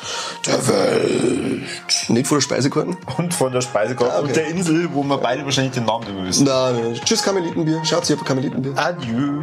der 0.46 0.68
Welt 0.68 1.64
Nicht 2.10 2.28
vor 2.28 2.38
der 2.38 2.42
Speisekarten? 2.44 2.98
und 3.18 3.34
von 3.34 3.52
der 3.52 3.62
Speisekarte 3.62 4.14
Ah, 4.14 4.20
okay. 4.20 4.28
und 4.28 4.36
der 4.36 4.48
Insel, 4.48 4.90
wo 4.94 5.04
wir 5.04 5.18
beide 5.18 5.44
wahrscheinlich 5.46 5.74
den 5.74 5.86
Namen 5.86 6.06
nicht 6.06 6.16
mehr 6.16 6.26
wissen. 6.28 6.46
Nein, 6.46 6.76
nein. 6.82 7.02
Tschüss, 7.06 7.22
Karmelitenbier. 7.24 7.82
Schaut 7.86 8.06
sie 8.06 8.14
auf 8.16 8.24
Karmelitenbier. 8.24 8.74
Adieu. 8.78 9.42